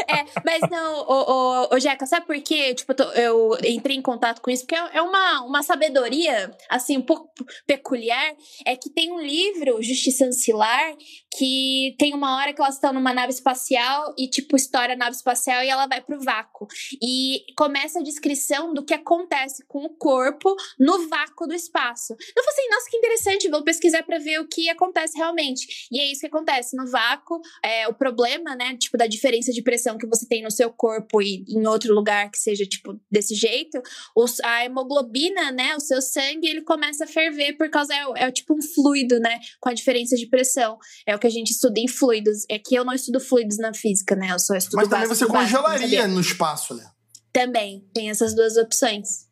[0.09, 0.14] é.
[0.20, 1.32] É, mas não, ô,
[1.70, 2.74] ô, ô Jeca, sabe por quê?
[2.74, 7.02] Tipo, eu, entrei em contato com isso, porque é é uma, uma sabedoria, assim, um
[7.02, 7.28] pouco
[7.66, 8.32] peculiar.
[8.64, 10.94] É que tem um livro, Justiça Ancilar,
[11.36, 15.16] que tem uma hora que elas estão numa nave espacial e, tipo, estoura a nave
[15.16, 16.66] espacial e ela vai pro vácuo.
[17.02, 22.12] E começa a descrição do que acontece com o corpo no vácuo do espaço.
[22.12, 25.89] Eu falei assim, nossa, que interessante, vou pesquisar pra ver o que acontece realmente.
[25.91, 26.77] E é isso que acontece.
[26.77, 30.51] No vácuo, é, o problema, né, tipo, da diferença de pressão que você tem no
[30.51, 33.81] seu corpo e em outro lugar que seja, tipo, desse jeito,
[34.16, 38.31] os- a hemoglobina, né, o seu sangue, ele começa a ferver por causa, é, é
[38.31, 40.79] tipo um fluido, né, com a diferença de pressão.
[41.07, 42.45] É o que a gente estuda em fluidos.
[42.49, 45.27] É que eu não estudo fluidos na física, né, eu só estudo Mas também você
[45.27, 46.85] congelaria no espaço, né?
[47.33, 49.24] Também, tem essas duas opções.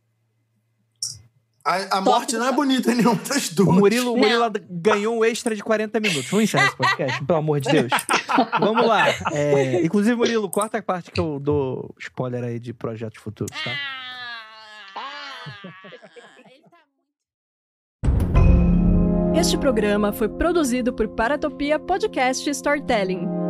[1.65, 3.69] A, a morte não é bonita em nenhuma das duas.
[3.69, 4.17] O Murilo, o.
[4.17, 6.29] Murilo ganhou um extra de 40 minutos.
[6.29, 7.93] Vamos encerrar esse podcast, pelo amor de Deus.
[8.59, 9.07] Vamos lá.
[9.33, 13.71] É, inclusive, Murilo, corta a parte que eu dou spoiler aí de projetos futuros, tá?
[14.95, 15.73] Tá
[19.35, 23.42] Este programa foi produzido por Paratopia Podcast Storytelling.